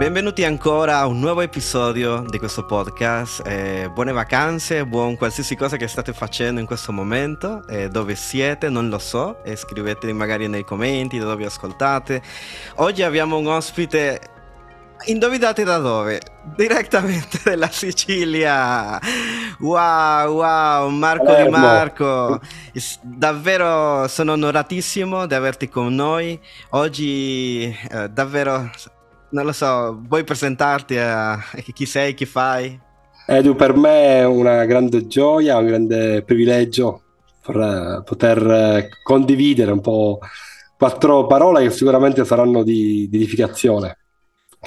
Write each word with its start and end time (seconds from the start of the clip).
Benvenuti 0.00 0.44
ancora 0.44 1.00
a 1.00 1.06
un 1.06 1.18
nuovo 1.18 1.42
episodio 1.42 2.24
di 2.26 2.38
questo 2.38 2.64
podcast. 2.64 3.46
Eh, 3.46 3.90
buone 3.92 4.12
vacanze, 4.12 4.86
buon 4.86 5.14
qualsiasi 5.18 5.56
cosa 5.56 5.76
che 5.76 5.86
state 5.88 6.14
facendo 6.14 6.58
in 6.58 6.64
questo 6.64 6.90
momento. 6.90 7.68
Eh, 7.68 7.90
dove 7.90 8.14
siete, 8.14 8.70
non 8.70 8.88
lo 8.88 8.98
so. 8.98 9.44
Eh, 9.44 9.56
scriveteli 9.56 10.14
magari 10.14 10.48
nei 10.48 10.64
commenti 10.64 11.18
da 11.18 11.26
dove 11.26 11.44
ascoltate. 11.44 12.22
Oggi 12.76 13.02
abbiamo 13.02 13.36
un 13.36 13.48
ospite. 13.48 14.20
Indovinate 15.04 15.64
da 15.64 15.76
dove? 15.76 16.18
Direttamente 16.56 17.38
dalla 17.44 17.70
Sicilia. 17.70 18.98
Wow, 19.58 20.32
wow, 20.32 20.88
Marco 20.88 21.24
Palermo. 21.24 21.56
Di 21.56 21.62
Marco. 21.62 22.40
Davvero 23.02 24.08
sono 24.08 24.32
onoratissimo 24.32 25.26
di 25.26 25.34
averti 25.34 25.68
con 25.68 25.94
noi. 25.94 26.40
Oggi 26.70 27.64
eh, 27.90 28.08
davvero 28.08 28.70
non 29.30 29.44
lo 29.44 29.52
so, 29.52 30.00
vuoi 30.06 30.24
presentarti 30.24 30.96
a 30.96 31.38
chi 31.72 31.86
sei, 31.86 32.14
chi 32.14 32.26
fai? 32.26 32.78
Edu, 33.26 33.54
per 33.54 33.76
me 33.76 34.18
è 34.18 34.26
una 34.26 34.64
grande 34.64 35.06
gioia, 35.06 35.58
un 35.58 35.66
grande 35.66 36.22
privilegio 36.22 37.02
per 37.40 38.02
poter 38.04 38.38
eh, 38.46 38.88
condividere 39.02 39.72
un 39.72 39.80
po' 39.80 40.18
quattro 40.76 41.26
parole 41.26 41.62
che 41.62 41.70
sicuramente 41.70 42.24
saranno 42.24 42.62
di 42.62 43.08
edificazione. 43.12 43.98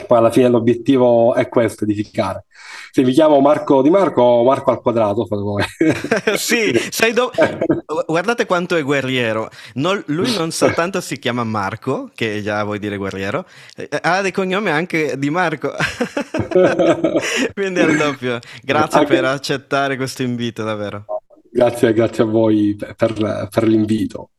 Poi 0.07 0.17
alla 0.17 0.31
fine 0.31 0.49
l'obiettivo 0.49 1.35
è 1.35 1.47
questo, 1.47 1.83
edificare. 1.83 2.45
Se 2.91 3.03
mi 3.03 3.11
chiamo 3.11 3.39
Marco 3.41 3.83
Di 3.83 3.91
Marco 3.91 4.43
Marco 4.43 4.71
al 4.71 4.81
quadrato, 4.81 5.27
fate 5.27 5.41
voi. 5.41 5.63
sì, 6.35 6.71
do... 7.13 7.31
guardate 8.07 8.47
quanto 8.47 8.75
è 8.75 8.81
guerriero. 8.81 9.49
Non, 9.75 10.03
lui 10.07 10.35
non 10.35 10.49
soltanto 10.49 10.99
si 10.99 11.19
chiama 11.19 11.43
Marco, 11.43 12.09
che 12.15 12.41
già 12.41 12.63
vuoi 12.63 12.79
dire 12.79 12.97
guerriero, 12.97 13.45
eh, 13.75 13.87
ha 14.01 14.21
dei 14.21 14.31
cognomi 14.31 14.69
anche 14.69 15.15
Di 15.17 15.29
Marco. 15.29 15.71
Quindi 17.53 17.79
è 17.79 17.85
il 17.85 17.97
doppio. 17.97 18.39
Grazie 18.63 18.99
anche... 18.99 19.13
per 19.13 19.25
accettare 19.25 19.95
questo 19.95 20.23
invito, 20.23 20.63
davvero. 20.63 21.05
Grazie, 21.51 21.93
grazie 21.93 22.23
a 22.23 22.27
voi 22.27 22.75
per, 22.75 23.47
per 23.47 23.63
l'invito. 23.67 24.31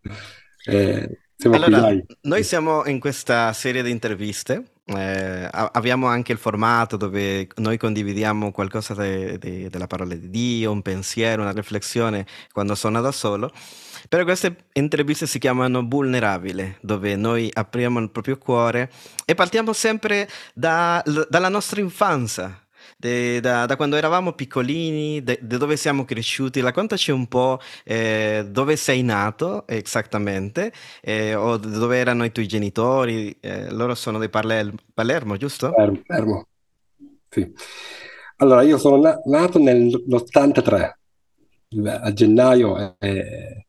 Eh, 0.66 1.18
allora, 1.44 1.88
qui, 1.88 2.04
noi 2.22 2.42
siamo 2.42 2.84
in 2.86 2.98
questa 2.98 3.52
serie 3.52 3.82
di 3.84 3.90
interviste 3.90 4.73
eh, 4.86 5.48
abbiamo 5.50 6.06
anche 6.06 6.32
il 6.32 6.38
formato 6.38 6.96
dove 6.96 7.48
noi 7.56 7.78
condividiamo 7.78 8.52
qualcosa 8.52 8.92
de, 8.94 9.38
de, 9.38 9.70
della 9.70 9.86
parola 9.86 10.14
di 10.14 10.28
Dio, 10.28 10.72
un 10.72 10.82
pensiero, 10.82 11.42
una 11.42 11.52
riflessione 11.52 12.26
quando 12.52 12.74
sono 12.74 13.00
da 13.00 13.10
solo. 13.10 13.50
Però 14.08 14.22
queste 14.24 14.66
interviste 14.74 15.26
si 15.26 15.38
chiamano 15.38 15.82
vulnerabile, 15.86 16.76
dove 16.82 17.16
noi 17.16 17.48
apriamo 17.50 17.98
il 18.00 18.10
proprio 18.10 18.36
cuore 18.36 18.90
e 19.24 19.34
partiamo 19.34 19.72
sempre 19.72 20.28
da, 20.52 21.02
dalla 21.30 21.48
nostra 21.48 21.80
infanzia, 21.80 22.63
de, 23.04 23.40
da, 23.40 23.66
da, 23.66 23.76
quando 23.76 23.96
eravamo 23.96 24.32
piccolini, 24.32 25.22
da 25.22 25.36
dove 25.38 25.76
siamo 25.76 26.06
cresciuti, 26.06 26.62
raccontaci 26.62 27.10
un 27.10 27.26
po' 27.26 27.60
eh, 27.84 28.46
dove 28.48 28.76
sei 28.76 29.02
nato 29.02 29.66
esattamente, 29.66 30.72
eh, 31.02 31.34
o 31.34 31.58
dove 31.58 31.98
erano 31.98 32.24
i 32.24 32.32
tuoi 32.32 32.48
genitori, 32.48 33.36
eh, 33.40 33.70
loro 33.70 33.94
sono 33.94 34.18
di 34.18 34.30
Palermo, 34.30 34.78
Palermo 34.94 35.36
giusto? 35.36 35.70
Palermo, 36.06 36.46
sì. 37.28 37.52
Allora, 38.36 38.62
io 38.62 38.78
sono 38.78 38.96
na- 38.96 39.20
nato 39.26 39.58
nell'83, 39.58 40.98
a 41.86 42.12
gennaio, 42.14 42.96
eh, 43.00 43.66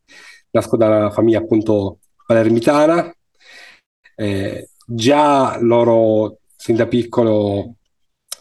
nasco 0.52 0.78
da 0.78 0.88
una 0.88 1.10
famiglia 1.12 1.40
appunto 1.40 2.00
palermitana, 2.26 3.14
eh, 4.16 4.70
già 4.86 5.58
loro 5.60 6.38
sin 6.56 6.78
da 6.78 6.88
piccolo 6.88 7.76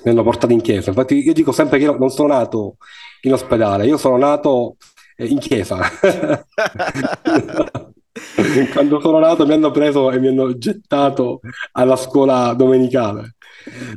mi 0.05 0.11
hanno 0.11 0.23
portato 0.23 0.53
in 0.53 0.61
chiesa. 0.61 0.91
Infatti 0.91 1.17
io 1.17 1.33
dico 1.33 1.53
sempre 1.53 1.79
che 1.79 1.85
io 1.85 1.97
non 1.97 2.11
sono 2.11 2.29
nato 2.29 2.77
in 3.23 3.33
ospedale, 3.33 3.87
io 3.87 3.97
sono 3.97 4.17
nato 4.17 4.77
eh, 5.17 5.27
in 5.27 5.39
chiesa. 5.39 5.81
Quando 8.73 9.01
sono 9.01 9.19
nato 9.19 9.47
mi 9.47 9.55
hanno 9.55 9.71
preso 9.71 10.11
e 10.11 10.21
mi 10.21 10.29
hanno 10.29 10.57
gettato 10.57 11.41
alla 11.73 11.97
scuola 11.97 12.55
domenicale. 12.55 13.35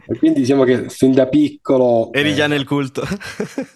E 0.08 0.18
quindi 0.18 0.40
diciamo 0.40 0.64
che 0.64 0.90
sin 0.90 1.12
da 1.12 1.28
piccolo... 1.28 2.12
Eri 2.14 2.32
eh, 2.32 2.34
già 2.34 2.48
nel 2.48 2.66
culto. 2.66 3.04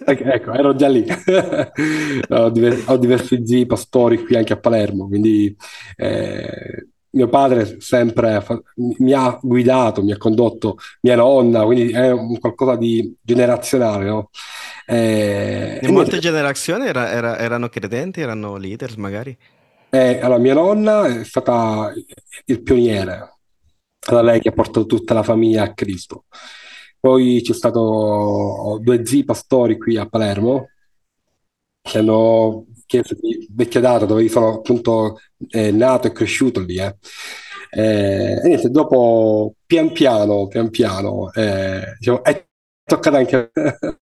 ecco, 0.06 0.24
ecco 0.24 0.53
ero 0.53 0.75
già 0.75 0.88
lì. 0.88 1.06
ho, 2.30 2.50
diversi, 2.50 2.84
ho, 2.88 2.98
diversi 2.98 3.46
zii 3.46 3.66
pastori 3.66 4.24
qui 4.24 4.36
anche 4.36 4.53
a 4.53 4.59
Palermo, 4.59 5.08
quindi 5.08 5.56
eh, 5.96 6.88
mio 7.11 7.27
padre 7.27 7.81
sempre 7.81 8.44
mi 8.75 9.13
ha 9.13 9.38
guidato, 9.41 10.03
mi 10.03 10.11
ha 10.13 10.17
condotto 10.17 10.77
mia 11.01 11.16
nonna, 11.16 11.63
quindi 11.63 11.91
è 11.91 12.11
un 12.11 12.39
qualcosa 12.39 12.75
di 12.75 13.16
generazionale. 13.22 14.05
No? 14.05 14.29
Eh, 14.85 15.79
In 15.81 15.94
molte 15.94 16.19
generazioni 16.19 16.85
era, 16.85 17.11
era, 17.11 17.38
erano 17.38 17.69
credenti, 17.69 18.21
erano 18.21 18.57
leader 18.57 18.97
magari? 18.97 19.38
Eh, 19.89 20.19
allora, 20.21 20.39
mia 20.39 20.53
nonna 20.53 21.05
è 21.05 21.23
stata 21.25 21.91
il 22.45 22.61
pioniere, 22.63 23.39
era 24.00 24.21
lei 24.21 24.39
che 24.39 24.50
ha 24.50 24.53
portato 24.53 24.85
tutta 24.85 25.13
la 25.13 25.23
famiglia 25.23 25.63
a 25.63 25.73
Cristo. 25.73 26.25
Poi 27.00 27.41
c'è 27.44 27.53
stato 27.53 28.79
due 28.81 29.05
zii 29.05 29.23
pastori 29.25 29.77
qui 29.77 29.97
a 29.97 30.07
Palermo 30.07 30.67
che 31.81 31.97
hanno 31.97 32.66
di 33.00 33.47
vecchia 33.52 33.79
data 33.79 34.06
dove 34.06 34.28
sono 34.28 34.56
appunto 34.56 35.19
eh, 35.50 35.72
nato 35.72 36.07
e 36.07 36.12
cresciuto 36.12 36.59
lì. 36.59 36.78
Eh. 36.78 36.96
Eh, 37.74 38.41
e 38.44 38.47
niente, 38.47 38.69
dopo 38.69 39.53
pian 39.66 39.94
piano, 39.94 40.47
pian 40.47 40.69
piano, 40.69 41.31
eh, 41.31 41.96
diciamo, 41.97 42.22
è 42.24 42.46
toccato 42.84 43.16
anche 43.16 43.51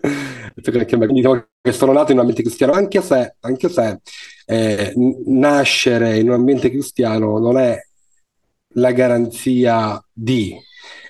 anche 0.00 0.94
a 0.94 0.98
me. 0.98 1.04
Quindi 1.06 1.20
diciamo 1.20 1.46
che 1.60 1.72
sono 1.72 1.92
nato 1.92 2.10
in 2.10 2.18
un 2.18 2.20
ambiente 2.20 2.42
cristiano, 2.42 2.72
anche 2.72 3.00
se, 3.02 3.36
anche 3.40 3.68
se 3.68 4.00
eh, 4.46 4.92
nascere 5.26 6.18
in 6.18 6.28
un 6.28 6.34
ambiente 6.34 6.70
cristiano 6.70 7.38
non 7.38 7.58
è 7.58 7.78
la 8.74 8.92
garanzia 8.92 10.02
di 10.12 10.54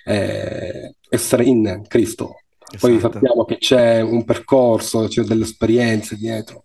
eh, 0.05 0.97
essere 1.09 1.45
in 1.45 1.85
Cristo. 1.89 2.41
Esatto. 2.69 2.89
Poi 2.89 3.01
sappiamo 3.01 3.45
che 3.45 3.59
c'è 3.59 4.01
un 4.01 4.25
percorso, 4.25 5.07
c'è 5.07 5.23
delle 5.23 5.45
esperienze 5.45 6.17
dietro 6.17 6.65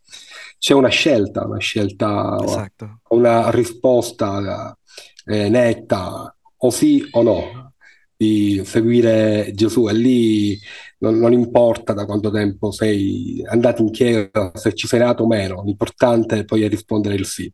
c'è 0.61 0.75
una 0.75 0.89
scelta, 0.89 1.44
una 1.44 1.57
scelta, 1.57 2.38
esatto. 2.39 2.99
una 3.09 3.49
risposta 3.49 4.77
eh, 5.25 5.49
netta, 5.49 6.38
o 6.55 6.69
sì 6.69 7.03
o 7.13 7.23
no, 7.23 7.73
di 8.16 8.61
seguire 8.63 9.53
Gesù. 9.55 9.88
E 9.88 9.94
lì 9.94 10.59
non, 10.99 11.17
non, 11.17 11.33
importa 11.33 11.94
da 11.94 12.05
quanto 12.05 12.29
tempo 12.29 12.69
sei 12.69 13.44
andato 13.47 13.81
in 13.81 13.89
chiesa, 13.89 14.51
se 14.53 14.75
ci 14.75 14.85
sei 14.85 14.99
nato 14.99 15.23
o 15.23 15.27
meno, 15.27 15.63
l'importante 15.63 16.45
poi 16.45 16.61
è 16.61 16.69
rispondere 16.69 17.16
il 17.16 17.25
sì. 17.25 17.51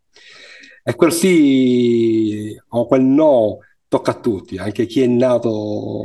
E 0.83 0.95
quel 0.95 1.13
sì 1.13 2.53
o 2.71 2.87
quel 2.87 3.03
no 3.03 3.59
tocca 3.87 4.11
a 4.11 4.19
tutti, 4.19 4.57
anche 4.57 4.85
chi 4.85 4.99
è 4.99 5.07
nato 5.07 6.03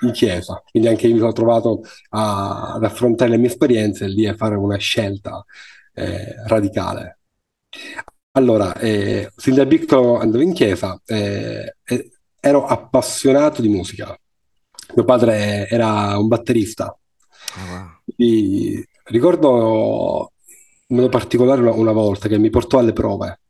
in 0.00 0.10
chiesa. 0.10 0.60
Quindi 0.68 0.88
anche 0.88 1.06
io 1.06 1.12
mi 1.12 1.20
sono 1.20 1.30
trovato 1.30 1.82
a, 2.10 2.72
ad 2.72 2.82
affrontare 2.82 3.30
le 3.30 3.38
mie 3.38 3.46
esperienze 3.46 4.08
lì 4.08 4.24
e 4.24 4.34
fare 4.34 4.56
una 4.56 4.76
scelta 4.76 5.44
eh, 5.94 6.34
radicale. 6.46 7.18
Allora, 8.32 8.74
eh, 8.78 9.30
sin 9.36 9.54
da 9.54 9.66
piccolo 9.66 10.18
andavo 10.18 10.42
in 10.42 10.52
chiesa, 10.52 11.00
eh, 11.04 11.74
ero 12.40 12.66
appassionato 12.66 13.60
di 13.60 13.68
musica. 13.68 14.18
Mio 14.94 15.04
padre 15.04 15.68
era 15.68 16.16
un 16.18 16.28
batterista. 16.28 16.86
Oh, 16.86 17.70
wow. 17.70 18.84
ricordo 19.04 20.32
in 20.86 20.96
modo 20.96 21.08
particolare 21.08 21.60
una, 21.60 21.72
una, 21.72 21.92
volta 21.92 22.28
che 22.28 22.38
mi 22.38 22.50
portò 22.50 22.78
alle 22.78 22.92
prove. 22.92 23.40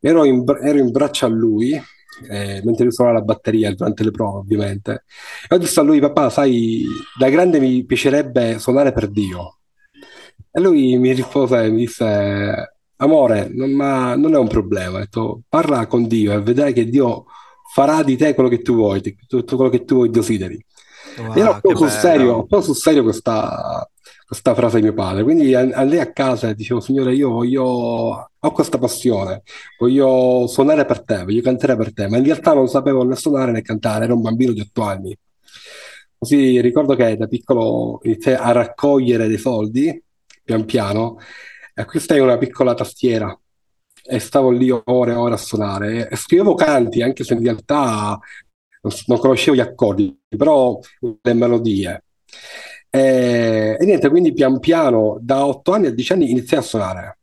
Ero 0.00 0.24
in, 0.24 0.44
ero 0.62 0.78
in 0.78 0.90
braccio 0.90 1.26
a 1.26 1.28
lui, 1.28 1.72
eh, 1.72 2.60
mentre 2.64 2.84
lui 2.84 2.92
suonava 2.92 3.18
la 3.18 3.24
batteria 3.24 3.74
durante 3.74 4.04
le 4.04 4.10
prove, 4.10 4.38
ovviamente. 4.38 5.04
E 5.48 5.54
ho 5.54 5.58
detto 5.58 5.80
a 5.80 5.82
lui, 5.82 6.00
papà, 6.00 6.30
sai, 6.30 6.84
da 7.18 7.28
grande 7.28 7.58
mi 7.58 7.84
piacerebbe 7.84 8.58
suonare 8.58 8.92
per 8.92 9.08
Dio. 9.08 9.58
E 10.56 10.60
lui 10.60 10.96
mi 10.98 11.12
rispose 11.12 11.64
e 11.64 11.68
mi 11.68 11.78
disse, 11.78 12.76
amore, 12.98 13.48
non, 13.52 13.72
ma, 13.72 14.14
non 14.14 14.34
è 14.34 14.38
un 14.38 14.46
problema, 14.46 15.00
detto, 15.00 15.40
parla 15.48 15.88
con 15.88 16.06
Dio 16.06 16.32
e 16.32 16.40
vedrai 16.42 16.72
che 16.72 16.88
Dio 16.88 17.24
farà 17.72 18.04
di 18.04 18.16
te 18.16 18.34
quello 18.34 18.48
che 18.48 18.62
tu 18.62 18.76
vuoi, 18.76 19.02
tutto 19.26 19.56
quello 19.56 19.68
che 19.68 19.84
tu 19.84 20.06
desideri. 20.06 20.64
Wow, 21.18 21.36
io 21.36 21.50
ho 21.50 21.60
preso 21.60 21.76
sul 21.76 21.90
serio, 21.90 22.46
sul 22.60 22.76
serio 22.76 23.02
questa, 23.02 23.90
questa 24.24 24.54
frase 24.54 24.76
di 24.76 24.82
mio 24.82 24.94
padre. 24.94 25.24
Quindi 25.24 25.52
andai 25.54 25.98
a 25.98 26.12
casa 26.12 26.50
e 26.50 26.54
dicevo, 26.54 26.78
Signore, 26.78 27.14
io 27.14 27.30
voglio, 27.30 27.64
ho 27.64 28.52
questa 28.52 28.78
passione, 28.78 29.42
voglio 29.76 30.46
suonare 30.46 30.84
per 30.84 31.02
te, 31.02 31.24
voglio 31.24 31.42
cantare 31.42 31.76
per 31.76 31.92
te, 31.92 32.06
ma 32.08 32.18
in 32.18 32.24
realtà 32.24 32.54
non 32.54 32.68
sapevo 32.68 33.02
né 33.02 33.16
suonare 33.16 33.50
né 33.50 33.62
cantare, 33.62 34.04
ero 34.04 34.14
un 34.14 34.22
bambino 34.22 34.52
di 34.52 34.60
otto 34.60 34.82
anni. 34.82 35.18
Così 36.16 36.60
ricordo 36.60 36.94
che 36.94 37.16
da 37.16 37.26
piccolo 37.26 37.98
iniziai 38.04 38.36
a 38.36 38.52
raccogliere 38.52 39.26
dei 39.26 39.36
soldi 39.36 40.00
pian 40.44 40.64
piano, 40.64 41.18
acquistai 41.74 42.20
una 42.20 42.38
piccola 42.38 42.74
tastiera 42.74 43.36
e 44.06 44.18
stavo 44.18 44.50
lì 44.50 44.70
ore 44.70 45.12
e 45.12 45.16
ore 45.16 45.34
a 45.34 45.38
suonare 45.38 46.08
e 46.08 46.16
scrivevo 46.16 46.54
canti, 46.54 47.02
anche 47.02 47.24
se 47.24 47.34
in 47.34 47.42
realtà 47.42 48.18
non 49.06 49.18
conoscevo 49.18 49.56
gli 49.56 49.60
accordi, 49.60 50.16
però 50.28 50.78
le 51.22 51.32
melodie. 51.32 52.04
E, 52.90 53.76
e 53.80 53.84
niente, 53.84 54.08
quindi 54.10 54.32
pian 54.34 54.60
piano, 54.60 55.18
da 55.20 55.46
8 55.46 55.72
anni 55.72 55.86
a 55.86 55.90
10 55.90 56.12
anni 56.12 56.30
iniziai 56.30 56.60
a 56.60 56.64
suonare 56.64 57.18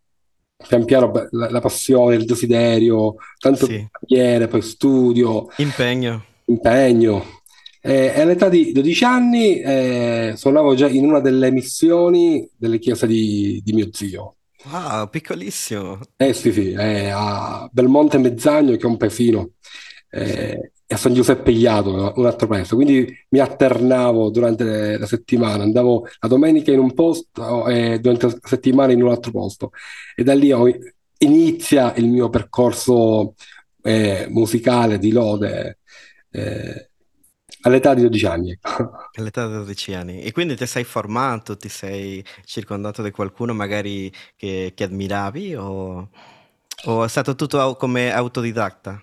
pian 0.68 0.85
piano 0.85 1.12
la, 1.31 1.50
la 1.50 1.59
passione, 1.59 2.15
il 2.15 2.25
desiderio, 2.25 3.15
tanto 3.38 3.65
sì. 3.65 3.88
carriere, 3.91 4.47
poi 4.47 4.62
studio. 4.62 5.47
Impegno. 5.57 6.25
Impegno. 6.45 7.41
E, 7.81 8.13
e 8.16 8.22
all'età 8.22 8.48
di 8.48 8.72
12 8.72 9.04
anni 9.04 9.60
eh, 9.60 10.33
suonavo 10.36 10.75
già 10.75 10.88
in 10.88 11.06
una 11.06 11.19
delle 11.19 11.51
missioni 11.51 12.48
delle 12.56 12.80
chiese 12.80 13.07
di, 13.07 13.62
di 13.63 13.74
mio 13.74 13.89
zio. 13.92 14.36
Wow, 14.72 15.10
piccolissimo. 15.10 16.00
Eh 16.16 16.33
sì, 16.33 16.51
sì, 16.51 16.72
eh, 16.72 17.10
a 17.10 17.68
Belmonte 17.72 18.19
Mezzagno, 18.19 18.75
che 18.75 18.83
è 18.83 18.86
un 18.86 18.98
paesino. 18.98 19.51
Eh, 20.10 20.72
a 20.88 20.98
San 20.98 21.13
Giuseppe 21.13 21.51
Iato, 21.51 22.13
un 22.16 22.25
altro 22.25 22.48
paese. 22.48 22.75
Quindi 22.75 23.07
mi 23.30 23.39
alternavo 23.39 24.30
durante 24.30 24.98
la 24.98 25.06
settimana, 25.06 25.63
andavo 25.63 26.07
la 26.19 26.28
domenica 26.28 26.72
in 26.72 26.80
un 26.80 26.94
posto 26.94 27.68
e 27.68 28.00
durante 28.00 28.28
la 28.28 28.38
settimana 28.44 28.92
in 28.92 29.01
un 29.01 29.10
altro 29.10 29.31
posto. 29.31 29.72
E 30.16 30.24
da 30.24 30.33
lì 30.33 30.51
ho, 30.51 30.68
inizia 31.19 31.94
il 31.95 32.07
mio 32.07 32.30
percorso 32.30 33.36
eh, 33.81 34.28
musicale 34.30 35.00
di 35.00 35.12
lode 35.12 35.80
eh, 36.31 36.91
all'età 37.62 37.94
di 37.94 38.02
12 38.02 38.25
anni. 38.25 38.52
Ecco. 38.52 38.92
All'età 39.16 39.48
di 39.48 39.54
12 39.54 39.94
anni. 39.94 40.22
E 40.22 40.31
quindi 40.31 40.56
ti 40.56 40.66
sei 40.66 40.84
formato, 40.84 41.58
ti 41.58 41.69
sei 41.69 42.24
circondato 42.46 43.02
di 43.02 43.12
qualcuno 43.12 43.54
magari 43.54 44.12
che, 44.36 44.72
che 44.75 44.84
ammiravi 44.86 45.56
o, 45.56 46.10
o 46.86 47.04
è 47.04 47.08
stato 47.08 47.36
tutto 47.36 47.75
come 47.75 48.12
autodidatta? 48.13 49.02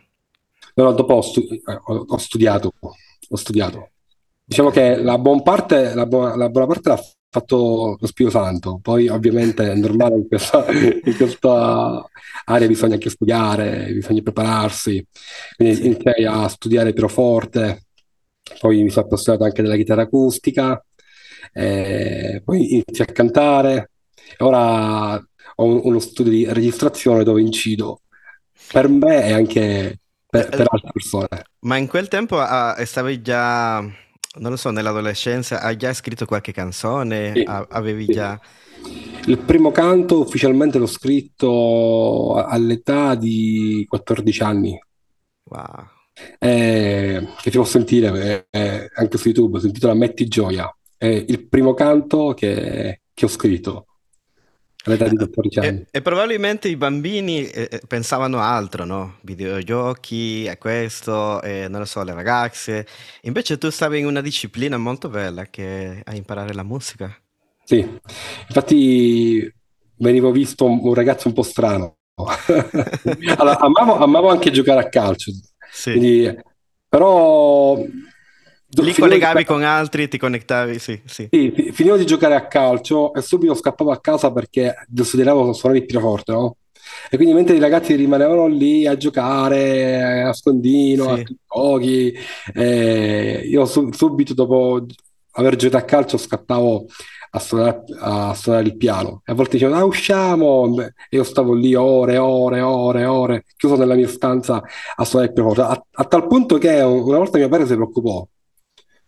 No, 0.75 0.93
dopo 0.93 1.15
ho, 1.15 1.21
stu- 1.21 1.51
eh, 1.51 1.81
ho, 1.85 2.19
studiato, 2.19 2.73
ho 2.81 3.37
studiato. 3.37 3.91
Diciamo 4.45 4.71
che 4.71 4.97
la 4.97 5.19
buona 5.19 5.43
parte, 5.43 5.95
la 5.95 6.07
buona, 6.07 6.37
la 6.37 6.49
buona 6.49 6.67
parte 6.67 6.89
l'ha 6.89 7.03
fatto 7.31 7.97
lo 8.01 8.07
Spirito 8.07 8.39
Santo, 8.39 8.79
poi 8.81 9.09
ovviamente 9.09 9.71
è 9.71 9.75
normale 9.75 10.17
in 10.17 10.29
questa, 10.29 10.65
in 10.71 11.17
questa 11.17 12.09
area 12.45 12.67
bisogna 12.67 12.95
anche 12.95 13.11
studiare, 13.11 13.93
bisogna 13.93 14.23
prepararsi, 14.23 15.07
quindi 15.57 15.75
sì. 15.75 15.87
iniziai 15.87 16.25
a 16.25 16.49
studiare 16.49 16.93
pianoforte, 16.93 17.88
poi 18.61 18.83
mi 18.83 18.91
sono 18.91 19.07
appassionato 19.07 19.45
anche 19.45 19.63
della 19.63 19.77
chitarra 19.77 20.03
acustica, 20.03 20.83
eh, 21.53 22.43
poi 22.45 22.75
iniziai 22.75 23.09
a 23.09 23.13
cantare, 23.13 23.91
ora 24.39 25.15
ho 25.61 25.87
uno 25.87 25.99
studio 25.99 26.31
di 26.31 26.47
registrazione 26.53 27.25
dove 27.25 27.41
incido 27.41 28.03
per 28.73 28.89
me 28.89 29.27
e 29.27 29.33
anche 29.33 29.99
per, 30.29 30.49
per 30.49 30.67
altre 30.69 30.91
persone. 30.93 31.45
Ma 31.61 31.77
in 31.77 31.87
quel 31.87 32.09
tempo 32.09 32.37
uh, 32.37 32.85
stavi 32.85 33.23
già, 33.23 33.81
non 33.81 34.51
lo 34.51 34.57
so, 34.57 34.71
nell'adolescenza, 34.71 35.61
hai 35.61 35.77
già 35.77 35.93
scritto 35.93 36.27
qualche 36.27 36.53
canzone? 36.53 37.33
Sì, 37.35 37.45
avevi 37.47 38.05
sì. 38.05 38.13
già... 38.13 38.41
Il 39.27 39.39
primo 39.39 39.73
canto 39.73 40.21
ufficialmente 40.21 40.79
l'ho 40.79 40.87
scritto 40.87 42.35
all'età 42.35 43.15
di 43.17 43.85
14 43.89 44.43
anni. 44.43 44.81
Wow. 45.45 45.98
Eh, 46.39 47.29
che 47.41 47.51
ti 47.51 47.57
posso 47.57 47.73
sentire 47.73 48.47
eh, 48.51 48.59
eh, 48.59 48.91
anche 48.95 49.19
su 49.19 49.29
YouTube, 49.29 49.61
si 49.61 49.67
intitola 49.67 49.95
Metti 49.95 50.27
Gioia. 50.29 50.73
È 50.97 51.07
il 51.07 51.47
primo 51.49 51.75
canto 51.75 52.35
che, 52.35 53.03
che 53.15 53.25
ho 53.25 53.29
scritto 53.29 53.87
all'età 54.85 55.09
di 55.09 55.17
14 55.17 55.59
anni. 55.59 55.69
E, 55.81 55.87
e 55.91 56.03
probabilmente 56.03 56.69
i 56.69 56.77
bambini 56.77 57.47
eh, 57.47 57.69
eh, 57.71 57.81
pensavano 57.87 58.39
altro, 58.41 58.85
no? 58.85 59.19
Videogiochi, 59.23 60.49
a 60.49 60.57
questo, 60.57 61.43
eh, 61.43 61.69
non 61.69 61.81
lo 61.81 61.87
so, 61.87 62.03
le 62.03 62.15
ragazze. 62.15 62.87
Invece 63.23 63.59
tu 63.59 63.71
stavi 63.71 63.99
in 63.99 64.07
una 64.07 64.21
disciplina 64.21 64.77
molto 64.77 65.09
bella 65.09 65.45
che 65.45 66.03
è 66.03 66.15
imparare 66.15 66.55
la 66.55 66.63
musica. 66.63 67.15
Sì, 67.65 67.87
infatti 68.49 69.53
venivo 69.97 70.31
visto 70.31 70.65
un, 70.65 70.81
un 70.83 70.95
ragazzo 70.95 71.29
un 71.29 71.35
po' 71.35 71.43
strano. 71.43 71.97
allora, 73.37 73.59
amavo, 73.59 73.97
amavo, 73.99 74.29
anche 74.29 74.51
giocare 74.51 74.81
a 74.81 74.89
calcio, 74.89 75.31
sì. 75.71 75.93
quindi, 75.93 76.37
però 76.89 77.77
Lì 78.71 78.93
collegavi 78.93 79.39
di... 79.39 79.45
con 79.45 79.63
altri, 79.63 80.09
ti 80.09 80.19
connettavi, 80.19 80.79
sì, 80.79 81.01
sì. 81.07 81.29
sì. 81.31 81.71
Finivo 81.73 81.97
di 81.97 82.05
giocare 82.05 82.35
a 82.35 82.47
calcio 82.47 83.15
e 83.15 83.23
subito 83.23 83.55
scappavo 83.55 83.91
a 83.91 84.01
casa 84.01 84.31
perché 84.31 84.75
desideravo 84.87 85.53
suonare 85.55 85.81
il 85.81 85.87
pianoforte, 85.87 86.33
no? 86.33 86.57
E 87.11 87.17
quindi 87.17 87.35
mentre 87.35 87.57
i 87.57 87.61
ragazzi 87.61 87.95
rimanevano 87.95 88.47
lì 88.47 88.87
a 88.87 88.97
giocare 88.97 90.23
a 90.23 90.33
scondino, 90.33 91.17
sì. 91.17 91.21
a 91.21 91.25
giochi, 91.55 92.15
eh, 92.55 93.43
io 93.45 93.65
su- 93.65 93.91
subito 93.93 94.35
dopo 94.35 94.85
aver 95.33 95.57
giocato 95.57 95.83
a 95.85 95.87
calcio 95.87 96.17
scappavo 96.19 96.87
a 97.31 97.39
suonare, 97.39 97.85
a 97.99 98.35
suonare 98.35 98.65
il 98.67 98.77
piano. 98.77 99.23
E 99.25 99.33
a 99.33 99.35
volte 99.35 99.53
dicevano, 99.53 99.81
ah, 99.81 99.85
usciamo! 99.85 100.81
E 100.81 100.93
io 101.11 101.25
stavo 101.25 101.55
lì 101.55 101.75
ore, 101.75 102.17
ore, 102.17 102.61
ore, 102.61 103.05
ore, 103.05 103.45
chiuso 103.57 103.77
nella 103.77 103.95
mia 103.95 104.09
stanza 104.09 104.63
a 104.97 105.05
suonare 105.05 105.31
il 105.31 105.35
pianoforte. 105.35 105.73
A, 105.73 105.87
a 105.91 106.05
tal 106.05 106.27
punto 106.27 106.59
che 106.59 106.81
una 106.81 107.19
volta 107.19 107.39
mio 107.39 107.49
padre 107.49 107.67
si 107.67 107.75
preoccupò 107.75 108.27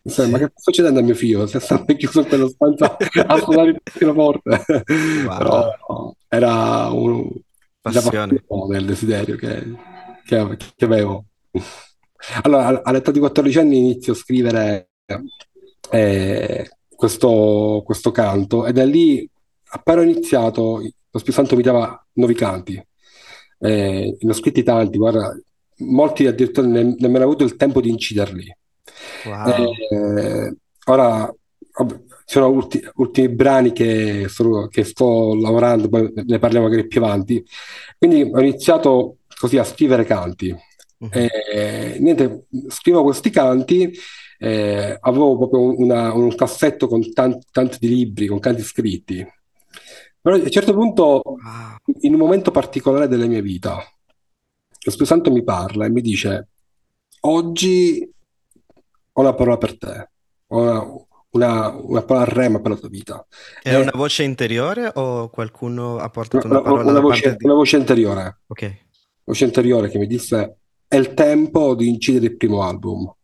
Insomma, 0.03 0.31
ma 0.31 0.39
che 0.39 0.45
sta 0.51 0.61
succedendo 0.63 1.01
a 1.01 1.03
mio 1.03 1.15
figlio? 1.15 1.47
Se 1.47 1.61
sta 1.61 1.85
chiuso 1.85 2.21
in 2.21 2.29
quella 2.29 2.49
stanza 2.49 2.97
a 2.97 3.39
suonare 3.39 3.71
il 3.71 3.81
pianoforte. 3.93 4.65
Wow. 5.27 5.39
Però 5.39 6.15
era 6.29 6.89
un, 6.89 7.29
passione 7.81 8.43
del 8.69 8.87
desiderio 8.87 9.37
che, 9.37 9.63
che, 10.25 10.57
che, 10.77 10.85
avevo. 10.85 11.27
Allora, 12.43 12.83
all'età 12.83 13.11
di 13.11 13.19
14 13.19 13.59
anni 13.59 13.79
inizio 13.79 14.13
a 14.13 14.17
scrivere 14.17 14.91
eh, 15.91 16.71
questo, 17.01 17.83
questo, 17.83 18.11
canto 18.11 18.67
e 18.67 18.73
da 18.73 18.85
lì, 18.85 19.27
appena 19.71 20.01
ho 20.01 20.05
iniziato, 20.05 20.81
lo 21.11 21.19
Spirito 21.19 21.33
Santo 21.33 21.57
mi 21.57 21.63
dava 21.63 22.07
nuovi 22.13 22.35
canti. 22.35 22.75
Eh, 23.59 24.17
ne 24.21 24.31
ho 24.31 24.35
scritti 24.35 24.63
tanti, 24.63 24.99
guarda, 24.99 25.35
molti 25.79 26.27
addirittura 26.27 26.67
ne, 26.67 26.95
nemmeno 26.99 27.25
ho 27.25 27.29
avuto 27.29 27.45
il 27.45 27.57
tempo 27.57 27.81
di 27.81 27.89
inciderli 27.89 28.55
Wow. 29.25 29.73
Eh, 29.91 30.57
ora 30.87 31.33
ci 31.81 32.37
sono 32.37 32.49
ulti- 32.49 32.87
ultimi 32.97 33.29
brani 33.29 33.73
che, 33.73 34.27
sono, 34.29 34.69
che, 34.69 34.85
sto 34.85 35.35
lavorando, 35.35 35.89
poi 35.89 36.13
ne 36.15 36.39
parliamo 36.39 36.67
magari 36.67 36.87
più 36.87 37.03
avanti. 37.03 37.43
Quindi 37.97 38.23
ho 38.23 38.41
iniziato 38.41 39.19
così 39.39 39.57
a 39.59 39.65
scrivere 39.65 40.05
canti. 40.05 40.55
Uh-huh. 40.99 41.09
E, 41.13 41.97
niente, 41.99 42.47
scrivo 42.69 43.03
questi 43.03 43.31
canti. 43.31 43.91
Eh, 44.43 44.97
avevo 44.99 45.37
proprio 45.37 45.79
una, 45.79 46.15
un 46.15 46.35
cassetto 46.35 46.89
con 46.89 47.13
tanti, 47.13 47.47
tanti 47.53 47.77
di 47.79 47.89
libri, 47.89 48.27
con 48.27 48.39
canti 48.39 48.63
scritti. 48.63 49.23
Però 50.19 50.35
a 50.35 50.39
un 50.39 50.51
certo 50.51 50.73
punto, 50.73 51.23
in 52.01 52.15
un 52.15 52.19
momento 52.19 52.51
particolare 52.51 53.07
della 53.07 53.27
mia 53.27 53.43
vita, 53.43 53.77
lo 53.77 54.91
Spirito 54.91 55.05
Santo 55.05 55.31
mi 55.31 55.45
parla 55.45 55.85
e 55.85 55.91
mi 55.91 56.01
dice: 56.01 56.49
Oggi 57.21 58.11
ho 59.13 59.21
una 59.21 59.35
parola 59.35 59.59
per 59.59 59.77
te, 59.77 60.11
ho 60.47 60.59
una, 60.59 60.87
una, 61.33 61.69
una 61.77 62.03
parola 62.03 62.25
rema 62.25 62.61
per 62.61 62.71
la 62.71 62.77
tua 62.79 62.89
vita. 62.89 63.27
È 63.63 63.75
una 63.75 63.93
voce 63.95 64.23
interiore 64.23 64.91
o 64.95 65.29
qualcuno 65.29 65.99
ha 65.99 66.09
portato 66.09 66.47
una, 66.47 66.61
una 66.61 66.71
parola 66.71 66.91
una 66.91 67.01
voce, 67.01 67.37
di... 67.37 67.45
una 67.45 67.55
voce 67.55 67.77
interiore. 67.77 68.41
Ok. 68.47 68.77
Voce 69.25 69.45
interiore 69.45 69.91
che 69.91 69.99
mi 69.99 70.07
disse 70.07 70.57
è 70.89 70.97
il 70.97 71.13
tempo 71.13 71.75
di 71.75 71.89
incidere 71.89 72.25
il 72.25 72.37
primo 72.39 72.63
album. 72.63 73.15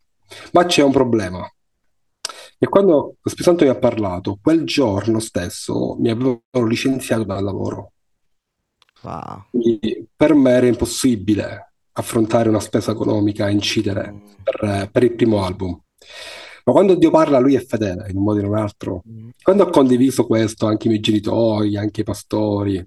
Ma 0.53 0.65
c'è 0.65 0.83
un 0.83 0.93
problema. 0.93 1.49
E 2.59 2.67
quando 2.69 3.17
lo 3.21 3.31
Spirito 3.31 3.65
mi 3.65 3.71
ha 3.71 3.77
parlato, 3.77 4.39
quel 4.41 4.65
giorno 4.65 5.21
stesso 5.21 5.97
mi 5.99 6.11
avevano 6.11 6.41
licenziato 6.67 7.25
dal 7.25 7.45
lavoro. 7.45 7.93
Wow. 9.03 9.45
Quindi 9.51 10.09
per 10.17 10.35
me 10.35 10.53
era 10.53 10.67
impossibile 10.67 11.73
affrontare 11.93 12.49
una 12.49 12.61
spesa 12.61 12.93
economica 12.93 13.49
e 13.49 13.53
incidere 13.53 14.11
mm. 14.11 14.19
per, 14.43 14.91
per, 14.91 15.03
il 15.03 15.15
primo 15.15 15.45
album. 15.45 15.79
Ma 16.65 16.73
quando 16.73 16.95
Dio 16.95 17.11
parla, 17.11 17.39
lui 17.39 17.55
è 17.55 17.65
fedele 17.65 18.09
in 18.11 18.17
un 18.17 18.25
modo 18.25 18.39
o 18.39 18.43
in 18.43 18.49
un 18.49 18.57
altro. 18.57 19.03
Mm. 19.09 19.29
Quando 19.43 19.65
ho 19.65 19.71
condiviso 19.71 20.27
questo, 20.27 20.67
anche 20.67 20.87
i 20.87 20.91
miei 20.91 21.03
genitori, 21.03 21.77
anche 21.77 22.01
i 22.01 22.05
pastori, 22.05 22.85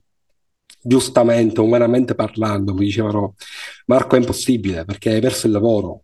giustamente, 0.82 1.62
umanamente 1.62 2.16
parlando, 2.16 2.74
mi 2.74 2.86
dicevano: 2.86 3.36
Marco, 3.86 4.16
è 4.16 4.20
impossibile 4.20 4.84
perché 4.84 5.12
hai 5.12 5.22
perso 5.22 5.46
il 5.46 5.54
lavoro. 5.54 6.04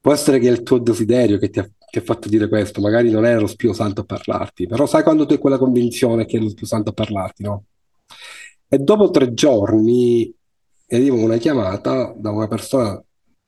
Può 0.00 0.12
essere 0.12 0.38
che 0.38 0.48
è 0.48 0.50
il 0.50 0.62
tuo 0.62 0.78
desiderio 0.78 1.38
che 1.38 1.50
ti 1.50 1.58
ha, 1.58 1.70
ti 1.90 1.98
ha 1.98 2.02
fatto 2.02 2.28
dire 2.28 2.48
questo, 2.48 2.80
magari 2.80 3.10
non 3.10 3.26
era 3.26 3.40
lo 3.40 3.46
Spirito 3.46 3.76
Santo 3.76 4.00
a 4.00 4.04
parlarti, 4.04 4.66
però 4.66 4.86
sai 4.86 5.02
quando 5.02 5.26
tu 5.26 5.34
hai 5.34 5.38
quella 5.38 5.58
convinzione 5.58 6.24
che 6.24 6.38
è 6.38 6.40
lo 6.40 6.48
Spirito 6.48 6.66
Santo 6.66 6.90
a 6.90 6.92
parlarti, 6.94 7.42
no? 7.42 7.64
E 8.66 8.78
dopo 8.78 9.10
tre 9.10 9.34
giorni 9.34 10.32
arriva 10.88 11.16
una 11.16 11.36
chiamata 11.36 12.14
da 12.16 12.30
una 12.30 12.48
persona 12.48 13.02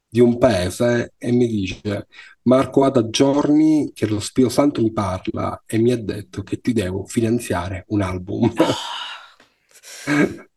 di 0.09 0.21
un 0.21 0.37
paese 0.37 1.14
e 1.16 1.32
mi 1.32 1.47
dice 1.47 2.06
Marco 2.42 2.85
ha 2.85 2.90
da 2.90 3.09
giorni 3.09 3.90
che 3.94 4.06
lo 4.06 4.21
Spirito 4.21 4.52
Santo 4.52 4.82
mi 4.82 4.92
parla 4.92 5.62
e 5.64 5.78
mi 5.78 5.90
ha 5.90 5.97
detto 5.97 6.42
che 6.42 6.61
ti 6.61 6.75
devo 6.75 7.06
finanziare 7.06 7.85
un 7.88 8.02
album. 8.02 8.52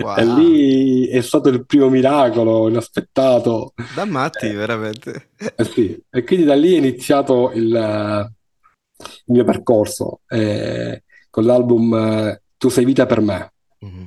Wow. 0.00 0.16
E 0.16 0.24
lì 0.24 1.06
è 1.08 1.20
stato 1.20 1.48
il 1.48 1.66
primo 1.66 1.88
miracolo 1.88 2.68
inaspettato. 2.68 3.72
Da 3.94 4.04
matti, 4.04 4.46
eh, 4.46 4.52
veramente. 4.52 5.30
Eh 5.36 5.64
sì. 5.64 6.00
E 6.10 6.24
quindi 6.24 6.44
da 6.44 6.54
lì 6.54 6.74
è 6.74 6.78
iniziato 6.78 7.50
il, 7.52 7.64
il 7.64 9.24
mio 9.24 9.44
percorso 9.44 10.20
eh, 10.28 11.02
con 11.30 11.44
l'album 11.44 11.94
eh, 11.94 12.42
Tu 12.56 12.68
sei 12.68 12.84
vita 12.84 13.06
per 13.06 13.20
me. 13.20 13.52
Mm-hmm. 13.84 14.06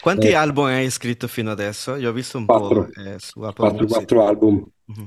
Quanti 0.00 0.28
eh, 0.28 0.34
album 0.34 0.66
hai 0.66 0.90
scritto 0.90 1.26
fino 1.26 1.50
adesso? 1.50 1.96
Io 1.96 2.10
ho 2.10 2.12
visto 2.12 2.38
un 2.38 2.46
quattro, 2.46 2.88
po' 2.92 3.00
eh, 3.00 3.16
su 3.18 3.40
Apple 3.40 3.68
quattro, 3.68 3.86
quattro 3.86 4.26
album. 4.26 4.64
Mm-hmm. 4.90 5.06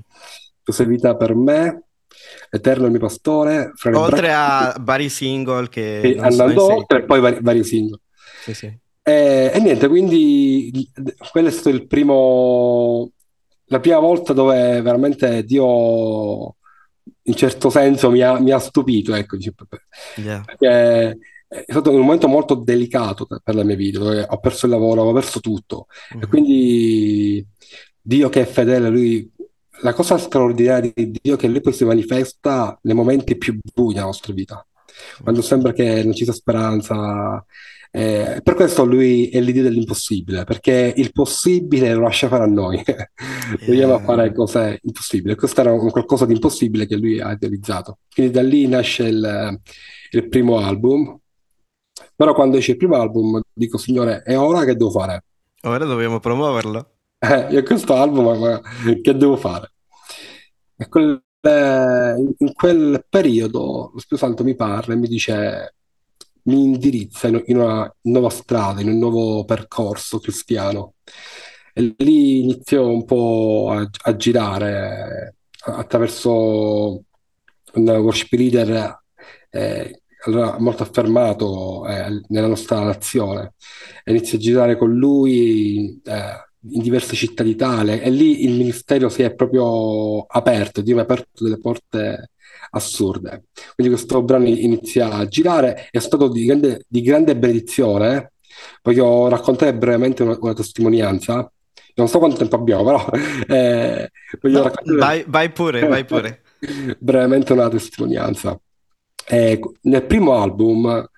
Tu 0.64 0.72
sei 0.72 0.86
vita 0.86 1.16
per 1.16 1.36
me, 1.36 1.86
Eterno 2.50 2.86
il 2.86 2.92
mio 2.92 3.00
pastore. 3.00 3.72
Oltre 3.94 4.34
a 4.34 4.76
vari 4.80 5.10
single 5.10 5.70
che... 5.70 6.00
che 6.02 6.18
andando 6.20 6.74
oltre 6.74 7.00
e 7.00 7.04
poi 7.06 7.20
vari, 7.20 7.38
vari 7.42 7.64
single. 7.64 8.00
Sì, 8.44 8.54
sì. 8.54 8.82
E, 9.06 9.52
e, 9.54 9.60
niente, 9.60 9.90
quindi 9.90 10.90
quello 11.30 11.50
è 11.50 11.52
stato 11.52 11.70
il 11.70 11.88
primo, 11.88 13.12
la 13.66 13.82
prima 13.82 14.00
volta 14.00 14.32
dove 14.32 14.82
veramente 14.82 15.44
Dio 15.44 16.56
in 17.24 17.36
certo 17.36 17.70
senso 17.70 18.10
mi 18.10 18.22
ha, 18.22 18.40
mi 18.40 18.52
ha 18.52 18.60
stupito, 18.60 19.14
ecco, 19.14 19.38
yeah. 20.16 20.42
perché 20.46 21.18
è 21.48 21.66
stato 21.68 21.92
un 21.92 22.00
momento 22.00 22.30
molto 22.30 22.56
delicato 22.56 23.28
per 23.28 23.56
la 23.56 23.64
mia 23.64 23.76
vita, 23.76 24.00
dove 24.00 24.26
ho 24.28 24.40
perso 24.40 24.66
il 24.66 24.72
lavoro, 24.72 25.04
ho 25.04 25.14
perso 25.14 25.42
tutto, 25.42 25.88
mm-hmm. 26.14 26.24
e 26.24 26.28
quindi 26.28 27.48
Dio 28.02 28.30
che 28.30 28.42
è 28.42 28.46
fedele, 28.46 28.90
lui 28.90 29.32
la 29.82 29.94
cosa 29.94 30.18
straordinaria 30.18 30.92
di 30.94 31.12
Dio 31.22 31.36
è 31.36 31.38
che 31.38 31.48
lui 31.48 31.60
poi 31.60 31.74
si 31.74 31.84
manifesta 31.84 32.78
nei 32.84 32.96
momenti 32.96 33.38
più 33.38 33.60
bui 33.74 33.94
della 33.94 34.06
nostra 34.06 34.32
vita, 34.34 34.66
quando 35.22 35.42
sembra 35.42 35.74
che 35.74 36.04
non 36.04 36.14
ci 36.14 36.24
sia 36.24 36.34
speranza. 36.34 37.46
Eh, 37.96 38.42
per 38.42 38.56
questo 38.56 38.86
lui 38.86 39.30
è 39.30 39.40
l'idea 39.40 39.62
dell'impossibile, 39.62 40.46
perché 40.46 40.92
il 40.98 41.12
possibile 41.12 41.94
lo 41.94 42.02
lascia 42.02 42.28
fare 42.28 42.44
a 42.44 42.48
noi. 42.48 42.84
Vogliamo 43.68 43.98
yeah. 43.98 44.04
fare 44.04 44.34
cose 44.34 44.80
impossibili. 44.82 45.36
Questo 45.36 45.62
era 45.62 45.74
un 45.74 45.92
qualcosa 45.92 46.26
di 46.26 46.34
impossibile 46.34 46.88
che 46.88 46.96
lui 46.96 47.20
ha 47.20 47.38
realizzato. 47.40 48.00
Quindi 48.12 48.34
da 48.34 48.42
lì 48.42 48.68
nasce 48.68 49.04
il, 49.04 49.60
il 50.10 50.28
primo 50.28 50.58
album. 50.58 51.20
Però 52.16 52.34
quando 52.34 52.58
esce 52.58 52.72
il 52.72 52.78
primo 52.78 52.96
album 52.96 53.40
dico, 53.54 53.78
signore, 53.78 54.24
è 54.24 54.36
ora 54.40 54.66
che 54.66 54.76
devo 54.76 54.90
fare? 54.90 55.26
Ora 55.62 55.86
dobbiamo 55.86 56.20
promuoverlo. 56.20 56.94
Eh, 57.20 57.48
io 57.52 57.62
questo 57.62 57.94
album, 57.94 58.40
ma, 58.40 58.62
che 59.04 59.16
devo 59.16 59.38
fare? 59.38 59.72
E 60.76 60.90
quel, 60.90 61.24
eh, 61.42 62.16
in 62.40 62.54
quel 62.54 63.06
periodo 63.08 63.92
lo 63.94 64.00
Spirito 64.00 64.26
Santo 64.26 64.44
mi 64.44 64.56
parla 64.56 64.96
e 64.96 64.98
mi 64.98 65.08
dice, 65.08 65.76
mi 66.44 66.64
indirizza 66.64 67.28
in, 67.28 67.42
in 67.48 67.58
una 67.58 67.94
nuova 68.02 68.30
strada, 68.30 68.82
in 68.82 68.90
un 68.90 68.98
nuovo 68.98 69.46
percorso 69.46 70.20
cristiano. 70.20 70.96
E 71.74 71.96
lì 71.98 72.42
inizio 72.44 72.88
un 72.88 73.06
po' 73.06 73.70
a, 73.72 73.90
a 74.04 74.16
girare 74.16 75.36
attraverso 75.66 77.04
un 77.74 77.90
worship 77.90 78.32
leader 78.34 79.02
eh, 79.50 80.02
allora, 80.26 80.58
molto 80.60 80.84
affermato 80.84 81.88
eh, 81.88 82.22
nella 82.28 82.48
nostra 82.48 82.82
nazione. 82.84 83.54
Inizio 84.06 84.38
a 84.38 84.42
girare 84.42 84.78
con 84.78 84.94
lui 84.94 86.02
eh, 86.04 86.52
in 86.70 86.82
diverse 86.82 87.16
città 87.16 87.44
d'Italia 87.44 88.00
e 88.00 88.10
lì 88.10 88.46
il 88.46 88.54
ministero 88.54 89.10
si 89.10 89.24
è 89.24 89.34
proprio 89.34 90.22
aperto, 90.22 90.82
Dio 90.82 90.96
mi 90.96 91.02
ha 91.02 91.04
aperto 91.04 91.44
delle 91.44 91.58
porte 91.58 92.32
assurde. 92.74 93.46
Quindi 93.76 93.94
questo 93.94 94.22
brano 94.22 94.48
inizia 94.48 95.12
a 95.12 95.28
girare, 95.28 95.88
è 95.90 96.00
stato 96.00 96.28
di 96.28 96.46
grande, 96.46 96.86
di 96.88 97.02
grande 97.02 97.36
benedizione. 97.36 98.34
Voglio 98.82 99.28
raccontare 99.30 99.74
brevemente 99.74 100.24
una, 100.24 100.38
una, 100.40 100.54
testimonianza. 100.54 101.52
Non 101.96 102.08
so 102.08 102.20
quanto 102.20 102.38
tempo 102.38 102.56
abbiamo, 102.56 102.84
però 102.84 103.10
eh, 103.48 104.10
voglio 104.42 104.58
no, 104.58 104.64
raccontare... 104.64 104.98
vai, 104.98 105.24
vai 105.28 105.52
pure, 105.52 105.88
vai 105.88 106.06
pure. 106.06 106.42
brevemente 107.00 107.54
una 107.54 107.70
testimonianza. 107.70 108.60
Eh, 109.26 109.60
nel 109.82 110.06
primo 110.06 110.36
album 110.36 111.10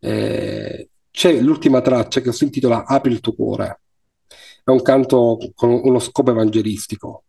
eh, 0.00 0.88
c'è 1.10 1.40
l'ultima 1.40 1.80
traccia 1.80 2.20
che 2.20 2.32
si 2.32 2.44
intitola 2.44 2.84
Apri 2.84 3.12
il 3.12 3.20
tuo 3.20 3.34
cuore 3.34 3.80
è 4.64 4.70
un 4.70 4.80
canto 4.80 5.38
con 5.54 5.80
uno 5.84 5.98
scopo 5.98 6.30
evangelistico. 6.30 7.24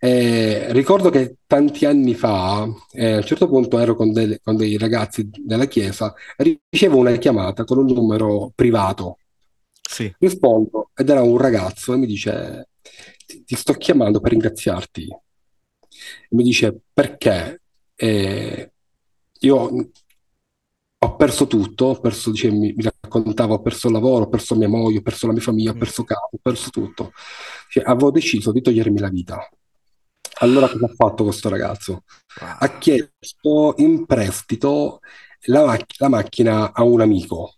Eh, 0.00 0.72
ricordo 0.72 1.10
che 1.10 1.36
tanti 1.46 1.84
anni 1.86 2.14
fa, 2.14 2.68
eh, 2.92 3.12
a 3.12 3.16
un 3.18 3.22
certo 3.22 3.48
punto 3.48 3.78
ero 3.78 3.94
con, 3.94 4.12
delle, 4.12 4.40
con 4.42 4.56
dei 4.56 4.76
ragazzi 4.76 5.30
della 5.32 5.66
chiesa, 5.66 6.12
ricevo 6.38 6.96
una 6.96 7.14
chiamata 7.16 7.62
con 7.64 7.78
un 7.78 7.86
numero 7.86 8.50
privato. 8.54 9.18
Sì. 9.80 10.12
Rispondo 10.18 10.90
ed 10.94 11.08
era 11.08 11.22
un 11.22 11.38
ragazzo 11.38 11.94
e 11.94 11.98
mi 11.98 12.06
dice: 12.06 12.70
Ti, 13.26 13.44
ti 13.44 13.54
sto 13.54 13.74
chiamando 13.74 14.18
per 14.20 14.32
ringraziarti. 14.32 15.02
E 15.02 16.28
mi 16.30 16.42
dice 16.42 16.76
perché? 16.92 17.60
Eh, 17.94 18.72
io 19.40 19.90
ho 21.04 21.16
perso 21.16 21.48
tutto, 21.48 21.86
ho 21.86 22.00
perso, 22.00 22.30
dice, 22.30 22.50
mi, 22.50 22.72
mi, 22.76 22.84
raccontava, 22.84 23.54
ho 23.54 23.60
perso 23.60 23.88
il 23.88 23.94
lavoro, 23.94 24.24
ho 24.24 24.28
perso 24.28 24.54
mia 24.54 24.68
moglie, 24.68 24.98
ho 24.98 25.02
perso 25.02 25.26
la 25.26 25.32
mia 25.32 25.42
famiglia, 25.42 25.72
ho 25.72 25.74
mm. 25.74 25.78
perso 25.78 26.04
capo, 26.04 26.28
ho 26.36 26.38
perso 26.40 26.70
tutto. 26.70 27.12
Cioè, 27.68 27.82
avevo 27.84 28.12
deciso 28.12 28.52
di 28.52 28.60
togliermi 28.60 29.00
la 29.00 29.08
vita. 29.08 29.48
Allora 30.38 30.68
cosa 30.68 30.86
ha 30.86 30.94
fatto 30.94 31.24
questo 31.24 31.48
ragazzo? 31.48 32.04
Ha 32.40 32.78
chiesto 32.78 33.74
in 33.78 34.06
prestito 34.06 35.00
la, 35.46 35.64
mac- 35.64 35.98
la 35.98 36.08
macchina 36.08 36.72
a 36.72 36.84
un 36.84 37.00
amico. 37.00 37.54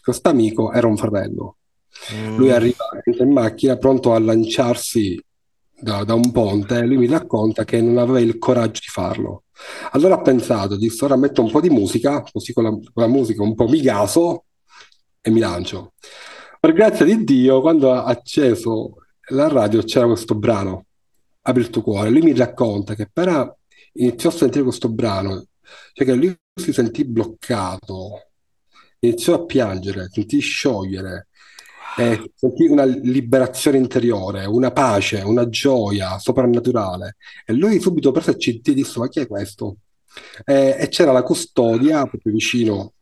Questo 0.00 0.28
amico 0.28 0.72
era 0.72 0.86
un 0.86 0.96
fratello. 0.96 1.56
Mm. 2.14 2.36
Lui 2.36 2.50
arriva 2.50 2.84
in 3.18 3.32
macchina 3.32 3.76
pronto 3.76 4.14
a 4.14 4.20
lanciarsi 4.20 5.20
da, 5.76 6.04
da 6.04 6.14
un 6.14 6.30
ponte 6.30 6.78
e 6.78 6.86
lui 6.86 6.96
mi 6.96 7.06
racconta 7.06 7.64
che 7.64 7.80
non 7.80 7.98
aveva 7.98 8.20
il 8.20 8.38
coraggio 8.38 8.80
di 8.80 8.88
farlo 8.88 9.43
allora 9.92 10.18
ho 10.18 10.22
pensato, 10.22 10.76
di 10.76 10.90
ora 11.00 11.16
metto 11.16 11.42
un 11.42 11.50
po' 11.50 11.60
di 11.60 11.70
musica, 11.70 12.22
così 12.30 12.52
con 12.52 12.64
la, 12.64 12.70
con 12.70 13.02
la 13.02 13.06
musica 13.06 13.42
un 13.42 13.54
po' 13.54 13.68
mi 13.68 13.80
gaso 13.80 14.44
e 15.20 15.30
mi 15.30 15.40
lancio. 15.40 15.92
Per 16.60 16.72
grazia 16.72 17.04
di 17.04 17.24
Dio, 17.24 17.60
quando 17.60 17.92
ha 17.92 18.04
acceso 18.04 18.96
la 19.28 19.48
radio 19.48 19.82
c'era 19.82 20.06
questo 20.06 20.34
brano, 20.34 20.86
Apri 21.46 21.60
il 21.60 21.70
tuo 21.70 21.82
cuore. 21.82 22.08
Lui 22.08 22.22
mi 22.22 22.34
racconta 22.34 22.94
che 22.94 23.02
appena 23.02 23.54
iniziò 23.94 24.30
a 24.30 24.32
sentire 24.32 24.64
questo 24.64 24.88
brano, 24.88 25.46
cioè 25.92 26.06
che 26.06 26.14
lui 26.14 26.34
si 26.54 26.72
sentì 26.72 27.04
bloccato, 27.04 28.30
iniziò 29.00 29.34
a 29.34 29.44
piangere, 29.44 30.08
sentì 30.10 30.38
sciogliere, 30.38 31.28
eh, 31.96 32.32
sentì 32.34 32.66
una 32.66 32.84
liberazione 32.84 33.78
interiore, 33.78 34.44
una 34.46 34.70
pace, 34.72 35.20
una 35.20 35.48
gioia 35.48 36.18
soprannaturale. 36.18 37.16
E 37.46 37.52
lui 37.52 37.80
subito 37.80 38.12
il 38.14 38.36
CD 38.36 38.68
e 38.68 38.74
disse: 38.74 38.98
Ma 38.98 39.08
chi 39.08 39.20
è 39.20 39.26
questo? 39.26 39.76
Eh, 40.44 40.76
e 40.78 40.88
c'era 40.88 41.12
la 41.12 41.22
custodia 41.22 42.06
proprio 42.06 42.32
vicino 42.32 42.94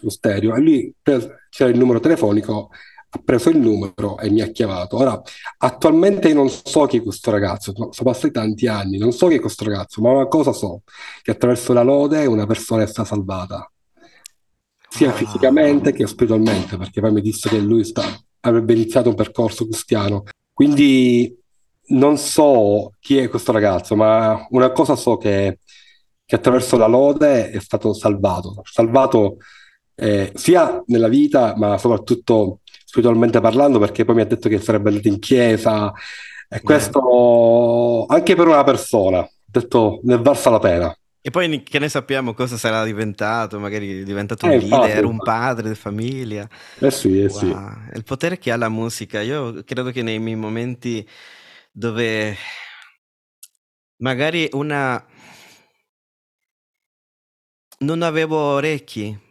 allo 0.00 0.10
stereo, 0.10 0.54
e 0.54 0.60
lui 0.60 0.94
c'era 1.02 1.70
il 1.70 1.78
numero 1.78 2.00
telefonico. 2.00 2.70
Ha 3.08 3.20
preso 3.24 3.48
il 3.50 3.58
numero 3.58 4.18
e 4.18 4.28
mi 4.30 4.40
ha 4.42 4.48
chiamato. 4.48 4.96
Ora, 4.96 5.20
attualmente 5.58 6.28
io 6.28 6.34
non 6.34 6.50
so 6.50 6.86
chi 6.86 6.98
è 6.98 7.02
questo 7.02 7.30
ragazzo, 7.30 7.72
sono 7.72 8.10
passati 8.10 8.32
tanti 8.32 8.66
anni, 8.66 8.98
non 8.98 9.12
so 9.12 9.28
chi 9.28 9.36
è 9.36 9.40
questo 9.40 9.64
ragazzo, 9.64 10.02
ma 10.02 10.10
una 10.10 10.26
cosa 10.26 10.52
so, 10.52 10.82
che 11.22 11.30
attraverso 11.30 11.72
la 11.72 11.82
lode 11.82 12.26
una 12.26 12.46
persona 12.46 12.82
è 12.82 12.86
stata 12.86 13.08
salvata 13.08 13.70
sia 14.96 15.12
fisicamente 15.12 15.92
che 15.92 16.06
spiritualmente, 16.06 16.78
perché 16.78 17.02
poi 17.02 17.12
mi 17.12 17.20
disse 17.20 17.50
che 17.50 17.58
lui 17.58 17.84
sta, 17.84 18.02
avrebbe 18.40 18.72
iniziato 18.72 19.10
un 19.10 19.14
percorso 19.14 19.64
cristiano. 19.64 20.22
Quindi 20.54 21.38
non 21.88 22.16
so 22.16 22.92
chi 22.98 23.18
è 23.18 23.28
questo 23.28 23.52
ragazzo, 23.52 23.94
ma 23.94 24.46
una 24.50 24.72
cosa 24.72 24.96
so 24.96 25.18
che, 25.18 25.58
che 26.24 26.34
attraverso 26.34 26.78
la 26.78 26.86
lode 26.86 27.50
è 27.50 27.60
stato 27.60 27.92
salvato, 27.92 28.62
salvato 28.64 29.36
eh, 29.96 30.32
sia 30.34 30.82
nella 30.86 31.08
vita, 31.08 31.52
ma 31.58 31.76
soprattutto 31.76 32.60
spiritualmente 32.64 33.38
parlando, 33.38 33.78
perché 33.78 34.06
poi 34.06 34.14
mi 34.14 34.22
ha 34.22 34.26
detto 34.26 34.48
che 34.48 34.58
sarebbe 34.58 34.88
andato 34.88 35.08
in 35.08 35.18
chiesa, 35.18 35.92
e 36.48 36.62
questo 36.62 38.06
anche 38.08 38.34
per 38.34 38.46
una 38.46 38.64
persona, 38.64 39.18
ha 39.18 39.30
detto 39.44 40.00
ne 40.04 40.16
valsa 40.16 40.48
la 40.48 40.58
pena. 40.58 40.98
E 41.26 41.30
poi 41.30 41.64
che 41.64 41.80
ne 41.80 41.88
sappiamo 41.88 42.34
cosa 42.34 42.56
sarà 42.56 42.84
diventato, 42.84 43.58
magari 43.58 44.02
è 44.02 44.04
diventato 44.04 44.46
eh, 44.46 44.58
un 44.58 44.68
leader, 44.68 45.04
un 45.06 45.16
padre 45.16 45.70
di 45.70 45.74
famiglia. 45.74 46.48
Eh 46.78 46.92
sì, 46.92 47.20
eh 47.20 47.26
wow. 47.26 47.36
sì. 47.36 47.46
Il 47.94 48.04
potere 48.04 48.38
che 48.38 48.52
ha 48.52 48.56
la 48.56 48.68
musica, 48.68 49.20
io 49.22 49.64
credo 49.64 49.90
che 49.90 50.02
nei 50.02 50.20
miei 50.20 50.36
momenti 50.36 51.04
dove 51.72 52.36
magari 53.96 54.48
una... 54.52 55.04
non 57.78 58.02
avevo 58.02 58.36
orecchi 58.36 59.25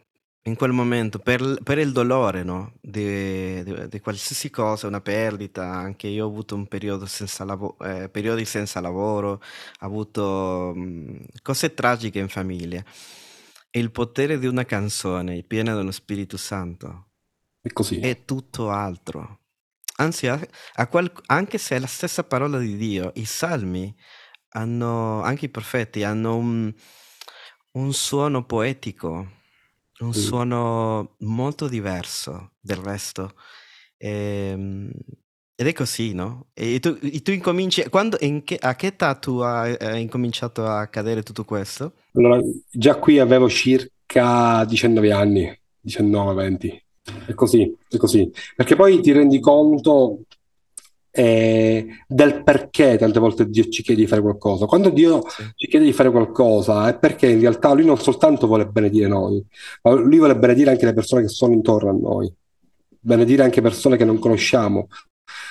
in 0.46 0.54
quel 0.54 0.70
momento, 0.72 1.18
per, 1.18 1.58
per 1.62 1.78
il 1.78 1.90
dolore, 1.92 2.44
no? 2.44 2.72
Di, 2.80 3.62
di- 3.64 3.88
di 3.88 4.00
qualsiasi 4.00 4.48
cosa, 4.50 4.86
una 4.86 5.00
perdita, 5.00 5.64
anche 5.72 6.06
io 6.06 6.24
ho 6.24 6.28
avuto 6.28 6.54
un 6.54 6.66
periodo 6.68 7.04
senza 7.06 7.44
lavo- 7.44 7.76
eh, 7.80 8.08
periodi 8.08 8.44
senza 8.44 8.80
lavoro, 8.80 9.30
ho 9.32 9.40
avuto 9.80 10.72
mm, 10.76 11.16
cose 11.42 11.74
tragiche 11.74 12.20
in 12.20 12.28
famiglia. 12.28 12.82
E 13.70 13.78
il 13.80 13.90
potere 13.90 14.38
di 14.38 14.46
una 14.46 14.64
canzone 14.64 15.42
piena 15.42 15.74
dello 15.74 15.90
Spirito 15.90 16.36
Santo 16.36 17.08
È 17.60 17.72
così. 17.72 17.98
È 17.98 18.24
tutto 18.24 18.70
altro. 18.70 19.40
Anzi, 19.96 20.26
a, 20.28 20.40
a 20.74 20.86
qual, 20.88 21.10
anche 21.26 21.58
se 21.58 21.76
è 21.76 21.78
la 21.78 21.86
stessa 21.86 22.24
parola 22.24 22.58
di 22.58 22.76
Dio, 22.76 23.12
i 23.16 23.24
salmi 23.24 23.94
hanno, 24.50 25.22
anche 25.22 25.46
i 25.46 25.50
profeti 25.50 26.02
hanno 26.04 26.36
un, 26.36 26.72
un 27.72 27.92
suono 27.92 28.44
poetico, 28.44 29.35
un 30.00 30.12
suono 30.12 31.16
molto 31.20 31.68
diverso 31.68 32.52
del 32.60 32.76
resto. 32.76 33.34
E, 33.96 34.50
ehm, 34.52 34.90
ed 35.58 35.66
è 35.66 35.72
così, 35.72 36.12
no? 36.12 36.48
E 36.52 36.80
tu, 36.80 36.98
tu 36.98 37.30
incominci, 37.30 37.88
quando, 37.88 38.18
che, 38.44 38.58
a 38.60 38.76
che 38.76 38.88
età 38.88 39.14
tu 39.14 39.38
hai, 39.38 39.74
hai 39.80 40.02
incominciato 40.02 40.66
a 40.66 40.80
accadere 40.80 41.22
tutto 41.22 41.44
questo? 41.44 41.94
Allora, 42.12 42.40
già 42.70 42.96
qui 42.96 43.18
avevo 43.18 43.48
circa 43.48 44.66
19 44.66 45.12
anni, 45.12 45.58
19-20. 45.86 46.80
È 47.26 47.32
così, 47.32 47.74
è 47.88 47.96
così. 47.96 48.30
Perché 48.54 48.76
poi 48.76 49.00
ti 49.00 49.12
rendi 49.12 49.40
conto 49.40 50.24
eh, 51.18 51.86
del 52.06 52.42
perché 52.42 52.98
tante 52.98 53.18
volte 53.18 53.48
Dio 53.48 53.66
ci 53.68 53.82
chiede 53.82 54.02
di 54.02 54.06
fare 54.06 54.20
qualcosa. 54.20 54.66
Quando 54.66 54.90
Dio 54.90 55.22
sì. 55.26 55.44
ci 55.54 55.66
chiede 55.66 55.86
di 55.86 55.94
fare 55.94 56.10
qualcosa 56.10 56.88
è 56.88 56.98
perché 56.98 57.30
in 57.30 57.40
realtà 57.40 57.72
Lui 57.72 57.86
non 57.86 57.98
soltanto 57.98 58.46
vuole 58.46 58.66
benedire 58.66 59.08
noi, 59.08 59.42
ma 59.82 59.92
Lui 59.92 60.18
vuole 60.18 60.36
benedire 60.36 60.70
anche 60.70 60.84
le 60.84 60.92
persone 60.92 61.22
che 61.22 61.28
sono 61.28 61.54
intorno 61.54 61.88
a 61.88 61.94
noi, 61.94 62.30
benedire 63.00 63.42
anche 63.42 63.62
persone 63.62 63.96
che 63.96 64.04
non 64.04 64.18
conosciamo, 64.18 64.88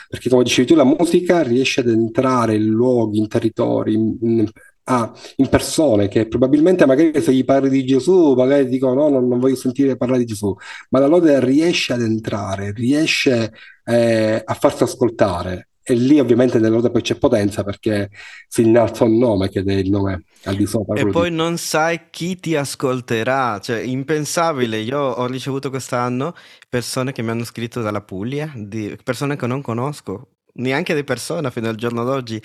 perché 0.07 0.29
come 0.29 0.43
dicevi 0.43 0.67
tu, 0.67 0.75
la 0.75 0.83
musica 0.83 1.41
riesce 1.41 1.79
ad 1.79 1.87
entrare 1.87 2.53
in 2.55 2.67
luoghi, 2.67 3.17
in 3.17 3.27
territori, 3.27 3.93
in, 3.95 4.15
in, 4.21 4.47
ah, 4.85 5.11
in 5.37 5.49
persone 5.49 6.07
che 6.07 6.27
probabilmente 6.27 6.85
magari 6.85 7.21
se 7.21 7.33
gli 7.33 7.45
parli 7.45 7.69
di 7.69 7.85
Gesù, 7.85 8.33
magari 8.33 8.67
dicono 8.67 8.93
no, 8.93 9.09
non, 9.09 9.27
non 9.27 9.39
voglio 9.39 9.55
sentire 9.55 9.97
parlare 9.97 10.19
di 10.19 10.25
Gesù, 10.25 10.53
ma 10.89 10.99
la 10.99 11.07
lode 11.07 11.39
riesce 11.43 11.93
ad 11.93 12.01
entrare, 12.01 12.71
riesce 12.71 13.53
eh, 13.85 14.41
a 14.43 14.53
farsi 14.53 14.83
ascoltare. 14.83 15.69
E 15.87 15.93
lì 15.93 16.19
ovviamente 16.19 16.57
nella 16.57 16.77
lode 16.77 16.89
poi 16.89 17.03
c'è 17.03 17.15
potenza 17.15 17.63
perché 17.63 18.09
si 18.47 18.63
innalza 18.63 19.03
un 19.03 19.19
nome 19.19 19.49
che 19.49 19.61
è 19.63 19.71
il 19.71 19.91
nome 19.91 20.23
al 20.45 20.55
di 20.55 20.65
sopra. 20.65 20.99
E 20.99 21.05
poi 21.05 21.29
di... 21.29 21.35
non 21.35 21.57
sai 21.57 22.07
chi 22.09 22.39
ti 22.39 22.55
ascolterà, 22.55 23.59
cioè 23.59 23.81
impensabile. 23.81 24.79
Io 24.79 24.99
ho 24.99 25.27
ricevuto 25.27 25.69
quest'anno 25.69 26.33
persone 26.69 27.11
che 27.11 27.21
mi 27.21 27.29
hanno 27.29 27.43
scritto 27.43 27.83
dalla 27.83 28.01
Puglia, 28.01 28.51
di 28.55 28.97
persone 29.03 29.35
che 29.35 29.45
non 29.45 29.61
conosco, 29.61 30.29
neanche 30.53 30.95
di 30.95 31.03
persona 31.03 31.51
fino 31.51 31.69
al 31.69 31.75
giorno 31.75 32.03
d'oggi. 32.03 32.41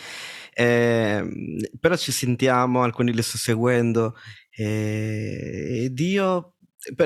Eh, 0.52 1.70
però 1.78 1.96
ci 1.96 2.12
sentiamo, 2.12 2.82
alcuni 2.82 3.12
li 3.12 3.22
sto 3.22 3.38
seguendo 3.38 4.16
eh, 4.50 5.84
e 5.84 5.92
Dio, 5.92 6.56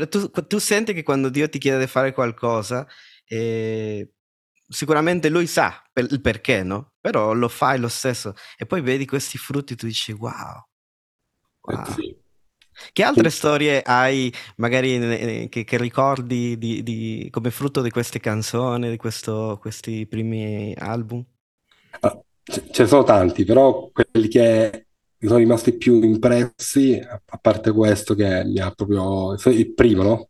tu, 0.09 0.31
tu, 0.31 0.59
senti 0.59 0.93
che 0.93 1.03
quando 1.03 1.29
Dio 1.29 1.49
ti 1.49 1.59
chiede 1.59 1.79
di 1.81 1.87
fare 1.87 2.13
qualcosa, 2.13 2.87
eh, 3.27 4.13
sicuramente 4.69 5.29
lui 5.29 5.47
sa 5.47 5.83
per, 5.93 6.07
il 6.11 6.21
perché, 6.21 6.63
no? 6.63 6.93
Però 7.01 7.33
lo 7.33 7.49
fai 7.49 7.79
lo 7.79 7.89
stesso 7.89 8.35
e 8.57 8.67
poi 8.67 8.81
vedi 8.81 9.07
questi 9.07 9.39
frutti 9.39 9.77
tu 9.77 9.87
dici 9.87 10.13
wow. 10.13 10.67
wow. 11.61 11.85
Sì. 11.93 12.23
Che 12.93 13.03
altre 13.05 13.31
sì. 13.31 13.37
storie 13.37 13.83
hai, 13.83 14.33
magari 14.57 15.49
che, 15.49 15.63
che 15.63 15.79
ricordi 15.79 16.59
di, 16.59 16.83
di, 16.83 17.29
come 17.31 17.53
frutto 17.53 17.81
di 17.83 17.91
queste 17.91 18.19
canzoni, 18.19 18.91
di 18.91 18.97
questo, 18.97 19.59
questi 19.61 20.07
primi 20.07 20.75
album? 20.77 21.25
Ce 22.45 22.83
ne 22.83 22.87
sono 22.87 23.03
tanti, 23.03 23.45
però 23.45 23.91
quelli 23.91 24.29
che 24.29 24.87
mi 25.19 25.29
sono 25.29 25.39
rimasti 25.39 25.77
più 25.77 26.03
impressi, 26.03 27.01
a 27.01 27.39
parte 27.41 27.73
questo 27.73 28.15
che 28.15 28.45
mi 28.45 28.59
ha 28.61 28.71
proprio... 28.71 29.35
il 29.51 29.73
primo, 29.73 30.03
no? 30.03 30.29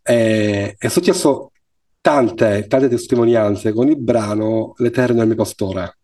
È, 0.00 0.74
è 0.78 0.88
successo 0.88 1.52
tante, 2.00 2.66
tante 2.66 2.88
testimonianze 2.88 3.72
con 3.72 3.88
il 3.88 3.98
brano 3.98 4.72
L'Eterno 4.78 5.18
è 5.18 5.20
il 5.22 5.26
mio 5.26 5.36
pastore. 5.36 5.98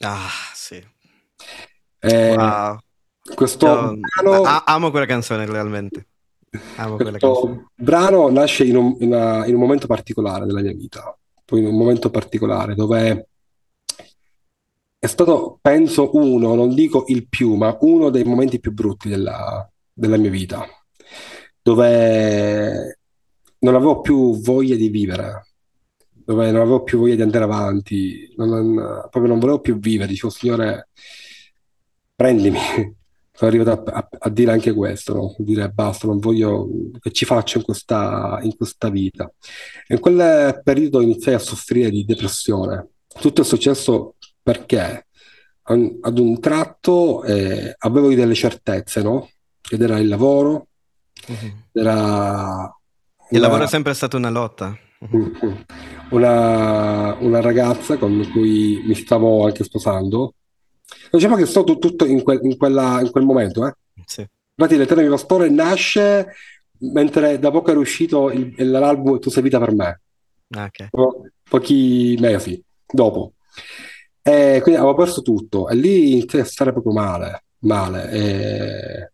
Ah, 0.00 0.28
sì. 0.52 0.84
Eh, 2.00 2.34
wow. 2.34 2.78
Questo 3.34 3.66
Io, 3.66 3.98
brano... 4.20 4.42
amo 4.64 4.90
quella 4.90 5.06
canzone 5.06 5.46
realmente. 5.46 6.08
Amo 6.76 6.96
quella 6.96 7.18
canzone. 7.18 7.68
brano 7.74 8.28
nasce 8.30 8.64
in 8.64 8.76
un, 8.76 8.96
in, 9.00 9.12
una, 9.12 9.46
in 9.46 9.54
un 9.54 9.60
momento 9.60 9.86
particolare 9.86 10.46
della 10.46 10.62
mia 10.62 10.72
vita, 10.72 11.16
poi 11.44 11.60
in 11.60 11.66
un 11.66 11.76
momento 11.76 12.10
particolare 12.10 12.74
dove 12.74 13.28
è 15.06 15.08
stato, 15.08 15.58
penso, 15.62 16.10
uno, 16.16 16.54
non 16.54 16.74
dico 16.74 17.04
il 17.08 17.28
più, 17.28 17.54
ma 17.54 17.76
uno 17.80 18.10
dei 18.10 18.24
momenti 18.24 18.58
più 18.58 18.72
brutti 18.72 19.08
della, 19.08 19.68
della 19.92 20.16
mia 20.16 20.30
vita, 20.30 20.66
dove 21.62 22.98
non 23.60 23.74
avevo 23.74 24.00
più 24.00 24.40
voglia 24.40 24.74
di 24.74 24.88
vivere, 24.88 25.54
dove 26.12 26.50
non 26.50 26.60
avevo 26.60 26.82
più 26.82 26.98
voglia 26.98 27.14
di 27.14 27.22
andare 27.22 27.44
avanti, 27.44 28.32
non, 28.36 28.48
non, 28.48 28.74
proprio 29.10 29.26
non 29.26 29.38
volevo 29.38 29.60
più 29.60 29.78
vivere, 29.78 30.08
dicevo, 30.08 30.30
Signore, 30.30 30.88
prendimi. 32.14 32.58
Sono 33.36 33.50
arrivato 33.50 33.90
a, 33.90 33.96
a, 33.98 34.08
a 34.18 34.30
dire 34.30 34.50
anche 34.50 34.72
questo, 34.72 35.12
no? 35.12 35.34
dire 35.38 35.68
basta, 35.68 36.06
non 36.06 36.18
voglio 36.18 36.68
che 36.98 37.12
ci 37.12 37.26
faccio 37.26 37.58
in 37.58 37.64
questa, 37.64 38.38
in 38.42 38.56
questa 38.56 38.88
vita. 38.88 39.30
In 39.88 40.00
quel 40.00 40.62
periodo 40.64 41.02
iniziai 41.02 41.34
a 41.34 41.38
soffrire 41.38 41.90
di 41.90 42.06
depressione. 42.06 42.88
Tutto 43.06 43.42
è 43.42 43.44
successo 43.44 44.14
perché 44.46 45.06
ad 45.64 46.18
un 46.18 46.38
tratto 46.38 47.24
eh, 47.24 47.74
avevo 47.78 48.14
delle 48.14 48.34
certezze, 48.34 49.02
no? 49.02 49.28
Ed 49.68 49.82
era 49.82 49.98
il 49.98 50.06
lavoro, 50.06 50.68
uh-huh. 51.26 51.52
era... 51.72 52.72
Il 53.30 53.38
una... 53.38 53.40
lavoro 53.40 53.64
è 53.64 53.66
sempre 53.66 53.92
stato 53.94 54.16
una 54.16 54.30
lotta. 54.30 54.78
Uh-huh. 55.00 55.56
Una, 56.10 57.16
una, 57.16 57.40
ragazza 57.40 57.96
con 57.96 58.30
cui 58.30 58.84
mi 58.86 58.94
stavo 58.94 59.46
anche 59.46 59.64
sposando. 59.64 60.34
Diciamo 61.10 61.34
che 61.34 61.42
è 61.42 61.46
stato 61.46 61.78
tutto 61.78 62.04
in, 62.04 62.22
que- 62.22 62.38
in, 62.40 62.56
quella, 62.56 63.00
in 63.00 63.10
quel 63.10 63.24
momento. 63.24 63.66
Eh? 63.66 63.74
Sì. 64.04 64.24
Infatti 64.54 64.78
l'Eterno 64.78 65.02
mio 65.02 65.10
pastore 65.10 65.48
nasce 65.48 66.34
mentre 66.78 67.40
da 67.40 67.50
poco 67.50 67.72
era 67.72 67.80
uscito 67.80 68.30
il, 68.30 68.54
l'album 68.70 69.18
Tu 69.18 69.28
sei 69.28 69.42
vita 69.42 69.58
per 69.58 69.74
me. 69.74 70.00
Ah, 70.50 70.66
okay. 70.66 70.86
Po- 70.88 71.26
pochi 71.42 72.16
mesi 72.20 72.62
dopo. 72.86 73.32
E 74.26 74.58
quindi 74.62 74.80
avevo 74.80 74.94
perso 74.96 75.22
tutto 75.22 75.68
e 75.68 75.74
lì 75.76 76.12
iniziai 76.12 76.42
a 76.42 76.44
stare 76.44 76.72
proprio 76.72 76.92
male, 76.92 77.44
male. 77.60 78.10
E... 78.10 79.12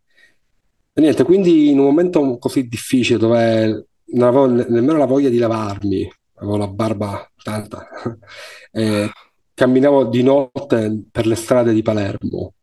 e 0.94 1.00
niente, 1.00 1.24
quindi 1.24 1.70
in 1.70 1.78
un 1.78 1.84
momento 1.86 2.38
così 2.38 2.66
difficile 2.68 3.18
dove 3.18 3.88
non 4.14 4.28
avevo 4.28 4.46
ne- 4.46 4.66
nemmeno 4.68 4.96
la 4.98 5.06
voglia 5.06 5.28
di 5.28 5.38
lavarmi, 5.38 6.10
avevo 6.36 6.56
la 6.56 6.68
barba 6.68 7.30
tanta, 7.42 7.86
e 8.72 9.10
camminavo 9.54 10.04
di 10.04 10.22
notte 10.22 11.02
per 11.10 11.26
le 11.26 11.34
strade 11.34 11.72
di 11.72 11.82
Palermo 11.82 12.54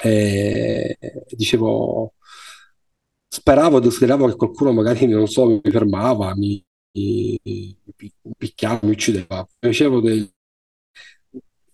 e 0.00 0.96
dicevo, 1.30 2.14
speravo, 3.28 3.80
desideravo 3.80 4.26
che 4.28 4.36
qualcuno 4.36 4.72
magari, 4.72 5.06
non 5.06 5.26
so, 5.28 5.46
mi 5.46 5.60
fermava, 5.62 6.34
mi, 6.36 6.62
mi, 6.92 7.38
mi 7.42 7.74
picchiava, 8.36 8.80
mi 8.84 8.92
uccideva. 8.92 9.46
Facevo 9.58 10.00
dei 10.00 10.30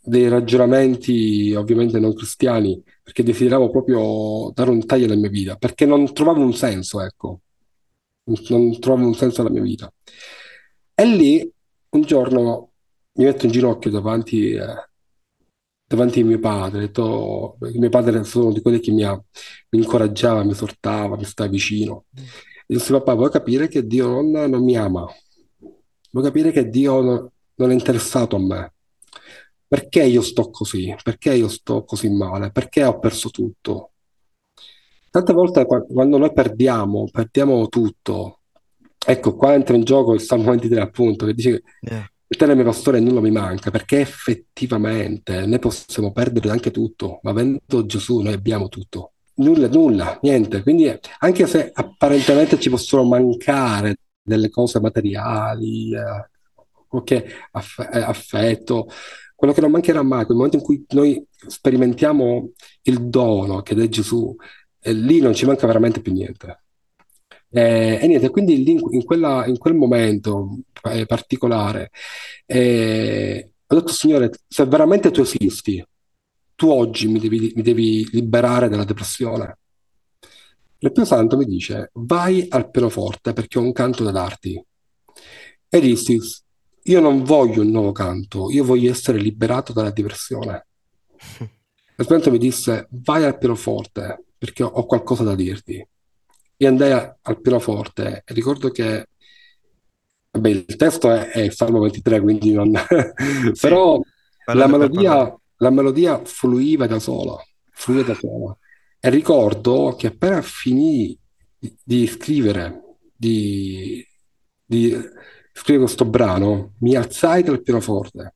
dei 0.08 0.28
ragionamenti 0.28 1.54
ovviamente 1.54 1.98
non 1.98 2.14
cristiani, 2.14 2.82
perché 3.02 3.22
desideravo 3.22 3.70
proprio 3.70 4.50
dare 4.54 4.70
un 4.70 4.84
taglio 4.86 5.06
alla 5.06 5.16
mia 5.16 5.28
vita, 5.28 5.56
perché 5.56 5.86
non 5.86 6.12
trovavo 6.12 6.40
un 6.40 6.54
senso, 6.54 7.00
ecco, 7.00 7.40
non 8.48 8.78
trovavo 8.78 9.06
un 9.06 9.14
senso 9.14 9.40
alla 9.40 9.50
mia 9.50 9.62
vita. 9.62 9.92
E 10.94 11.04
lì 11.06 11.52
un 11.90 12.00
giorno 12.02 12.72
mi 13.14 13.24
metto 13.24 13.46
in 13.46 13.52
ginocchio 13.52 13.90
davanti, 13.90 14.52
eh, 14.52 14.88
davanti 15.86 16.20
a 16.20 16.24
mio 16.24 16.38
padre, 16.38 16.80
detto, 16.80 17.56
mio 17.60 17.88
padre 17.88 18.20
è 18.20 18.22
uno 18.34 18.52
di 18.52 18.60
quelli 18.62 18.80
che 18.80 18.92
mi, 18.92 19.04
ha, 19.04 19.14
mi 19.70 19.78
incoraggiava, 19.78 20.44
mi 20.44 20.52
esortava, 20.52 21.16
mi 21.16 21.24
stava 21.24 21.50
vicino. 21.50 22.06
E 22.14 22.74
disse, 22.74 22.92
papà, 22.92 23.14
vuoi 23.14 23.30
capire 23.30 23.68
che 23.68 23.86
Dio 23.86 24.08
non, 24.08 24.30
non 24.30 24.62
mi 24.62 24.76
ama? 24.76 25.06
Vuoi 26.10 26.24
capire 26.24 26.50
che 26.52 26.68
Dio 26.68 27.00
non, 27.00 27.30
non 27.54 27.70
è 27.70 27.72
interessato 27.72 28.36
a 28.36 28.40
me? 28.40 28.72
Perché 29.68 30.02
io 30.02 30.22
sto 30.22 30.48
così? 30.48 30.94
Perché 31.02 31.34
io 31.34 31.48
sto 31.48 31.84
così 31.84 32.08
male? 32.08 32.50
Perché 32.50 32.84
ho 32.84 32.98
perso 32.98 33.28
tutto? 33.28 33.90
Tante 35.10 35.32
volte 35.34 35.66
quando 35.66 36.16
noi 36.16 36.32
perdiamo, 36.32 37.06
perdiamo 37.10 37.68
tutto. 37.68 38.40
Ecco, 39.06 39.36
qua 39.36 39.52
entra 39.52 39.76
in 39.76 39.84
gioco 39.84 40.14
il 40.14 40.20
Salmo 40.20 40.50
23 40.50 40.80
appunto, 40.80 41.26
che 41.26 41.34
dice 41.34 41.62
yeah. 41.80 42.08
il 42.28 42.54
mio 42.54 42.64
pastore 42.64 42.98
nulla 42.98 43.20
mi 43.20 43.30
manca, 43.30 43.70
perché 43.70 44.00
effettivamente 44.00 45.44
noi 45.44 45.58
possiamo 45.58 46.12
perdere 46.12 46.50
anche 46.50 46.70
tutto, 46.70 47.20
ma 47.22 47.30
avendo 47.30 47.84
Gesù 47.84 48.20
noi 48.20 48.32
abbiamo 48.32 48.68
tutto. 48.68 49.12
Nulla, 49.34 49.68
nulla, 49.68 50.18
niente. 50.22 50.62
Quindi 50.62 50.90
anche 51.18 51.46
se 51.46 51.70
apparentemente 51.72 52.58
ci 52.58 52.70
possono 52.70 53.04
mancare 53.04 53.96
delle 54.22 54.48
cose 54.50 54.80
materiali, 54.80 55.94
eh, 55.94 56.28
qualche 56.88 57.24
aff- 57.52 57.88
eh, 57.92 58.00
affetto, 58.00 58.88
quello 59.38 59.52
che 59.52 59.60
non 59.60 59.70
mancherà 59.70 60.02
mai, 60.02 60.24
quel 60.24 60.36
momento 60.36 60.56
in 60.56 60.64
cui 60.64 60.84
noi 60.88 61.24
sperimentiamo 61.46 62.50
il 62.82 63.08
dono 63.08 63.62
che 63.62 63.76
è 63.76 63.88
Gesù, 63.88 64.34
e 64.80 64.92
lì 64.92 65.20
non 65.20 65.32
ci 65.32 65.46
manca 65.46 65.64
veramente 65.68 66.00
più 66.00 66.12
niente. 66.12 66.64
Eh, 67.50 68.00
e 68.02 68.06
niente, 68.08 68.30
quindi 68.30 68.64
lì 68.64 68.72
in, 68.72 68.80
in 68.90 69.04
quella- 69.04 69.46
in 69.46 69.56
quel 69.58 69.74
momento 69.74 70.58
eh, 70.90 71.06
particolare 71.06 71.90
eh, 72.46 73.52
ho 73.66 73.74
detto, 73.74 73.92
Signore, 73.92 74.30
se 74.48 74.64
veramente 74.66 75.10
tu 75.12 75.20
esisti, 75.20 75.84
tu 76.56 76.68
oggi 76.68 77.06
mi 77.06 77.20
devi, 77.20 77.52
mi 77.54 77.62
devi 77.62 78.08
liberare 78.10 78.68
dalla 78.68 78.84
depressione. 78.84 79.58
Il 80.78 80.90
Pio 80.90 81.04
Santo 81.04 81.36
mi 81.36 81.44
dice, 81.44 81.90
vai 81.92 82.46
al 82.48 82.70
pianoforte 82.70 83.32
perché 83.32 83.58
ho 83.58 83.62
un 83.62 83.72
canto 83.72 84.02
da 84.02 84.10
darti. 84.10 84.60
E 85.68 85.80
dissi, 85.80 86.18
io 86.88 87.00
non 87.00 87.22
voglio 87.24 87.62
un 87.62 87.70
nuovo 87.70 87.92
canto, 87.92 88.50
io 88.50 88.64
voglio 88.64 88.90
essere 88.90 89.18
liberato 89.18 89.72
dalla 89.72 89.90
depressione. 89.90 90.66
E 91.96 92.02
Spento 92.04 92.30
mi 92.30 92.38
disse, 92.38 92.86
vai 92.90 93.24
al 93.24 93.38
pianoforte 93.38 94.24
perché 94.38 94.62
ho 94.62 94.86
qualcosa 94.86 95.24
da 95.24 95.34
dirti. 95.34 95.86
E 96.56 96.66
andai 96.66 96.92
a- 96.92 97.16
al 97.22 97.40
pianoforte 97.40 98.22
e 98.24 98.32
ricordo 98.34 98.70
che, 98.70 99.06
vabbè, 100.30 100.48
il 100.48 100.76
testo 100.76 101.10
è, 101.10 101.28
è 101.30 101.40
il 101.40 101.52
Salmo 101.52 101.80
23, 101.80 102.20
quindi 102.20 102.52
non... 102.52 102.72
Sì, 103.52 103.52
però 103.58 104.00
la 104.52 104.66
per 104.66 104.78
parlare. 104.78 104.78
melodia, 104.78 105.38
la 105.56 105.70
melodia 105.70 106.24
fluiva 106.24 106.86
da 106.86 106.98
sola, 106.98 107.36
fluiva 107.72 108.02
da 108.02 108.14
sola. 108.14 108.56
E 109.00 109.10
ricordo 109.10 109.94
che 109.96 110.08
appena 110.08 110.42
finì 110.42 111.16
di, 111.58 111.76
di 111.82 112.06
scrivere, 112.06 112.96
di, 113.16 114.04
di 114.64 114.96
scrivere 115.58 115.84
questo 115.84 116.04
brano, 116.04 116.74
mi 116.78 116.94
alzai 116.94 117.42
dal 117.42 117.62
pianoforte, 117.62 118.34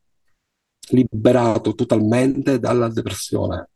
liberato 0.91 1.75
totalmente 1.75 2.59
dalla 2.59 2.89
depressione. 2.89 3.69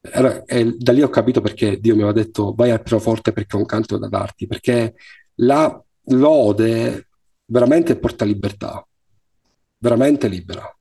Era- 0.00 0.44
e 0.44 0.76
da 0.78 0.92
lì 0.92 1.02
ho 1.02 1.10
capito 1.10 1.42
perché 1.42 1.78
Dio 1.78 1.94
mi 1.94 2.02
aveva 2.02 2.18
detto 2.18 2.54
vai 2.54 2.70
al 2.70 2.82
pianoforte 2.82 3.32
perché 3.32 3.56
ho 3.56 3.58
un 3.58 3.66
canto 3.66 3.98
da 3.98 4.08
darti, 4.08 4.46
perché 4.46 4.94
la 5.36 5.82
lode 6.04 7.08
veramente 7.44 7.98
porta 7.98 8.24
libertà, 8.24 8.86
veramente 9.78 10.26
libera. 10.26 10.74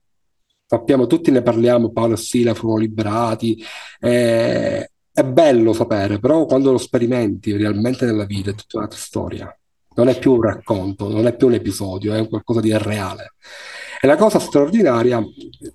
Sappiamo, 0.65 1.07
tutti 1.07 1.31
ne 1.31 1.41
parliamo, 1.41 1.91
Paolo 1.91 2.13
e 2.13 2.17
Sila 2.17 2.53
furono 2.53 2.77
liberati, 2.77 3.61
eh, 3.99 4.89
è 5.11 5.23
bello 5.23 5.73
sapere, 5.73 6.19
però 6.19 6.45
quando 6.45 6.71
lo 6.71 6.77
sperimenti 6.77 7.55
realmente 7.57 8.05
nella 8.05 8.25
vita 8.25 8.51
è 8.51 8.55
tutta 8.55 8.77
un'altra 8.77 8.99
storia. 8.99 9.58
Non 9.99 10.07
è 10.07 10.17
più 10.17 10.31
un 10.31 10.41
racconto, 10.41 11.09
non 11.09 11.27
è 11.27 11.35
più 11.35 11.47
un 11.47 11.55
episodio, 11.55 12.13
è 12.13 12.25
qualcosa 12.29 12.61
di 12.61 12.71
reale. 12.77 13.33
E 14.01 14.07
la 14.07 14.15
cosa 14.15 14.39
straordinaria, 14.39 15.21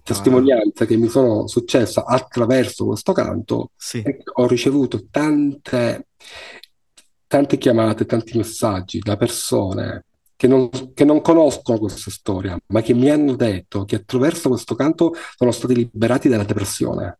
testimonianza 0.02 0.86
che 0.86 0.96
mi 0.96 1.08
sono 1.08 1.46
successa 1.46 2.06
attraverso 2.06 2.86
questo 2.86 3.12
canto, 3.12 3.72
sì. 3.76 3.98
è 3.98 4.16
che 4.16 4.22
ho 4.32 4.46
ricevuto 4.46 5.08
tante, 5.10 6.06
tante 7.26 7.58
chiamate, 7.58 8.06
tanti 8.06 8.38
messaggi 8.38 8.98
da 8.98 9.18
persone 9.18 10.06
che 10.36 10.46
non, 10.46 10.70
che 10.94 11.04
non 11.04 11.20
conoscono 11.20 11.78
questa 11.78 12.10
storia, 12.10 12.58
ma 12.68 12.80
che 12.80 12.94
mi 12.94 13.10
hanno 13.10 13.36
detto 13.36 13.84
che 13.84 13.96
attraverso 13.96 14.48
questo 14.48 14.74
canto 14.74 15.12
sono 15.36 15.50
stati 15.50 15.74
liberati 15.74 16.30
dalla 16.30 16.44
depressione. 16.44 17.18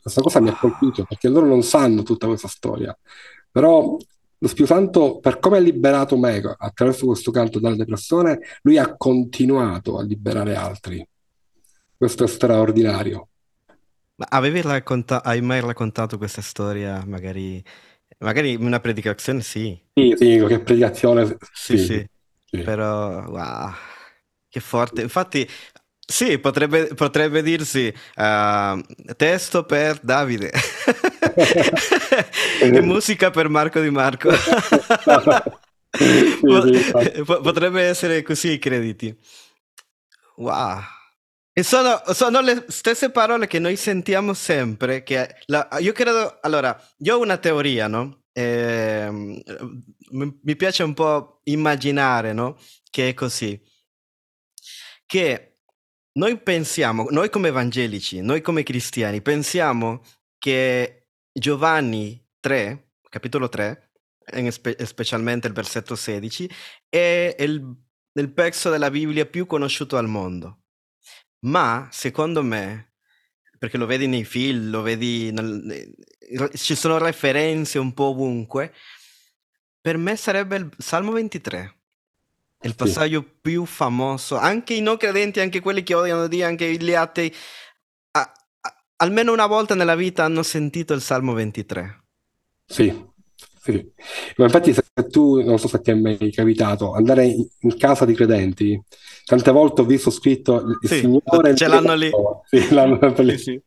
Questa 0.00 0.22
cosa 0.22 0.40
mi 0.40 0.48
ha 0.48 0.56
colpito 0.56 1.04
perché 1.04 1.28
loro 1.28 1.44
non 1.44 1.62
sanno 1.62 2.02
tutta 2.02 2.26
questa 2.26 2.48
storia. 2.48 2.96
Però 3.50 3.94
lo 4.38 4.48
Spirito 4.48 4.74
Santo, 4.74 5.18
per 5.18 5.38
come 5.38 5.56
ha 5.56 5.60
liberato 5.60 6.16
me 6.16 6.40
attraverso 6.56 7.06
questo 7.06 7.30
canto 7.30 7.58
dalla 7.58 7.76
depressione, 7.76 8.38
lui 8.62 8.78
ha 8.78 8.96
continuato 8.96 9.98
a 9.98 10.02
liberare 10.02 10.54
altri. 10.54 11.06
Questo 11.96 12.24
è 12.24 12.28
straordinario. 12.28 13.28
Ma 14.16 14.26
avevi 14.30 14.60
racconta- 14.62 15.22
hai 15.22 15.40
mai 15.40 15.60
raccontato 15.60 16.18
questa 16.18 16.42
storia? 16.42 17.04
Magari, 17.06 17.62
magari 18.18 18.54
una 18.56 18.80
predicazione, 18.80 19.42
sì. 19.42 19.80
Sì, 19.94 20.14
sì, 20.16 20.44
che 20.46 20.60
predicazione, 20.60 21.36
Sì, 21.52 21.76
sì, 21.76 21.84
sì, 21.86 22.06
sì. 22.44 22.62
però 22.62 23.24
wow, 23.26 23.72
che 24.48 24.60
forte. 24.60 25.02
Infatti, 25.02 25.46
sì, 26.10 26.38
potrebbe, 26.38 26.94
potrebbe 26.94 27.42
dirsi 27.42 27.92
ah, 28.14 28.80
testo 29.14 29.64
per 29.64 29.98
Davide 30.00 30.50
e 32.62 32.80
musica 32.80 33.30
per 33.30 33.50
Marco 33.50 33.78
Di 33.78 33.90
Marco. 33.90 34.30
Potrebbe 37.24 37.82
essere 37.82 38.22
così 38.22 38.52
i 38.52 38.58
crediti. 38.58 39.14
Wow. 40.36 40.80
E 41.52 41.62
sono, 41.62 42.00
sono 42.14 42.40
le 42.40 42.64
stesse 42.68 43.10
parole 43.10 43.46
che 43.46 43.58
noi 43.58 43.76
sentiamo 43.76 44.32
sempre. 44.32 45.02
Che 45.02 45.42
la- 45.46 45.68
io 45.78 45.92
credo, 45.92 46.38
allora, 46.40 46.74
io 47.00 47.16
ho 47.16 47.20
una 47.20 47.36
teoria, 47.36 47.86
no? 47.86 48.22
Ehm, 48.32 49.42
mi 50.12 50.38
mi 50.42 50.56
piace 50.56 50.84
un 50.84 50.94
po' 50.94 51.40
immaginare, 51.44 52.32
no? 52.32 52.56
Che 52.90 53.10
è 53.10 53.14
così. 53.14 53.60
Che 55.06 55.57
noi 56.18 56.36
pensiamo, 56.40 57.06
noi 57.10 57.30
come 57.30 57.48
evangelici, 57.48 58.20
noi 58.20 58.40
come 58.40 58.64
cristiani, 58.64 59.22
pensiamo 59.22 60.02
che 60.36 61.10
Giovanni 61.32 62.20
3, 62.40 62.94
capitolo 63.08 63.48
3, 63.48 63.92
e 64.24 64.50
spe- 64.50 64.84
specialmente 64.84 65.46
il 65.46 65.52
versetto 65.54 65.94
16, 65.94 66.50
è 66.88 67.36
il, 67.38 67.72
il 68.12 68.32
pezzo 68.32 68.68
della 68.68 68.90
Bibbia 68.90 69.26
più 69.26 69.46
conosciuto 69.46 69.96
al 69.96 70.08
mondo. 70.08 70.64
Ma 71.46 71.88
secondo 71.92 72.42
me, 72.42 72.94
perché 73.56 73.78
lo 73.78 73.86
vedi 73.86 74.08
nei 74.08 74.24
film, 74.24 74.70
lo 74.70 74.82
vedi, 74.82 75.30
nel- 75.30 75.94
ci 76.52 76.74
sono 76.74 76.98
referenze 76.98 77.78
un 77.78 77.94
po' 77.94 78.06
ovunque, 78.06 78.74
per 79.80 79.96
me 79.96 80.16
sarebbe 80.16 80.56
il 80.56 80.70
Salmo 80.78 81.12
23. 81.12 81.77
Il 82.60 82.70
Sì, 82.70 82.76
passaggio 82.76 83.22
più 83.40 83.64
famoso. 83.64 84.36
Anche 84.36 84.74
i 84.74 84.80
non 84.80 84.96
credenti, 84.96 85.40
anche 85.40 85.60
quelli 85.60 85.82
che 85.82 85.94
odiano 85.94 86.26
Dio, 86.26 86.46
anche 86.46 86.76
gli 86.76 86.92
atei, 86.94 87.32
a- 88.12 88.20
a- 88.60 88.84
almeno 88.96 89.32
una 89.32 89.46
volta 89.46 89.74
nella 89.74 89.94
vita 89.94 90.24
hanno 90.24 90.42
sentito 90.42 90.92
il 90.94 91.00
Salmo 91.00 91.32
23. 91.34 92.02
sì, 92.66 92.92
sì. 93.72 93.92
Ma 94.36 94.44
infatti 94.44 94.72
se 94.72 94.82
tu, 95.10 95.42
non 95.42 95.58
so 95.58 95.68
se 95.68 95.80
ti 95.80 95.90
è 95.90 95.94
mai 95.94 96.30
capitato, 96.32 96.92
andare 96.92 97.26
in, 97.26 97.46
in 97.60 97.76
casa 97.76 98.04
di 98.04 98.14
credenti, 98.14 98.80
tante 99.24 99.50
volte 99.50 99.82
ho 99.82 99.84
visto 99.84 100.10
scritto 100.10 100.60
il 100.82 100.88
Sì, 100.88 101.00
Signore 101.00 101.54
ce 101.54 101.68
l'hanno 101.68 101.94
lì. 101.94 102.10
Sì, 102.50 102.72
l'hanno 102.72 103.14
lì. 103.18 103.38
sì. 103.38 103.60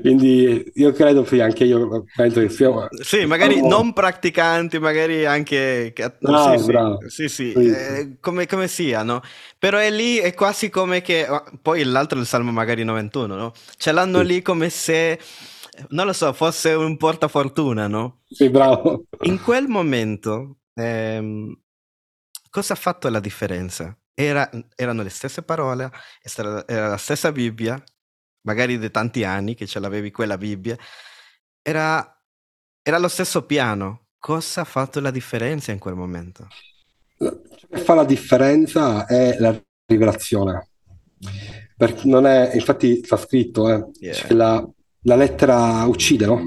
Quindi 0.00 0.70
io 0.74 0.92
credo, 0.92 1.24
sì, 1.24 1.40
anche 1.40 1.64
io 1.64 2.04
penso 2.14 2.40
che 2.40 2.48
sia... 2.48 2.70
Sì, 3.02 3.24
magari 3.26 3.54
Salmo- 3.54 3.68
non 3.68 3.92
praticanti, 3.92 4.78
magari 4.78 5.26
anche... 5.26 5.92
Bravo, 6.20 6.58
sì, 6.58 6.64
bravo. 6.64 6.98
sì, 7.08 7.28
sì, 7.28 7.52
eh, 7.52 8.16
come, 8.20 8.46
come 8.46 8.68
sia, 8.68 9.02
no? 9.02 9.20
Però 9.58 9.78
è 9.78 9.90
lì, 9.90 10.18
è 10.18 10.32
quasi 10.34 10.70
come 10.70 11.02
che... 11.02 11.26
Poi 11.60 11.82
l'altro 11.84 12.18
è 12.18 12.20
il 12.22 12.26
Salmo 12.26 12.52
magari 12.52 12.84
91, 12.84 13.34
no? 13.36 13.52
Ce 13.76 13.90
l'hanno 13.92 14.20
lì 14.22 14.42
come 14.42 14.70
se, 14.70 15.18
non 15.90 16.06
lo 16.06 16.12
so, 16.12 16.32
fosse 16.32 16.72
un 16.72 16.96
portafortuna, 16.96 17.86
no? 17.88 18.22
sì, 18.28 18.50
bravo. 18.50 19.04
In 19.22 19.40
quel 19.40 19.66
momento, 19.68 20.58
ehm, 20.74 21.54
cosa 22.50 22.74
ha 22.74 22.76
fatto 22.76 23.08
la 23.08 23.20
differenza? 23.20 23.96
Era- 24.14 24.48
erano 24.76 25.02
le 25.02 25.08
stesse 25.10 25.42
parole, 25.42 25.90
era 26.66 26.88
la 26.88 26.96
stessa 26.96 27.32
Bibbia, 27.32 27.82
magari 28.42 28.78
di 28.78 28.90
tanti 28.90 29.24
anni 29.24 29.54
che 29.54 29.66
ce 29.66 29.80
l'avevi 29.80 30.10
quella 30.10 30.38
Bibbia, 30.38 30.76
era, 31.62 32.22
era 32.82 32.98
lo 32.98 33.08
stesso 33.08 33.44
piano. 33.46 34.08
Cosa 34.18 34.62
ha 34.62 34.64
fatto 34.64 35.00
la 35.00 35.10
differenza 35.10 35.72
in 35.72 35.78
quel 35.78 35.94
momento? 35.94 36.54
Ciò 37.18 37.66
che 37.68 37.78
fa 37.78 37.94
la 37.94 38.04
differenza 38.04 39.06
è 39.06 39.36
la 39.38 39.58
rivelazione. 39.86 40.68
Perché 41.76 42.06
non 42.08 42.26
è, 42.26 42.54
infatti 42.54 43.02
sta 43.04 43.16
scritto, 43.16 43.68
eh, 43.68 43.90
c'è 44.08 44.26
Yeah. 44.28 44.36
la, 44.36 44.68
la 45.04 45.16
lettera 45.16 45.84
uccide, 45.84 46.26
no? 46.26 46.40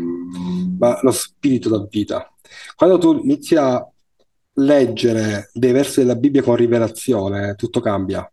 Ma 0.78 1.00
lo 1.02 1.12
spirito 1.12 1.70
dà 1.70 1.86
vita. 1.90 2.32
Quando 2.76 2.98
tu 2.98 3.20
inizi 3.24 3.56
a 3.56 3.86
leggere 4.54 5.50
dei 5.54 5.72
versi 5.72 6.00
della 6.00 6.16
Bibbia 6.16 6.44
con 6.44 6.56
rivelazione, 6.56 7.56
tutto 7.56 7.80
cambia. 7.80 8.30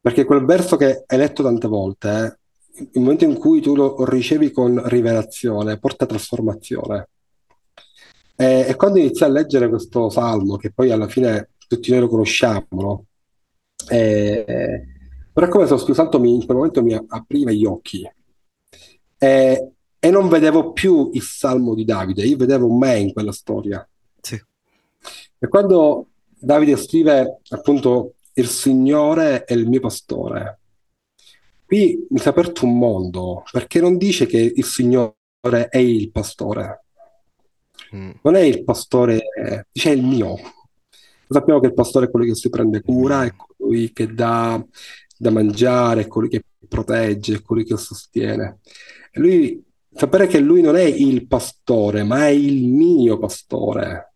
Perché 0.00 0.24
quel 0.24 0.44
verso 0.44 0.76
che 0.76 1.04
hai 1.06 1.18
letto 1.18 1.42
tante 1.42 1.68
volte, 1.68 2.38
eh, 2.72 2.88
il 2.92 3.00
momento 3.00 3.24
in 3.24 3.36
cui 3.36 3.60
tu 3.60 3.74
lo 3.74 4.04
ricevi 4.04 4.50
con 4.50 4.82
rivelazione, 4.88 5.78
porta 5.78 6.06
trasformazione. 6.06 7.08
E, 8.36 8.66
e 8.68 8.76
quando 8.76 8.98
inizi 8.98 9.24
a 9.24 9.28
leggere 9.28 9.68
questo 9.68 10.08
salmo, 10.08 10.56
che 10.56 10.72
poi 10.72 10.90
alla 10.90 11.08
fine 11.08 11.50
tutti 11.68 11.90
noi 11.90 12.00
lo 12.00 12.08
conosciamo, 12.08 12.66
no? 12.70 13.04
E- 13.88 14.84
però 15.32 15.46
è 15.46 15.48
come 15.48 15.66
se 15.66 15.72
lo 15.72 15.78
Spirito 15.78 16.18
in 16.18 16.44
quel 16.44 16.56
momento 16.56 16.82
mi 16.82 16.94
apriva 16.94 17.50
gli 17.50 17.64
occhi 17.64 18.08
e, 19.22 19.72
e 19.98 20.10
non 20.10 20.28
vedevo 20.28 20.72
più 20.72 21.10
il 21.12 21.20
salmo 21.20 21.74
di 21.74 21.84
Davide, 21.84 22.24
io 22.24 22.38
vedevo 22.38 22.74
me 22.74 22.98
in 22.98 23.12
quella 23.12 23.32
storia. 23.32 23.86
Sì. 24.18 24.42
E 25.38 25.48
quando 25.48 26.06
Davide 26.26 26.76
scrive 26.76 27.40
appunto 27.50 28.14
il 28.32 28.46
Signore 28.46 29.44
è 29.44 29.52
il 29.52 29.68
mio 29.68 29.80
pastore, 29.80 30.60
qui 31.66 32.06
mi 32.08 32.18
si 32.18 32.26
è 32.26 32.30
aperto 32.30 32.64
un 32.64 32.78
mondo, 32.78 33.42
perché 33.52 33.78
non 33.78 33.98
dice 33.98 34.24
che 34.24 34.38
il 34.38 34.64
Signore 34.64 35.68
è 35.68 35.76
il 35.76 36.10
pastore, 36.10 36.84
mm. 37.94 38.10
non 38.22 38.36
è 38.36 38.40
il 38.40 38.64
pastore, 38.64 39.20
dice 39.70 39.90
è 39.90 39.92
il 39.92 40.02
mio. 40.02 40.36
Sappiamo 41.28 41.60
che 41.60 41.66
il 41.66 41.74
pastore 41.74 42.06
è 42.06 42.10
quello 42.10 42.24
che 42.24 42.34
si 42.34 42.48
prende 42.48 42.80
cura, 42.80 43.24
è 43.24 43.34
colui 43.36 43.92
che 43.92 44.12
dà 44.12 44.64
da 45.16 45.30
mangiare, 45.30 46.00
è 46.00 46.06
colui 46.06 46.30
che 46.30 46.42
protegge, 46.66 47.34
è 47.34 47.42
colui 47.42 47.64
che 47.64 47.76
sostiene. 47.76 48.60
Lui, 49.12 49.62
sapere 49.92 50.26
che 50.26 50.38
lui 50.38 50.60
non 50.60 50.76
è 50.76 50.82
il 50.82 51.26
pastore, 51.26 52.02
ma 52.02 52.26
è 52.26 52.30
il 52.30 52.68
mio 52.68 53.18
pastore. 53.18 54.14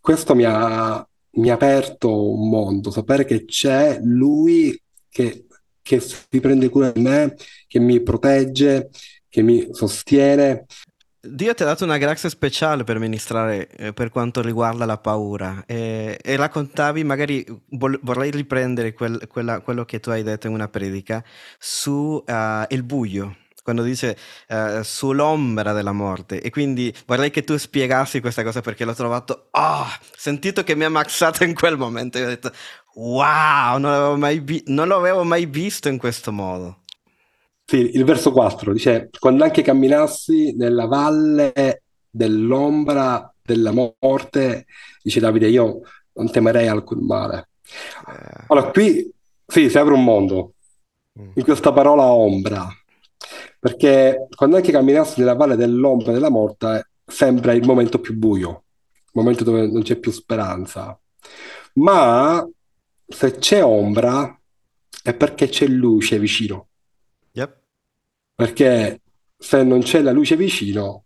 Questo 0.00 0.34
mi 0.34 0.44
ha, 0.44 1.06
mi 1.32 1.50
ha 1.50 1.54
aperto 1.54 2.32
un 2.32 2.48
mondo, 2.48 2.90
sapere 2.90 3.24
che 3.24 3.44
c'è 3.44 4.00
lui 4.02 4.80
che, 5.08 5.46
che 5.82 6.00
si 6.00 6.40
prende 6.40 6.68
cura 6.68 6.90
di 6.90 7.00
me, 7.00 7.36
che 7.66 7.78
mi 7.78 8.00
protegge, 8.02 8.90
che 9.28 9.42
mi 9.42 9.68
sostiene. 9.72 10.66
Dio 11.20 11.54
ti 11.54 11.62
ha 11.62 11.66
dato 11.66 11.84
una 11.84 11.98
grazia 11.98 12.28
speciale 12.28 12.84
per 12.84 12.98
ministrare 12.98 13.68
eh, 13.68 13.92
per 13.92 14.10
quanto 14.10 14.40
riguarda 14.40 14.84
la 14.84 14.98
paura 14.98 15.64
e, 15.66 16.18
e 16.22 16.36
raccontavi, 16.36 17.02
magari 17.02 17.44
vol- 17.70 17.98
vorrei 18.02 18.30
riprendere 18.30 18.92
quel, 18.92 19.26
quella, 19.26 19.60
quello 19.60 19.84
che 19.84 19.98
tu 19.98 20.10
hai 20.10 20.22
detto 20.22 20.46
in 20.46 20.54
una 20.54 20.68
predica 20.68 21.24
su 21.58 22.22
uh, 22.24 22.64
il 22.68 22.82
buio, 22.84 23.36
quando 23.66 23.82
dice 23.82 24.16
uh, 24.48 24.80
sull'ombra 24.80 25.72
della 25.72 25.90
morte 25.90 26.40
e 26.40 26.50
quindi 26.50 26.94
vorrei 27.04 27.30
che 27.30 27.42
tu 27.42 27.56
spiegassi 27.56 28.20
questa 28.20 28.44
cosa 28.44 28.60
perché 28.60 28.84
l'ho 28.84 28.94
trovato, 28.94 29.48
oh, 29.50 29.86
sentito 30.16 30.62
che 30.62 30.76
mi 30.76 30.84
ha 30.84 30.88
maxato 30.88 31.42
in 31.42 31.52
quel 31.52 31.76
momento 31.76 32.16
e 32.16 32.24
ho 32.24 32.28
detto 32.28 32.52
wow, 32.94 33.78
non 33.78 33.90
l'avevo 33.90 34.16
mai, 34.16 34.38
vi- 34.38 34.62
non 34.66 34.86
l'avevo 34.86 35.24
mai 35.24 35.46
visto 35.46 35.88
in 35.88 35.98
questo 35.98 36.30
modo. 36.30 36.82
Sì, 37.64 37.90
il 37.94 38.04
verso 38.04 38.30
4 38.30 38.72
dice, 38.72 39.10
quando 39.18 39.42
anche 39.42 39.62
camminassi 39.62 40.54
nella 40.54 40.86
valle 40.86 41.82
dell'ombra 42.08 43.34
della 43.42 43.72
morte, 43.72 44.66
dice 45.02 45.18
Davide, 45.18 45.48
io 45.48 45.80
non 46.12 46.30
temerei 46.30 46.68
alcun 46.68 47.04
male. 47.04 47.48
Eh. 48.06 48.44
Allora, 48.46 48.70
qui 48.70 49.12
sì, 49.44 49.68
si 49.68 49.78
apre 49.78 49.94
un 49.94 50.04
mondo 50.04 50.52
mm. 51.20 51.30
in 51.34 51.42
questa 51.42 51.72
parola 51.72 52.04
ombra, 52.04 52.68
perché 53.58 54.26
quando 54.34 54.56
anche 54.56 54.72
camminassi 54.72 55.20
nella 55.20 55.34
valle 55.34 55.56
dell'ombra 55.56 56.12
della 56.12 56.30
morte, 56.30 56.90
sembra 57.04 57.52
il 57.52 57.64
momento 57.64 58.00
più 58.00 58.14
buio, 58.14 58.64
il 58.92 59.10
momento 59.12 59.44
dove 59.44 59.66
non 59.66 59.82
c'è 59.82 59.96
più 59.96 60.10
speranza. 60.10 60.98
Ma 61.74 62.46
se 63.06 63.36
c'è 63.36 63.62
ombra 63.62 64.38
è 65.02 65.14
perché 65.14 65.48
c'è 65.48 65.66
luce 65.66 66.18
vicino. 66.18 66.68
Yep. 67.32 67.60
Perché 68.34 69.00
se 69.36 69.62
non 69.62 69.80
c'è 69.80 70.00
la 70.00 70.12
luce 70.12 70.36
vicino, 70.36 71.04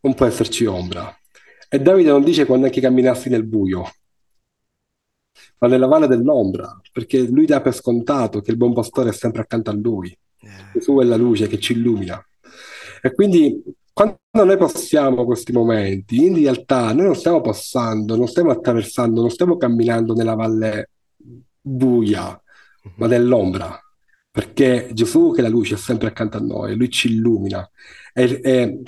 non 0.00 0.14
può 0.14 0.26
esserci 0.26 0.64
ombra. 0.64 1.14
E 1.68 1.78
Davide 1.78 2.10
non 2.10 2.24
dice 2.24 2.46
quando 2.46 2.66
anche 2.66 2.80
camminassi 2.80 3.28
nel 3.28 3.46
buio, 3.46 3.88
ma 5.58 5.68
nella 5.68 5.86
valle 5.86 6.06
dell'ombra, 6.06 6.80
perché 6.90 7.20
lui 7.28 7.46
dà 7.46 7.60
per 7.60 7.74
scontato 7.74 8.40
che 8.40 8.50
il 8.50 8.56
buon 8.56 8.72
pastore 8.72 9.10
è 9.10 9.12
sempre 9.12 9.42
accanto 9.42 9.70
a 9.70 9.74
lui. 9.74 10.16
Gesù 10.72 10.98
è 10.98 11.04
la 11.04 11.16
luce 11.16 11.46
che 11.46 11.58
ci 11.58 11.72
illumina. 11.72 12.24
E 13.02 13.12
quindi 13.12 13.62
quando 13.92 14.18
noi 14.32 14.56
passiamo 14.56 15.24
questi 15.24 15.52
momenti, 15.52 16.24
in 16.24 16.34
realtà 16.34 16.92
noi 16.92 17.06
non 17.06 17.16
stiamo 17.16 17.40
passando, 17.40 18.16
non 18.16 18.28
stiamo 18.28 18.50
attraversando, 18.50 19.20
non 19.20 19.30
stiamo 19.30 19.56
camminando 19.56 20.14
nella 20.14 20.34
valle 20.34 20.90
buia, 21.60 22.40
ma 22.96 23.06
nell'ombra 23.06 23.78
perché 24.30 24.90
Gesù 24.92 25.32
che 25.32 25.40
è 25.40 25.42
la 25.42 25.48
luce 25.48 25.74
è 25.74 25.78
sempre 25.78 26.08
accanto 26.08 26.36
a 26.36 26.40
noi, 26.40 26.76
lui 26.76 26.88
ci 26.88 27.08
illumina. 27.12 27.68
E, 28.12 28.40
e, 28.42 28.82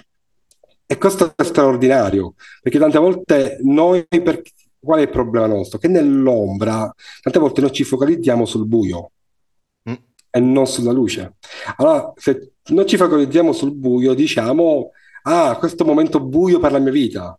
e 0.86 0.98
questo 0.98 1.32
è 1.34 1.42
straordinario, 1.42 2.34
perché 2.62 2.78
tante 2.78 2.98
volte 2.98 3.58
noi, 3.62 4.06
per, 4.08 4.42
qual 4.78 5.00
è 5.00 5.02
il 5.02 5.10
problema 5.10 5.46
nostro? 5.46 5.78
Che 5.78 5.88
nell'ombra, 5.88 6.92
tante 7.20 7.38
volte 7.38 7.60
noi 7.60 7.72
ci 7.72 7.84
focalizziamo 7.84 8.44
sul 8.44 8.66
buio. 8.66 9.12
E 10.34 10.40
non 10.40 10.66
sulla 10.66 10.92
luce. 10.92 11.34
Allora, 11.76 12.12
se 12.16 12.54
noi 12.68 12.86
ci 12.86 12.96
focalizziamo 12.96 13.52
sul 13.52 13.74
buio, 13.74 14.14
diciamo, 14.14 14.90
ah, 15.24 15.56
questo 15.58 15.84
momento 15.84 16.20
buio 16.20 16.58
per 16.58 16.72
la 16.72 16.78
mia 16.78 16.90
vita. 16.90 17.38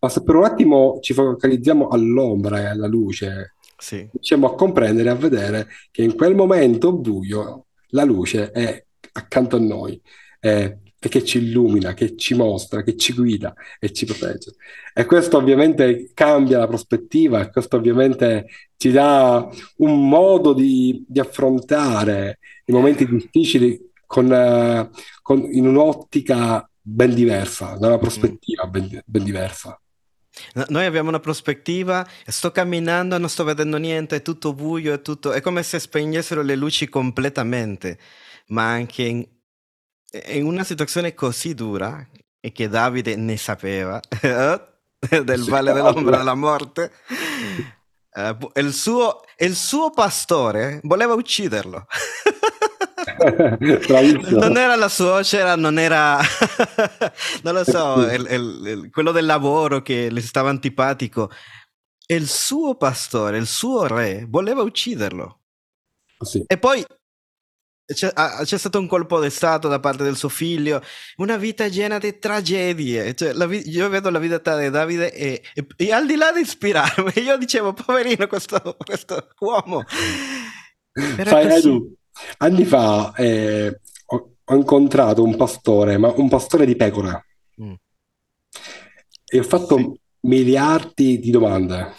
Ma 0.00 0.08
se 0.08 0.22
per 0.22 0.34
un 0.34 0.44
attimo 0.44 0.98
ci 1.00 1.12
focalizziamo 1.12 1.88
all'ombra 1.88 2.60
e 2.60 2.64
alla 2.64 2.86
luce, 2.86 3.54
sì. 3.76 4.08
riusciamo 4.10 4.46
a 4.50 4.54
comprendere, 4.54 5.10
a 5.10 5.14
vedere 5.14 5.68
che 5.90 6.02
in 6.02 6.16
quel 6.16 6.34
momento 6.34 6.92
buio 6.92 7.66
la 7.88 8.04
luce 8.04 8.50
è 8.50 8.84
accanto 9.12 9.56
a 9.56 9.60
noi 9.60 10.00
eh, 10.40 10.78
e 11.00 11.08
che 11.08 11.24
ci 11.24 11.38
illumina, 11.38 11.94
che 11.94 12.16
ci 12.16 12.34
mostra, 12.34 12.82
che 12.82 12.96
ci 12.96 13.12
guida 13.12 13.54
e 13.78 13.92
ci 13.92 14.04
protegge. 14.04 14.54
E 14.92 15.04
questo 15.04 15.36
ovviamente 15.36 16.10
cambia 16.12 16.58
la 16.58 16.66
prospettiva 16.66 17.40
e 17.40 17.50
questo 17.50 17.76
ovviamente 17.76 18.46
ci 18.76 18.90
dà 18.90 19.48
un 19.76 20.08
modo 20.08 20.52
di, 20.52 21.04
di 21.06 21.20
affrontare 21.20 22.38
i 22.64 22.72
momenti 22.72 23.06
difficili 23.06 23.90
con, 24.06 24.90
con, 25.22 25.48
in 25.52 25.66
un'ottica 25.66 26.68
ben 26.80 27.14
diversa, 27.14 27.76
da 27.78 27.88
una 27.88 27.98
prospettiva 27.98 28.66
ben, 28.66 29.00
ben 29.04 29.24
diversa. 29.24 29.80
Noi 30.68 30.84
abbiamo 30.84 31.08
una 31.08 31.20
prospettiva, 31.20 32.06
sto 32.26 32.52
camminando, 32.52 33.18
non 33.18 33.28
sto 33.28 33.44
vedendo 33.44 33.76
niente, 33.76 34.16
è 34.16 34.22
tutto 34.22 34.54
buio, 34.54 34.94
è 34.94 35.02
tutto... 35.02 35.32
È 35.32 35.40
come 35.40 35.62
se 35.62 35.78
spegnessero 35.78 36.42
le 36.42 36.54
luci 36.54 36.88
completamente, 36.88 37.98
ma 38.48 38.70
anche 38.70 39.02
in, 39.02 39.26
in 40.26 40.44
una 40.44 40.64
situazione 40.64 41.14
così 41.14 41.54
dura, 41.54 42.06
e 42.40 42.52
che 42.52 42.68
Davide 42.68 43.16
ne 43.16 43.36
sapeva, 43.36 44.00
del 44.18 45.42
sì, 45.42 45.50
Valle 45.50 45.72
dell'Ombra 45.72 46.18
della 46.18 46.34
Morte, 46.34 46.92
eh, 48.12 48.36
il, 48.54 48.72
suo, 48.72 49.20
il 49.38 49.54
suo 49.54 49.90
pastore 49.90 50.80
voleva 50.84 51.14
ucciderlo. 51.14 51.86
non 54.30 54.56
era 54.56 54.76
la 54.76 54.88
suocera, 54.88 55.56
non 55.56 55.78
era, 55.78 56.20
non 57.42 57.54
lo 57.54 57.64
so, 57.64 58.10
il, 58.10 58.26
il, 58.30 58.90
quello 58.90 59.12
del 59.12 59.26
lavoro 59.26 59.82
che 59.82 60.10
le 60.10 60.20
stava 60.20 60.50
antipatico. 60.50 61.30
Il 62.10 62.26
suo 62.26 62.74
pastore, 62.76 63.36
il 63.36 63.46
suo 63.46 63.86
re, 63.86 64.24
voleva 64.26 64.62
ucciderlo. 64.62 65.40
Sì. 66.20 66.42
E 66.46 66.58
poi 66.58 66.84
c'è, 67.94 68.12
c'è, 68.12 68.58
stato 68.58 68.78
un 68.78 68.86
colpo 68.86 69.20
di 69.20 69.30
stato 69.30 69.68
da 69.68 69.80
parte 69.80 70.02
del 70.02 70.16
suo 70.16 70.28
figlio, 70.28 70.82
una 71.16 71.36
vita 71.36 71.68
piena 71.68 71.98
di 71.98 72.18
tragedie. 72.18 73.14
Cioè, 73.14 73.34
vi- 73.46 73.68
io 73.68 73.88
vedo 73.88 74.10
la 74.10 74.18
vita 74.18 74.58
di 74.58 74.70
Davide 74.70 75.12
e, 75.12 75.42
e, 75.54 75.66
e, 75.76 75.92
al 75.92 76.06
di 76.06 76.16
là 76.16 76.32
di 76.32 76.40
ispirarmi, 76.40 77.12
io 77.22 77.38
dicevo, 77.38 77.72
poverino 77.72 78.26
questo, 78.26 78.76
questo 78.78 79.28
uomo. 79.40 79.84
Sai, 81.24 81.56
Edu, 81.56 81.94
Anni 82.38 82.64
fa 82.64 83.12
eh, 83.14 83.80
ho, 84.06 84.30
ho, 84.44 84.54
incontrato 84.54 85.22
un 85.22 85.36
pastore, 85.36 85.96
ma 85.96 86.12
un 86.14 86.28
pastore 86.28 86.66
di 86.66 86.76
pecore, 86.76 87.26
mm. 87.62 87.72
e 89.24 89.38
ho 89.38 89.44
fatto 89.44 89.76
sì. 89.76 90.00
miliardi 90.22 91.18
di 91.20 91.30
domande 91.30 91.94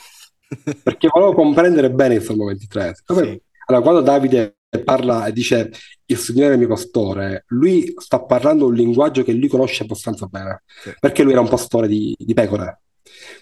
perché 0.83 1.07
volevo 1.11 1.33
comprendere 1.33 1.91
bene 1.91 2.15
il 2.15 2.21
Salmo 2.21 2.45
23. 2.45 2.93
Sì. 3.05 3.41
Allora, 3.65 3.83
quando 3.83 4.01
Davide 4.01 4.57
parla 4.83 5.25
e 5.25 5.33
dice 5.33 5.71
il 6.05 6.17
Signore 6.17 6.53
è 6.53 6.57
mio 6.57 6.67
pastore, 6.67 7.45
lui 7.47 7.93
sta 7.97 8.21
parlando 8.21 8.67
un 8.67 8.73
linguaggio 8.73 9.23
che 9.23 9.31
lui 9.31 9.47
conosce 9.47 9.83
abbastanza 9.83 10.27
bene, 10.27 10.63
sì. 10.81 10.93
perché 10.99 11.23
lui 11.23 11.31
era 11.31 11.41
un 11.41 11.49
pastore 11.49 11.87
di, 11.87 12.15
di 12.17 12.33
pecore. 12.33 12.81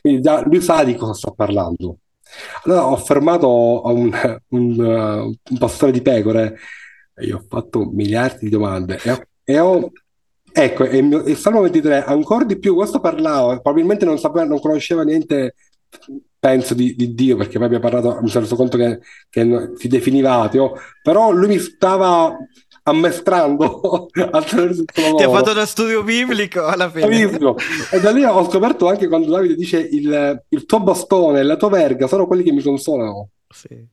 Quindi 0.02 0.22
da, 0.22 0.42
lui 0.46 0.62
sa 0.62 0.84
di 0.84 0.96
cosa 0.96 1.14
sta 1.14 1.32
parlando. 1.32 1.98
Allora 2.64 2.88
ho 2.88 2.98
fermato 2.98 3.82
a 3.82 3.92
un, 3.92 4.12
un, 4.50 4.80
un 5.50 5.58
pastore 5.58 5.92
di 5.92 6.02
pecore 6.02 6.58
e 7.16 7.26
gli 7.26 7.32
ho 7.32 7.44
fatto 7.48 7.86
miliardi 7.86 8.46
di 8.46 8.50
domande 8.50 9.00
e 9.02 9.12
ho, 9.12 9.26
e 9.44 9.60
ho 9.60 9.92
ecco, 10.52 10.84
e 10.84 10.98
il, 10.98 11.04
mio, 11.04 11.20
il 11.24 11.38
Salmo 11.38 11.62
23 11.62 12.04
ancora 12.04 12.44
di 12.44 12.60
più, 12.60 12.76
questo 12.76 13.00
parlava, 13.00 13.60
probabilmente 13.60 14.06
non 14.06 14.20
sapeva, 14.20 14.46
non 14.46 14.60
conosceva 14.60 15.04
niente 15.04 15.56
penso 16.48 16.74
di, 16.74 16.96
di, 16.96 17.14
Dio 17.14 17.36
perché 17.36 17.58
poi 17.58 17.66
abbiamo 17.66 17.90
parlato, 17.90 18.22
mi 18.22 18.30
sono 18.30 18.46
reso 18.46 18.56
conto 18.56 18.78
che, 18.78 19.00
che 19.30 19.72
si 19.76 19.90
definiva 19.90 20.40
ateo, 20.40 20.76
però 21.04 21.32
lui 21.32 21.48
mi 21.50 21.60
stava 21.60 22.38
ammestrando 22.84 24.08
attraverso 24.32 24.82
il 24.82 24.88
lavoro. 24.96 25.18
Ti 25.18 25.24
ha 25.24 25.30
fatto 25.30 25.52
uno 25.52 25.66
studio 25.66 26.04
biblico 26.04 26.66
alla 26.66 26.90
fine. 26.90 27.06
E 27.92 28.00
da 28.00 28.12
lì 28.12 28.24
ho 28.24 28.50
scoperto 28.50 28.88
anche 28.88 29.10
quando 29.10 29.30
Davide 29.30 29.56
dice 29.56 29.78
il, 29.80 30.42
il 30.48 30.66
tuo 30.66 30.80
bastone 30.80 31.42
e 31.42 31.44
la 31.44 31.58
tua 31.58 31.70
verga 31.70 32.08
sono 32.08 32.26
quelli 32.26 32.44
che 32.44 32.54
mi 32.54 32.62
consolano. 32.62 33.32
Sì. 33.50 33.86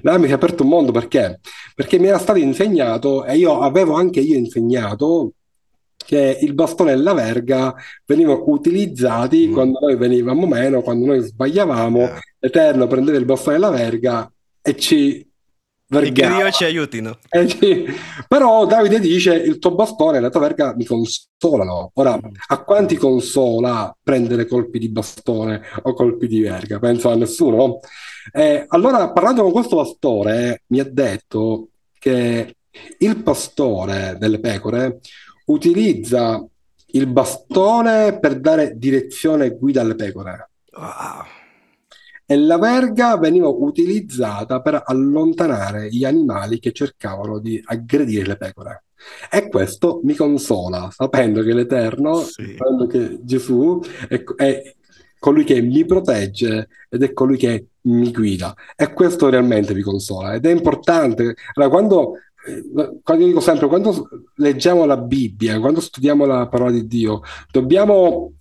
Là 0.00 0.16
mi 0.16 0.24
si 0.24 0.30
è 0.30 0.34
aperto 0.36 0.62
un 0.62 0.70
mondo 0.70 0.90
perché? 0.90 1.40
Perché 1.74 1.98
mi 1.98 2.06
era 2.06 2.18
stato 2.18 2.38
insegnato 2.38 3.26
e 3.26 3.36
io 3.36 3.60
avevo 3.60 3.92
anche 3.92 4.20
io 4.20 4.36
insegnato 4.36 5.32
che 5.96 6.38
il 6.40 6.54
bastone 6.54 6.92
e 6.92 6.96
la 6.96 7.14
verga 7.14 7.74
venivano 8.04 8.44
utilizzati 8.46 9.48
mm. 9.48 9.52
quando 9.52 9.78
noi 9.80 9.96
venivamo 9.96 10.46
meno, 10.46 10.82
quando 10.82 11.06
noi 11.06 11.20
sbagliavamo, 11.20 11.98
yeah. 11.98 12.20
l'Eterno 12.38 12.86
prendeva 12.86 13.18
il 13.18 13.24
bastone 13.24 13.56
e 13.56 13.58
la 13.58 13.70
verga 13.70 14.32
e 14.60 14.76
ci 14.76 15.26
vergata. 15.86 16.26
E 16.26 16.36
che 16.36 16.42
Dio 16.42 16.50
ci 16.50 16.64
aiutino. 16.64 17.18
Eh. 17.28 17.94
Però 18.28 18.66
Davide 18.66 19.00
dice 19.00 19.34
il 19.34 19.58
tuo 19.58 19.74
bastone 19.74 20.18
e 20.18 20.20
la 20.20 20.30
tua 20.30 20.40
verga 20.40 20.74
mi 20.74 20.84
consolano. 20.84 21.90
Ora, 21.94 22.18
a 22.48 22.64
quanti 22.64 22.96
consola 22.96 23.94
prendere 24.02 24.46
colpi 24.46 24.78
di 24.78 24.88
bastone 24.88 25.62
o 25.82 25.92
colpi 25.92 26.26
di 26.26 26.40
verga? 26.40 26.78
Penso 26.78 27.10
a 27.10 27.14
nessuno. 27.14 27.80
Eh, 28.32 28.64
allora, 28.68 29.10
parlando 29.12 29.42
con 29.42 29.52
questo 29.52 29.76
pastore, 29.76 30.62
mi 30.68 30.80
ha 30.80 30.88
detto 30.88 31.68
che 31.98 32.56
il 32.98 33.22
pastore 33.22 34.16
delle 34.18 34.40
pecore 34.40 35.00
utilizza 35.46 36.44
il 36.86 37.06
bastone 37.06 38.18
per 38.18 38.40
dare 38.40 38.76
direzione 38.76 39.46
e 39.46 39.56
guida 39.56 39.80
alle 39.80 39.94
pecore. 39.94 40.50
Wow. 40.72 41.24
E 42.26 42.36
la 42.36 42.56
verga 42.56 43.18
veniva 43.18 43.48
utilizzata 43.48 44.62
per 44.62 44.82
allontanare 44.84 45.88
gli 45.90 46.04
animali 46.04 46.58
che 46.58 46.72
cercavano 46.72 47.38
di 47.38 47.60
aggredire 47.62 48.26
le 48.26 48.36
pecore. 48.36 48.84
E 49.30 49.48
questo 49.48 50.00
mi 50.04 50.14
consola, 50.14 50.88
sapendo 50.90 51.42
che 51.42 51.52
l'Eterno, 51.52 52.20
sì. 52.20 52.54
sapendo 52.56 52.86
che 52.86 53.18
Gesù 53.22 53.80
è, 54.08 54.22
è 54.36 54.74
colui 55.18 55.44
che 55.44 55.60
mi 55.60 55.84
protegge 55.84 56.68
ed 56.88 57.02
è 57.02 57.12
colui 57.12 57.36
che 57.36 57.66
mi 57.82 58.10
guida. 58.10 58.54
E 58.74 58.92
questo 58.94 59.28
realmente 59.28 59.74
mi 59.74 59.82
consola. 59.82 60.34
Ed 60.34 60.46
è 60.46 60.50
importante. 60.50 61.34
Allora, 61.54 61.70
quando 61.70 62.12
quando 63.02 63.24
dico 63.24 63.40
sempre, 63.40 63.68
quando 63.68 64.08
leggiamo 64.36 64.84
la 64.84 64.98
Bibbia, 64.98 65.58
quando 65.58 65.80
studiamo 65.80 66.26
la 66.26 66.46
parola 66.46 66.70
di 66.70 66.86
Dio, 66.86 67.22
dobbiamo 67.50 68.34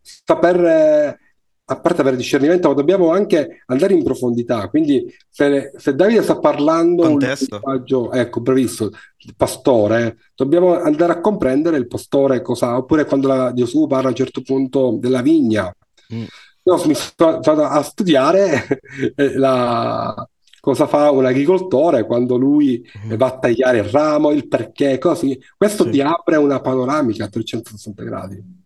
saper, 0.00 1.18
a 1.64 1.80
parte 1.80 2.00
avere 2.00 2.16
discernimento, 2.16 2.68
ma 2.68 2.74
dobbiamo 2.74 3.10
anche 3.10 3.62
andare 3.66 3.92
in 3.92 4.02
profondità. 4.02 4.68
Quindi, 4.68 5.14
se, 5.28 5.72
se 5.76 5.94
Davide 5.94 6.22
sta 6.22 6.38
parlando 6.38 7.02
Contesto. 7.02 7.56
un 7.56 7.60
linguaggio, 7.60 8.12
ecco, 8.12 8.40
bravissimo, 8.40 8.90
il 9.18 9.34
pastore, 9.36 10.16
dobbiamo 10.34 10.80
andare 10.80 11.12
a 11.12 11.20
comprendere 11.20 11.76
il 11.76 11.86
pastore 11.86 12.40
cosa, 12.40 12.76
oppure 12.76 13.04
quando 13.04 13.28
la, 13.28 13.52
Gesù 13.52 13.86
parla 13.86 14.06
a 14.06 14.10
un 14.10 14.16
certo 14.16 14.40
punto 14.40 14.96
della 14.98 15.20
vigna. 15.20 15.74
Mm. 16.14 16.24
Io 16.62 16.86
mi 16.86 16.94
sono 16.94 17.34
andato 17.34 17.62
a 17.62 17.82
studiare 17.82 18.80
la, 19.36 20.28
cosa 20.60 20.86
fa 20.86 21.10
un 21.10 21.24
agricoltore 21.24 22.04
quando 22.04 22.36
lui 22.36 22.88
mm. 23.06 23.14
va 23.14 23.26
a 23.26 23.38
tagliare 23.38 23.78
il 23.78 23.84
ramo, 23.84 24.30
il 24.30 24.46
perché, 24.46 24.98
così. 24.98 25.40
Questo 25.56 25.84
sì. 25.84 25.90
ti 25.90 26.00
apre 26.00 26.36
una 26.36 26.60
panoramica 26.60 27.24
a 27.24 27.28
360 27.28 28.02
gradi. 28.02 28.58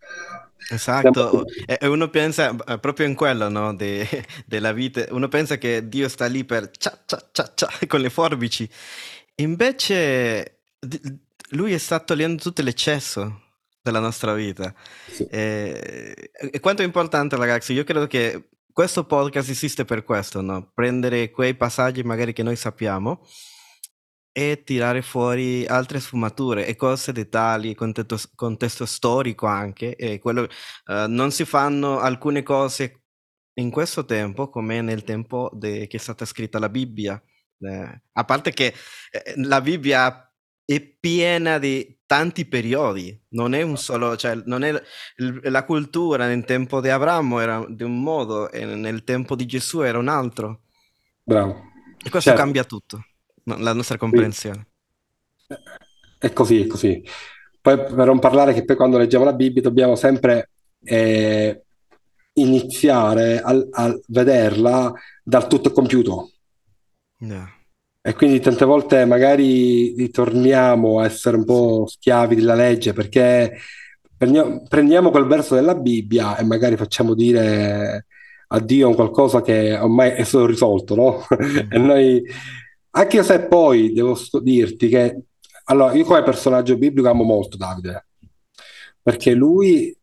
Esatto, 0.70 1.44
e 1.66 1.86
uno 1.86 2.08
pensa 2.08 2.56
eh, 2.66 2.78
proprio 2.78 3.06
in 3.06 3.14
quello, 3.14 3.48
no? 3.48 3.74
De, 3.74 4.06
della 4.46 4.72
vita, 4.72 5.04
uno 5.10 5.28
pensa 5.28 5.58
che 5.58 5.88
Dio 5.88 6.08
sta 6.08 6.26
lì 6.26 6.44
per 6.44 6.70
cia, 6.70 7.02
cia, 7.04 7.28
cia, 7.32 7.52
cia, 7.54 7.68
con 7.86 8.00
le 8.00 8.10
forbici, 8.10 8.68
invece 9.36 10.60
lui 11.50 11.78
sta 11.78 12.00
togliendo 12.00 12.42
tutto 12.42 12.62
l'eccesso 12.62 13.42
della 13.82 14.00
nostra 14.00 14.32
vita. 14.32 14.74
Sì. 15.06 15.26
E, 15.30 16.30
e, 16.32 16.60
quanto 16.60 16.82
è 16.82 16.86
importante 16.86 17.36
ragazzi, 17.36 17.74
io 17.74 17.84
credo 17.84 18.06
che 18.06 18.48
questo 18.74 19.04
podcast 19.04 19.48
esiste 19.50 19.84
per 19.84 20.02
questo, 20.02 20.40
no? 20.40 20.72
Prendere 20.74 21.30
quei 21.30 21.54
passaggi 21.54 22.02
magari 22.02 22.32
che 22.32 22.42
noi 22.42 22.56
sappiamo 22.56 23.24
e 24.32 24.64
tirare 24.64 25.00
fuori 25.00 25.64
altre 25.64 26.00
sfumature 26.00 26.66
e 26.66 26.74
cose, 26.74 27.12
dettagli, 27.12 27.76
contesto, 27.76 28.18
contesto 28.34 28.84
storico 28.84 29.46
anche. 29.46 30.18
Quello, 30.20 30.42
uh, 30.42 31.06
non 31.06 31.30
si 31.30 31.44
fanno 31.44 32.00
alcune 32.00 32.42
cose 32.42 33.04
in 33.60 33.70
questo 33.70 34.04
tempo 34.04 34.50
come 34.50 34.80
nel 34.80 35.04
tempo 35.04 35.50
de, 35.54 35.86
che 35.86 35.96
è 35.96 36.00
stata 36.00 36.24
scritta 36.24 36.58
la 36.58 36.68
Bibbia. 36.68 37.22
Eh, 37.60 38.02
a 38.12 38.24
parte 38.24 38.50
che 38.50 38.74
eh, 39.12 39.34
la 39.36 39.60
Bibbia 39.60 40.23
è 40.64 40.80
piena 40.80 41.58
di 41.58 41.98
tanti 42.06 42.46
periodi, 42.46 43.18
non 43.30 43.54
è 43.54 43.62
un 43.62 43.76
solo, 43.76 44.16
cioè 44.16 44.40
non 44.44 44.62
è 44.62 44.72
la 45.16 45.64
cultura 45.64 46.26
nel 46.26 46.44
tempo 46.44 46.80
di 46.80 46.88
Abramo 46.88 47.40
era 47.40 47.64
di 47.68 47.82
un 47.82 48.02
modo 48.02 48.50
e 48.50 48.64
nel 48.64 49.04
tempo 49.04 49.34
di 49.34 49.46
Gesù 49.46 49.80
era 49.80 49.98
un 49.98 50.08
altro. 50.08 50.62
Bravo. 51.22 51.72
E 52.02 52.10
questo 52.10 52.30
certo. 52.30 52.40
cambia 52.40 52.64
tutto, 52.64 53.04
la 53.44 53.72
nostra 53.72 53.96
comprensione. 53.96 54.68
È 56.18 56.32
così, 56.32 56.62
è 56.62 56.66
così. 56.66 57.02
Poi 57.60 57.76
per 57.78 58.06
non 58.06 58.18
parlare 58.18 58.52
che 58.52 58.64
poi 58.64 58.76
quando 58.76 58.98
leggiamo 58.98 59.24
la 59.24 59.32
Bibbia 59.32 59.62
dobbiamo 59.62 59.96
sempre 59.96 60.50
eh, 60.82 61.64
iniziare 62.34 63.40
a, 63.40 63.66
a, 63.70 63.98
vederla 64.08 64.92
dal 65.22 65.46
tutto 65.46 65.72
compiuto. 65.72 66.30
Yeah. 67.18 67.53
E 68.06 68.12
quindi 68.12 68.38
tante 68.38 68.66
volte 68.66 69.06
magari 69.06 69.94
ritorniamo 69.96 71.00
a 71.00 71.06
essere 71.06 71.38
un 71.38 71.44
po' 71.46 71.86
schiavi 71.86 72.34
della 72.34 72.54
legge 72.54 72.92
perché 72.92 73.56
prendiamo 74.68 75.10
quel 75.10 75.24
verso 75.24 75.54
della 75.54 75.74
Bibbia 75.74 76.36
e 76.36 76.44
magari 76.44 76.76
facciamo 76.76 77.14
dire 77.14 78.04
a 78.48 78.60
Dio 78.60 78.88
un 78.88 78.94
qualcosa 78.94 79.40
che 79.40 79.74
ormai 79.78 80.10
è 80.10 80.22
stato 80.24 80.44
risolto, 80.44 80.94
no? 80.94 81.26
Mm. 81.42 81.56
e 81.72 81.78
noi, 81.78 82.22
anche 82.90 83.22
se 83.22 83.46
poi 83.46 83.94
devo 83.94 84.18
dirti 84.42 84.88
che 84.88 85.22
allora, 85.64 85.94
io 85.94 86.04
come 86.04 86.22
personaggio 86.22 86.76
biblico 86.76 87.08
amo 87.08 87.24
molto 87.24 87.56
Davide 87.56 88.04
perché 89.00 89.32
lui 89.32 89.96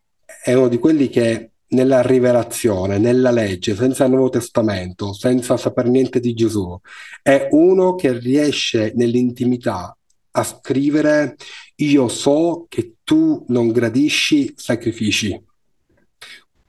è 0.44 0.54
uno 0.54 0.70
di 0.70 0.80
quelli 0.80 1.08
che 1.08 1.51
nella 1.71 2.01
rivelazione, 2.01 2.97
nella 2.97 3.31
legge, 3.31 3.75
senza 3.75 4.05
il 4.05 4.12
Nuovo 4.12 4.29
Testamento, 4.29 5.13
senza 5.13 5.57
saper 5.57 5.88
niente 5.88 6.19
di 6.19 6.34
Gesù, 6.34 6.77
è 7.21 7.47
uno 7.51 7.95
che 7.95 8.17
riesce 8.17 8.93
nell'intimità 8.95 9.95
a 10.34 10.43
scrivere 10.43 11.36
io 11.75 12.07
so 12.07 12.65
che 12.69 12.95
tu 13.03 13.43
non 13.49 13.71
gradisci 13.71 14.53
sacrifici. 14.55 15.49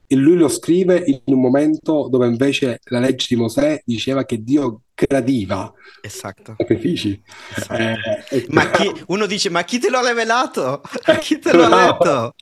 E 0.05 0.15
lui 0.15 0.35
lo 0.35 0.47
scrive 0.47 1.01
in 1.05 1.21
un 1.25 1.39
momento 1.39 2.07
dove 2.09 2.27
invece 2.27 2.79
la 2.85 2.99
legge 2.99 3.25
di 3.29 3.35
Mosè 3.35 3.81
diceva 3.85 4.25
che 4.25 4.43
Dio 4.43 4.81
gradiva 4.93 5.73
esatto. 6.01 6.55
sacrifici. 6.57 7.19
Esatto. 7.55 7.81
Eh, 8.29 8.45
ma 8.49 8.69
chi, 8.69 8.91
uno 9.07 9.25
dice, 9.25 9.49
ma 9.49 9.63
chi 9.63 9.79
te 9.79 9.89
l'ha 9.89 10.05
rivelato? 10.05 10.81
Chi 11.19 11.39
te 11.39 11.53
l'ha 11.53 11.97
detto? 11.97 12.35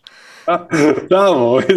Bravo, 1.07 1.61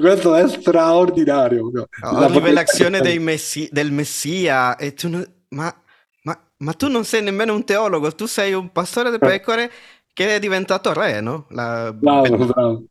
questo 0.00 0.34
è 0.34 0.48
straordinario. 0.48 1.70
La 2.00 2.26
rivelazione 2.26 3.00
messi- 3.18 3.68
del 3.70 3.92
Messia, 3.92 4.76
e 4.76 4.94
tu 4.94 5.08
non... 5.08 5.24
ma, 5.50 5.74
ma, 6.22 6.40
ma, 6.58 6.72
tu 6.72 6.88
non 6.88 7.04
sei 7.04 7.22
nemmeno 7.22 7.54
un 7.54 7.64
teologo, 7.64 8.14
tu 8.14 8.26
sei 8.26 8.52
un 8.52 8.70
pastore 8.72 9.10
di 9.10 9.18
pecore 9.18 9.70
che 10.12 10.36
è 10.36 10.38
diventato 10.38 10.92
re, 10.92 11.20
no? 11.20 11.46
La... 11.50 11.92
Bravo, 11.92 12.46
bravo. 12.46 12.84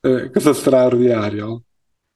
Eh, 0.00 0.30
questo 0.30 0.50
è 0.50 0.54
straordinario. 0.54 1.62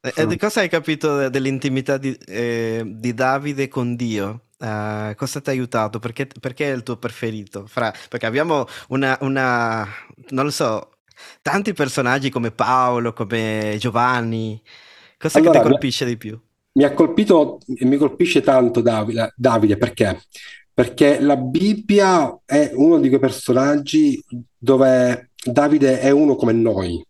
E, 0.00 0.12
e 0.16 0.26
di 0.26 0.36
cosa 0.36 0.60
hai 0.60 0.68
capito 0.68 1.28
dell'intimità 1.28 1.96
di, 1.96 2.14
eh, 2.26 2.82
di 2.84 3.14
Davide 3.14 3.68
con 3.68 3.96
Dio? 3.96 4.40
Uh, 4.58 5.14
cosa 5.16 5.40
ti 5.40 5.50
ha 5.50 5.52
aiutato? 5.52 5.98
Perché, 5.98 6.26
perché, 6.40 6.70
è 6.70 6.74
il 6.74 6.82
tuo 6.82 6.96
preferito? 6.96 7.66
Fra, 7.66 7.92
perché 8.08 8.24
abbiamo 8.24 8.66
una, 8.88 9.16
una, 9.20 9.86
non 10.30 10.44
lo 10.44 10.50
so, 10.50 10.93
tanti 11.42 11.72
personaggi 11.72 12.30
come 12.30 12.50
Paolo, 12.50 13.12
come 13.12 13.76
Giovanni. 13.78 14.60
Cosa 15.18 15.38
allora, 15.38 15.60
ti 15.60 15.68
colpisce 15.68 16.04
di 16.04 16.16
più? 16.16 16.38
Mi 16.72 16.84
ha 16.84 16.92
colpito 16.92 17.60
e 17.76 17.84
mi 17.84 17.96
colpisce 17.96 18.40
tanto 18.40 18.80
Davide, 18.80 19.32
Davide 19.36 19.76
perché? 19.76 20.20
Perché 20.72 21.20
la 21.20 21.36
Bibbia 21.36 22.40
è 22.44 22.72
uno 22.74 22.98
di 22.98 23.08
quei 23.08 23.20
personaggi 23.20 24.22
dove 24.58 25.30
Davide 25.44 26.00
è 26.00 26.10
uno 26.10 26.34
come 26.34 26.52
noi. 26.52 27.04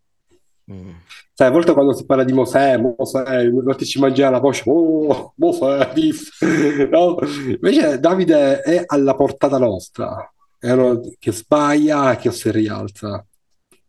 Mm. 0.71 0.91
Sai, 1.33 1.47
a 1.47 1.51
volte 1.51 1.73
quando 1.73 1.93
si 1.93 2.05
parla 2.05 2.23
di 2.23 2.31
Mosè, 2.31 2.77
Mosè, 2.77 3.43
non 3.49 3.77
ci 3.77 3.99
mangia 3.99 4.29
la 4.29 4.39
voce, 4.39 4.63
oh, 4.67 5.33
Mosè, 5.35 5.91
no? 6.89 7.17
Invece 7.45 7.99
Davide 7.99 8.61
è 8.61 8.83
alla 8.85 9.15
portata 9.15 9.57
nostra, 9.57 10.31
è 10.57 10.71
uno 10.71 11.01
che 11.19 11.31
sbaglia 11.33 12.13
e 12.13 12.17
che 12.17 12.31
si 12.31 12.51
rialza 12.51 13.25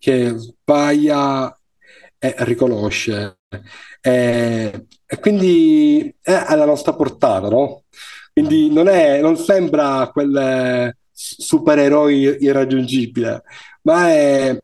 che 0.07 0.34
sbaglia 0.36 1.52
e 2.16 2.34
riconosce. 2.44 3.38
E, 4.00 4.86
e, 5.04 5.18
quindi 5.18 6.14
è 6.20 6.44
alla 6.46 6.64
nostra 6.64 6.94
portata, 6.94 7.48
no? 7.48 7.82
Quindi 8.32 8.72
non, 8.72 8.86
è, 8.86 9.20
non 9.20 9.36
sembra 9.36 10.09
quel 10.12 10.94
supereroe 11.11 12.12
irraggiungibile, 12.12 13.42
ma 13.82 14.09
è 14.11 14.57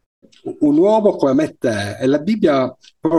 un 0.61 0.79
uomo 0.79 1.17
come 1.17 1.33
me 1.35 1.45
e 1.45 1.57
te. 1.59 1.97
E 1.99 2.07
la 2.07 2.19
Bibbia 2.19 2.77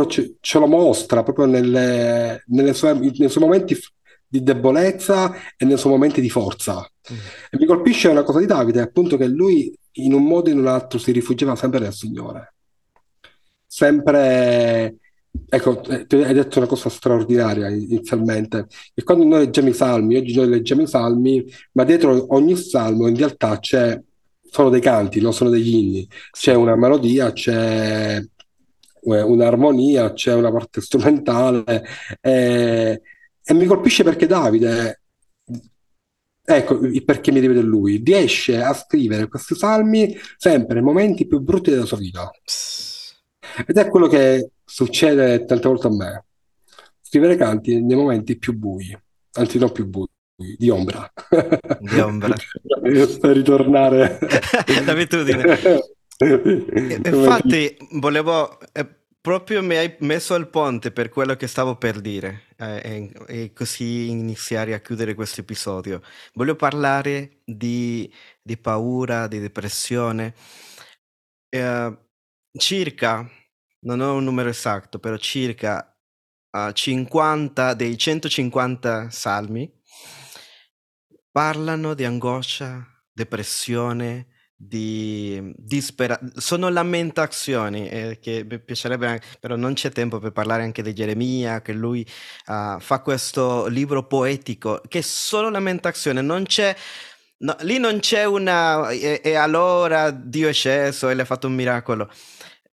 ce, 0.08 0.36
ce 0.40 0.60
lo 0.60 0.68
mostra 0.68 1.24
proprio 1.24 1.44
nelle, 1.46 2.44
nelle 2.48 2.74
sue, 2.74 2.94
nei 2.94 3.30
suoi 3.30 3.44
momenti 3.44 3.78
di 4.26 4.42
debolezza 4.44 5.34
e 5.58 5.66
nei 5.66 5.78
suoi 5.78 5.92
momenti 5.92 6.22
di 6.22 6.30
forza. 6.30 6.90
Mm. 7.12 7.18
E 7.52 7.58
mi 7.58 7.66
colpisce 7.66 8.08
una 8.08 8.24
cosa 8.24 8.40
di 8.40 8.46
Davide, 8.46 8.80
appunto 8.80 9.18
che 9.18 9.28
lui 9.28 9.78
in 9.94 10.14
un 10.14 10.24
modo 10.24 10.50
o 10.50 10.54
in 10.54 10.60
un 10.60 10.68
altro 10.68 11.00
si 11.00 11.12
rifugiava 11.12 11.56
sempre 11.56 11.80
nel 11.80 11.94
Signore. 11.94 12.54
Sempre 13.68 14.98
ecco, 15.50 15.84
eh, 15.86 16.06
hai 16.24 16.34
detto 16.34 16.60
una 16.60 16.68
cosa 16.68 16.90
straordinaria 16.90 17.70
inizialmente, 17.70 18.68
e 18.94 19.04
quando 19.04 19.26
noi 19.26 19.46
leggiamo 19.46 19.70
i 19.70 19.74
salmi, 19.74 20.16
oggi 20.16 20.36
noi 20.36 20.48
leggiamo 20.48 20.82
i 20.82 20.88
salmi, 20.88 21.44
ma 21.74 21.84
dietro 21.84 22.34
ogni 22.36 22.56
salmo 22.56 23.08
in 23.08 23.16
realtà 23.16 23.60
c'è, 23.60 24.00
sono 24.50 24.70
dei 24.70 24.82
canti, 24.82 25.22
non 25.22 25.34
sono 25.34 25.50
degli 25.50 25.74
inni, 25.74 26.08
c'è 26.32 26.54
una 26.54 26.76
melodia, 26.76 27.32
c'è 27.32 28.18
eh, 28.20 29.22
un'armonia, 29.22 30.14
c'è 30.14 30.34
una 30.34 30.52
parte 30.52 30.82
strumentale, 30.82 31.84
e, 32.22 33.02
e 33.44 33.54
mi 33.54 33.66
colpisce 33.66 34.04
perché 34.04 34.28
Davide 34.28 35.02
Ecco 36.46 36.86
il 36.86 37.06
perché 37.06 37.32
mi 37.32 37.40
deve 37.40 37.62
lui. 37.62 38.02
Riesce 38.04 38.62
a 38.62 38.74
scrivere 38.74 39.28
questi 39.28 39.56
salmi 39.56 40.16
sempre 40.38 40.76
nei 40.76 40.84
momenti 40.84 41.26
più 41.26 41.40
brutti 41.40 41.70
della 41.70 41.86
sua 41.86 41.98
vita. 41.98 42.30
Ed 43.66 43.78
è 43.78 43.88
quello 43.88 44.08
che 44.08 44.52
succede 44.66 45.46
tante 45.46 45.68
volte 45.68 45.88
a 45.88 45.92
me. 45.92 46.26
Scrivere 47.02 47.36
canti 47.36 47.82
nei 47.82 47.96
momenti 47.96 48.38
più 48.38 48.54
bui, 48.58 48.98
anzi 49.34 49.60
non 49.60 49.72
più 49.72 49.88
bui, 49.88 50.08
di 50.58 50.70
ombra. 50.70 51.12
Di 51.80 52.00
ombra. 52.00 52.34
per 52.82 53.36
ritornare. 53.36 54.20
L'abitudine. 54.86 55.60
Infatti, 57.06 57.78
volevo... 57.92 58.58
Proprio 59.24 59.64
mi 59.64 59.78
hai 59.78 59.96
messo 60.00 60.34
al 60.34 60.50
ponte 60.50 60.92
per 60.92 61.08
quello 61.08 61.38
che 61.38 61.48
stavo 61.48 61.78
per 61.78 62.02
dire 62.02 62.48
eh, 62.58 62.82
e, 62.84 63.44
e, 63.44 63.54
così 63.54 64.10
iniziare 64.10 64.74
a 64.74 64.82
chiudere 64.82 65.14
questo 65.14 65.40
episodio. 65.40 66.02
Voglio 66.34 66.58
parlare 66.58 67.40
di, 67.46 68.14
di 68.42 68.58
paura, 68.58 69.28
di 69.28 69.40
depressione. 69.40 70.36
Eh, 71.48 71.98
circa, 72.52 73.26
non 73.86 74.02
ho 74.02 74.16
un 74.16 74.26
numero 74.26 74.50
esatto, 74.50 75.00
però 75.00 75.16
circa 75.16 75.98
uh, 76.52 76.74
50 76.74 77.76
dei 77.76 77.98
150 77.98 79.10
salmi 79.10 79.72
parlano 81.32 81.94
di 81.94 82.04
angoscia, 82.04 82.86
depressione, 83.10 84.33
di 84.68 85.54
dispera- 85.58 86.20
sono 86.36 86.70
lamentazioni 86.70 87.90
eh, 87.90 88.20
che 88.22 88.46
piacerebbe 88.46 89.22
però 89.40 89.56
non 89.56 89.74
c'è 89.74 89.92
tempo 89.92 90.20
per 90.20 90.32
parlare 90.32 90.64
anche 90.64 90.82
di 90.82 90.94
Geremia 90.94 91.62
che 91.62 91.74
lui 91.74 92.06
uh, 92.48 92.80
fa 92.80 93.02
questo 93.02 93.68
libro 93.68 94.06
poetico 94.08 94.82
che 94.88 95.00
è 95.00 95.02
solo 95.02 95.50
lamentazione 95.50 96.22
non 96.22 96.44
c'è 96.44 96.76
no, 97.38 97.56
lì 97.62 97.78
non 97.78 98.00
c'è 98.00 98.26
una 98.26 98.90
e, 98.90 99.22
e, 99.24 99.36
allora 99.36 100.12
Dio 100.12 100.50
è 100.50 100.54
sceso 100.54 101.10
e 101.10 101.14
le 101.14 101.22
ha 101.22 101.26
fatto 101.26 101.48
un 101.48 101.54
miracolo. 101.54 102.10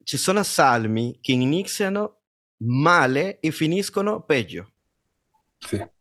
Ci 0.02 0.16
sono 0.16 0.42
salmi 0.42 1.18
che 1.20 1.32
iniziano 1.32 2.20
male 2.58 3.40
e 3.40 3.50
finiscono 3.50 4.22
peggio. 4.22 4.72
Sì 5.58 5.96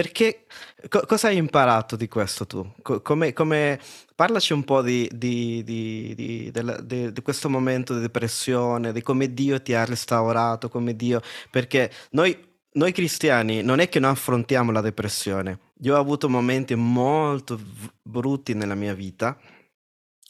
perché 0.00 0.46
co- 0.88 1.04
cosa 1.06 1.28
hai 1.28 1.36
imparato 1.36 1.94
di 1.94 2.08
questo 2.08 2.46
tu? 2.46 2.72
Co- 2.80 3.02
come, 3.02 3.34
come... 3.34 3.78
Parlaci 4.14 4.54
un 4.54 4.64
po' 4.64 4.80
di, 4.80 5.06
di, 5.12 5.62
di, 5.62 6.50
di, 6.54 7.22
questo 7.22 7.50
momento 7.50 7.94
di 7.94 8.00
depressione, 8.00 8.92
di 8.92 9.02
come 9.02 9.34
Dio 9.34 9.60
ti 9.60 9.74
ha 9.74 9.84
restaurato, 9.84 10.70
come 10.70 10.96
Dio... 10.96 11.20
Perché 11.50 11.90
noi, 12.12 12.34
noi 12.72 12.92
cristiani 12.92 13.62
non 13.62 13.78
è 13.78 13.90
che 13.90 13.98
non 13.98 14.10
affrontiamo 14.10 14.72
la 14.72 14.80
depressione. 14.80 15.58
Io 15.82 15.96
ho 15.96 16.00
avuto 16.00 16.30
momenti 16.30 16.74
molto 16.74 17.60
brutti 18.02 18.54
nella 18.54 18.74
mia 18.74 18.94
vita. 18.94 19.38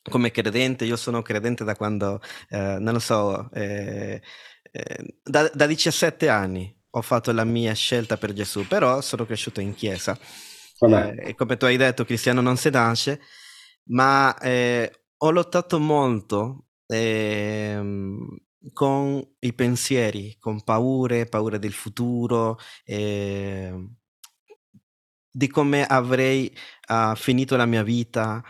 Come 0.03 0.33
credente, 0.33 0.85
io 0.85 0.97
sono 0.97 1.23
credente 1.23 1.63
da 1.63 1.77
quando, 1.77 2.21
eh, 2.49 2.77
non 2.81 2.95
lo 2.95 2.99
so, 2.99 3.49
eh, 3.53 4.21
eh, 4.73 5.17
da, 5.23 5.49
da 5.55 5.67
17 5.67 6.29
anni 6.29 6.80
ho 6.91 7.03
fatto 7.03 7.33
la 7.33 7.45
mia 7.45 7.73
scelta 7.75 8.17
per 8.17 8.33
Gesù, 8.33 8.67
però 8.67 9.01
sono 9.01 9.25
cresciuto 9.25 9.61
in 9.61 9.75
chiesa. 9.75 10.19
Eh, 10.81 11.29
e 11.29 11.35
come 11.35 11.57
tu 11.57 11.67
hai 11.67 11.77
detto, 11.77 12.05
cristiano 12.05 12.41
non 12.41 12.57
si 12.57 12.71
nasce, 12.71 13.21
ma 13.91 14.37
eh, 14.39 15.03
ho 15.19 15.31
lottato 15.31 15.79
molto 15.79 16.67
eh, 16.87 17.79
con 18.73 19.35
i 19.39 19.53
pensieri, 19.53 20.37
con 20.39 20.63
paure, 20.63 21.27
paure 21.27 21.59
del 21.59 21.73
futuro, 21.73 22.59
ehm, 22.85 23.95
di 25.33 25.49
come 25.49 25.85
avrei 25.87 26.53
uh, 26.89 27.15
finito 27.15 27.57
la 27.57 27.67
mia 27.67 27.85
vita 27.85 28.43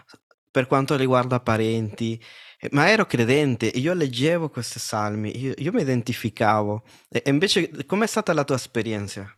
per 0.51 0.67
quanto 0.67 0.97
riguarda 0.97 1.41
parenti, 1.41 2.21
eh, 2.63 2.69
ma 2.73 2.91
ero 2.91 3.07
credente, 3.07 3.67
io 3.67 3.95
leggevo 3.95 4.51
questi 4.51 4.79
salmi, 4.79 5.41
io, 5.41 5.55
io 5.57 5.73
mi 5.73 5.81
identificavo. 5.81 6.83
E 7.09 7.23
invece, 7.27 7.87
com'è 7.87 8.07
stata 8.07 8.35
la 8.35 8.45
tua 8.45 8.57
esperienza? 8.57 9.35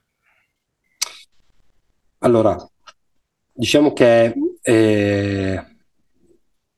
Allora, 2.18 2.56
diciamo 3.52 3.92
che, 3.92 4.34
eh, 4.60 5.66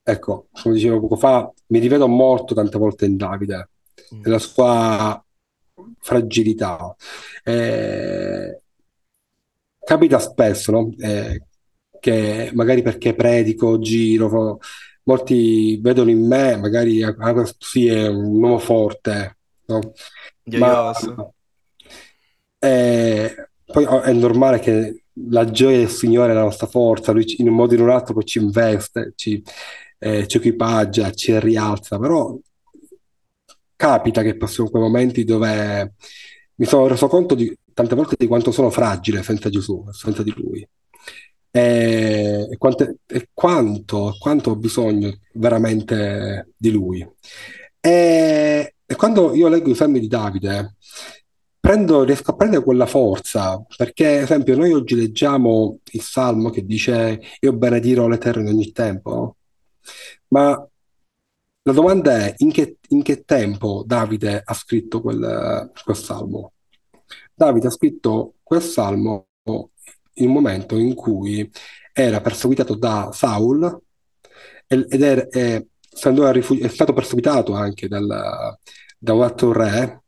ecco, 0.03 0.49
come 0.53 0.75
dicevo 0.75 1.01
poco 1.01 1.17
fa, 1.17 1.51
mi 1.69 1.79
rivedo 1.79 2.07
molto 2.09 2.55
tante 2.55 2.77
volte 2.77 3.07
in 3.07 3.17
Davide, 3.17 3.71
mm. 4.15 4.21
nella 4.21 4.39
sua 4.39 5.25
fragilità. 5.99 6.95
Eh, 7.43 8.61
capita 9.79 10.19
spesso, 10.19 10.73
no? 10.73 10.93
Eh, 10.99 11.43
che 12.01 12.51
magari 12.53 12.83
perché 12.83 13.15
predico, 13.15 13.79
giro, 13.79 14.59
molti 15.05 15.79
vedono 15.81 16.11
in 16.11 16.27
me, 16.27 16.57
magari 16.57 17.03
ah, 17.03 17.45
sì, 17.59 17.87
è 17.87 18.09
un 18.09 18.43
uomo 18.43 18.59
forte, 18.59 19.39
no? 19.67 19.93
Ma 20.59 20.93
è, 22.59 23.35
poi 23.65 23.85
oh, 23.85 24.01
è 24.03 24.13
normale 24.13 24.59
che 24.59 25.05
la 25.29 25.51
gioia 25.51 25.79
del 25.79 25.89
Signore 25.89 26.33
è 26.33 26.35
la 26.35 26.43
nostra 26.43 26.67
forza, 26.67 27.13
lui 27.13 27.25
in 27.39 27.49
un 27.49 27.55
modo 27.55 27.73
o 27.73 27.77
in 27.77 27.83
un 27.83 27.91
altro 27.91 28.15
poi 28.15 28.25
ci 28.25 28.39
investe, 28.39 29.13
ci, 29.17 29.43
eh, 29.99 30.27
ci 30.27 30.37
equipaggia, 30.39 31.13
ci 31.13 31.39
rialza, 31.39 31.99
però 31.99 32.37
capita 33.77 34.23
che 34.23 34.37
passiamo 34.37 34.71
quei 34.71 34.83
momenti 34.83 35.25
dove 35.25 35.95
mi 36.57 36.65
sono 36.67 36.87
reso 36.87 37.07
conto 37.09 37.35
di, 37.35 37.55
tante 37.73 37.95
volte 37.95 38.17
di 38.19 38.27
quanto 38.27 38.51
sono 38.51 38.71
fragile 38.71 39.23
senza 39.23 39.51
Gesù, 39.51 39.85
senza 39.91 40.23
di 40.23 40.33
Lui 40.37 40.67
e, 41.57 42.49
e, 42.51 42.57
quante, 42.59 42.97
e 43.07 43.29
quanto, 43.33 44.17
quanto, 44.19 44.51
ho 44.51 44.57
bisogno 44.57 45.21
veramente 45.35 46.49
di 46.57 46.73
lui. 46.73 47.09
E, 47.79 48.75
e 48.85 48.97
quando 48.97 49.33
io 49.35 49.47
leggo 49.47 49.71
i 49.71 49.77
salmi 49.77 50.01
di 50.01 50.09
Davide, 50.09 50.75
prendo, 51.61 52.03
riesco 52.03 52.33
a 52.33 52.35
prendere 52.35 52.65
quella 52.65 52.87
forza, 52.87 53.65
perché, 53.77 54.17
ad 54.17 54.23
esempio, 54.25 54.57
noi 54.57 54.73
oggi 54.73 54.97
leggiamo 54.97 55.79
il 55.93 56.01
salmo 56.01 56.51
che 56.51 56.65
dice 56.65 57.21
io 57.39 57.53
benedirò 57.53 58.09
l'Eterno 58.09 58.43
in 58.43 58.49
ogni 58.49 58.73
tempo, 58.73 59.37
ma 60.29 60.69
la 61.67 61.73
domanda 61.73 62.17
è 62.17 62.35
in 62.39 62.51
che, 62.51 62.79
in 62.89 63.03
che 63.03 63.23
tempo 63.25 63.85
Davide 63.87 64.43
ha 64.45 64.55
scritto 64.55 65.01
quel, 65.01 65.71
quel 65.85 65.97
salmo? 65.97 66.53
Davide 67.33 67.69
ha 67.69 67.71
scritto 67.71 68.35
quel 68.43 68.61
salmo 68.63 69.29
il 70.15 70.29
momento 70.29 70.77
in 70.77 70.95
cui 70.95 71.51
era 71.93 72.21
perseguitato 72.21 72.75
da 72.75 73.11
Saul 73.13 73.83
ed 74.67 75.03
è, 75.03 75.29
è, 75.29 75.57
è 75.57 76.69
stato 76.69 76.93
perseguitato 76.93 77.53
anche 77.55 77.87
dal, 77.89 78.59
da 78.99 79.13
un 79.13 79.23
altro 79.23 79.53
re, 79.53 80.03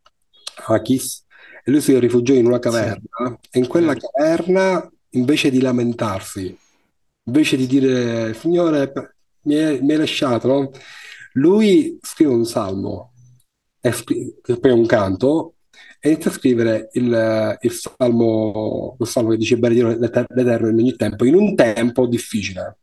Achis, 0.67 1.25
e 1.65 1.71
lui 1.71 1.81
si 1.81 1.99
rifugiò 1.99 2.35
in 2.35 2.47
una 2.47 2.59
caverna 2.59 3.39
sì. 3.41 3.49
e 3.51 3.59
in 3.59 3.69
quella 3.69 3.95
caverna 3.95 4.91
invece 5.11 5.51
di 5.51 5.61
lamentarsi, 5.61 6.57
invece 7.25 7.57
di 7.57 7.67
dire 7.67 8.35
Signore 8.35 8.93
mi 9.43 9.57
hai, 9.57 9.81
mi 9.81 9.93
hai 9.93 9.99
lasciato, 9.99 10.49
no? 10.49 10.71
lui 11.35 11.99
scrive 12.01 12.33
un 12.33 12.47
salmo, 12.47 13.13
e 13.81 14.59
poi 14.59 14.71
un 14.73 14.87
canto 14.87 15.56
e 16.01 16.11
inizia 16.11 16.31
a 16.31 16.35
scrivere 16.35 16.89
il, 16.93 17.59
il, 17.61 17.73
salmo, 17.73 18.97
il 18.99 19.07
salmo 19.07 19.31
che 19.31 19.37
dice 19.37 19.59
benedire 19.59 19.99
l'Eterno 19.99 20.69
in 20.69 20.79
ogni 20.79 20.97
tempo, 20.97 21.25
in 21.25 21.35
un 21.35 21.55
tempo 21.55 22.07
difficile. 22.07 22.79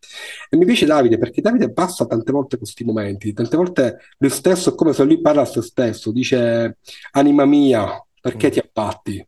E 0.49 0.57
mi 0.57 0.66
piace 0.66 0.86
Davide 0.86 1.18
perché 1.18 1.41
Davide 1.41 1.72
passa 1.72 2.05
tante 2.05 2.32
volte 2.32 2.57
questi 2.57 2.84
momenti, 2.84 3.34
tante 3.34 3.55
volte 3.55 3.99
lui 4.18 4.30
stesso 4.30 4.72
è 4.72 4.76
come 4.76 4.93
se 4.93 5.03
lui 5.03 5.22
parla 5.22 5.41
a 5.41 5.45
se 5.45 5.61
stesso, 5.61 6.11
dice 6.11 6.78
anima 7.11 7.45
mia, 7.45 8.03
perché 8.20 8.49
ti 8.49 8.59
abbatti? 8.59 9.26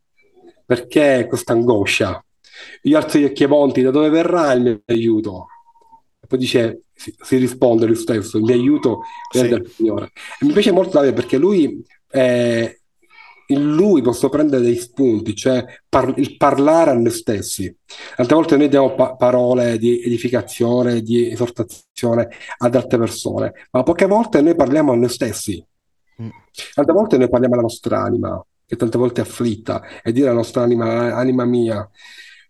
Perché 0.64 1.26
questa 1.28 1.52
angoscia? 1.52 2.22
Io 2.82 2.96
alzo 2.96 3.18
gli 3.18 3.24
occhi 3.24 3.44
ai 3.44 3.48
monti, 3.48 3.82
da 3.82 3.90
dove 3.90 4.08
verrà 4.08 4.52
il 4.52 4.62
mio 4.62 4.82
aiuto? 4.86 5.46
E 6.20 6.26
poi 6.26 6.38
dice, 6.38 6.82
si, 6.92 7.14
si 7.18 7.36
risponde 7.36 7.86
lui 7.86 7.94
stesso, 7.94 8.38
il 8.38 8.44
mio 8.44 8.54
aiuto 8.54 9.02
viene 9.32 9.48
sì. 9.48 9.54
dal 9.54 9.66
Signore. 9.68 10.10
E 10.40 10.44
mi 10.44 10.52
piace 10.52 10.72
molto 10.72 10.90
Davide 10.92 11.12
perché 11.12 11.38
lui... 11.38 11.84
Eh, 12.10 12.80
in 13.48 13.74
lui 13.74 14.02
posso 14.02 14.28
prendere 14.28 14.62
dei 14.62 14.76
spunti, 14.76 15.34
cioè 15.34 15.64
par- 15.88 16.14
il 16.16 16.36
parlare 16.36 16.90
a 16.90 16.94
noi 16.94 17.10
stessi. 17.10 17.74
Tante 18.16 18.34
volte 18.34 18.56
noi 18.56 18.68
diamo 18.68 18.94
pa- 18.94 19.14
parole 19.14 19.78
di 19.78 20.02
edificazione, 20.02 21.02
di 21.02 21.30
esortazione 21.30 22.28
ad 22.58 22.74
altre 22.74 22.98
persone, 22.98 23.52
ma 23.70 23.82
poche 23.82 24.06
volte 24.06 24.40
noi 24.40 24.54
parliamo 24.54 24.92
a 24.92 24.96
noi 24.96 25.08
stessi. 25.08 25.64
Mm. 26.22 26.28
Tante 26.74 26.92
volte 26.92 27.18
noi 27.18 27.28
parliamo 27.28 27.54
alla 27.54 27.62
nostra 27.62 28.02
anima, 28.02 28.44
che 28.66 28.76
tante 28.76 28.98
volte 28.98 29.20
è 29.20 29.24
afflitta, 29.24 29.82
e 30.02 30.12
dire 30.12 30.28
alla 30.28 30.36
nostra 30.36 30.62
anima, 30.62 31.14
anima 31.14 31.44
mia, 31.44 31.88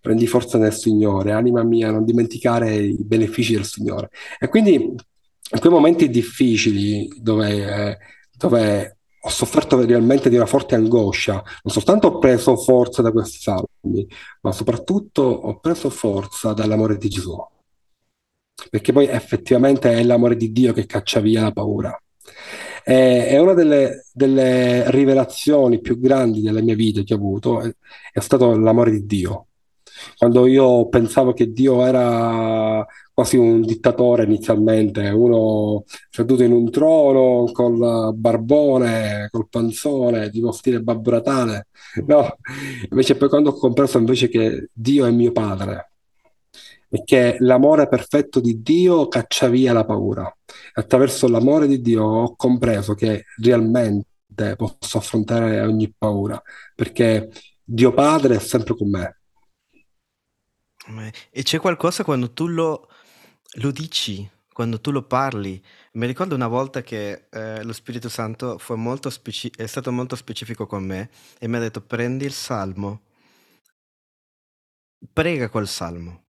prendi 0.00 0.26
forza 0.26 0.56
nel 0.56 0.72
Signore, 0.72 1.32
anima 1.32 1.64
mia, 1.64 1.90
non 1.90 2.04
dimenticare 2.04 2.74
i 2.74 2.96
benefici 3.00 3.54
del 3.54 3.64
Signore. 3.64 4.10
E 4.38 4.48
quindi 4.48 4.74
in 4.74 5.60
quei 5.60 5.72
momenti 5.72 6.08
difficili 6.08 7.08
dove, 7.20 7.48
eh, 7.50 7.98
dove 8.36 8.95
ho 9.26 9.28
sofferto 9.28 9.84
realmente 9.84 10.28
di 10.28 10.36
una 10.36 10.46
forte 10.46 10.76
angoscia, 10.76 11.32
non 11.32 11.72
soltanto 11.72 12.06
ho 12.06 12.18
preso 12.18 12.56
forza 12.56 13.02
da 13.02 13.10
questi 13.10 13.38
salmi, 13.40 14.06
ma 14.42 14.52
soprattutto 14.52 15.22
ho 15.22 15.58
preso 15.58 15.90
forza 15.90 16.52
dall'amore 16.52 16.96
di 16.96 17.08
Gesù. 17.08 17.36
Perché 18.70 18.92
poi 18.92 19.08
effettivamente 19.08 19.92
è 19.92 20.02
l'amore 20.04 20.36
di 20.36 20.52
Dio 20.52 20.72
che 20.72 20.86
caccia 20.86 21.18
via 21.18 21.42
la 21.42 21.50
paura. 21.50 22.00
è 22.84 23.36
una 23.38 23.52
delle, 23.52 24.04
delle, 24.12 24.88
rivelazioni 24.92 25.80
più 25.80 25.98
grandi 25.98 26.40
della 26.40 26.62
mia 26.62 26.76
vita 26.76 27.02
che 27.02 27.12
ho 27.12 27.16
avuto, 27.16 27.60
è 27.60 28.20
stato 28.20 28.56
l'amore 28.56 28.92
di 28.92 29.06
Dio. 29.06 29.46
Quando 30.16 30.46
io 30.46 30.88
pensavo 30.88 31.32
che 31.32 31.50
Dio 31.52 31.84
era 31.84 32.86
quasi 33.16 33.38
un 33.38 33.62
dittatore 33.62 34.24
inizialmente, 34.24 35.08
uno 35.08 35.84
seduto 36.10 36.42
in 36.42 36.52
un 36.52 36.70
trono 36.70 37.50
col 37.50 38.14
barbone, 38.14 39.28
col 39.30 39.48
panzone, 39.48 40.28
tipo 40.28 40.52
stile 40.52 40.82
Babbo 40.82 41.12
Natale. 41.12 41.68
No, 42.04 42.36
invece 42.90 43.16
poi 43.16 43.30
quando 43.30 43.50
ho 43.50 43.54
compreso 43.54 43.96
invece 43.96 44.28
che 44.28 44.68
Dio 44.70 45.06
è 45.06 45.10
mio 45.10 45.32
padre 45.32 45.92
e 46.90 47.04
che 47.04 47.36
l'amore 47.38 47.88
perfetto 47.88 48.38
di 48.38 48.60
Dio 48.60 49.08
caccia 49.08 49.48
via 49.48 49.72
la 49.72 49.86
paura. 49.86 50.30
Attraverso 50.74 51.26
l'amore 51.26 51.66
di 51.66 51.80
Dio 51.80 52.04
ho 52.04 52.36
compreso 52.36 52.92
che 52.92 53.24
realmente 53.38 54.04
posso 54.58 54.98
affrontare 54.98 55.62
ogni 55.62 55.90
paura, 55.96 56.38
perché 56.74 57.30
Dio 57.64 57.94
Padre 57.94 58.36
è 58.36 58.40
sempre 58.40 58.76
con 58.76 58.90
me. 58.90 59.20
E 61.30 61.42
c'è 61.42 61.58
qualcosa 61.58 62.04
quando 62.04 62.32
tu 62.32 62.46
lo, 62.46 62.88
lo 63.56 63.70
dici, 63.70 64.28
quando 64.52 64.80
tu 64.80 64.90
lo 64.90 65.02
parli. 65.02 65.62
Mi 65.92 66.06
ricordo 66.06 66.34
una 66.34 66.48
volta 66.48 66.82
che 66.82 67.26
eh, 67.30 67.62
lo 67.62 67.72
Spirito 67.72 68.08
Santo 68.08 68.58
molto 68.74 69.10
speci- 69.10 69.52
è 69.54 69.66
stato 69.66 69.92
molto 69.92 70.16
specifico 70.16 70.66
con 70.66 70.84
me 70.84 71.10
e 71.38 71.48
mi 71.48 71.56
ha 71.56 71.60
detto 71.60 71.80
prendi 71.82 72.24
il 72.24 72.32
salmo, 72.32 73.02
prega 75.12 75.48
col 75.48 75.68
salmo. 75.68 76.24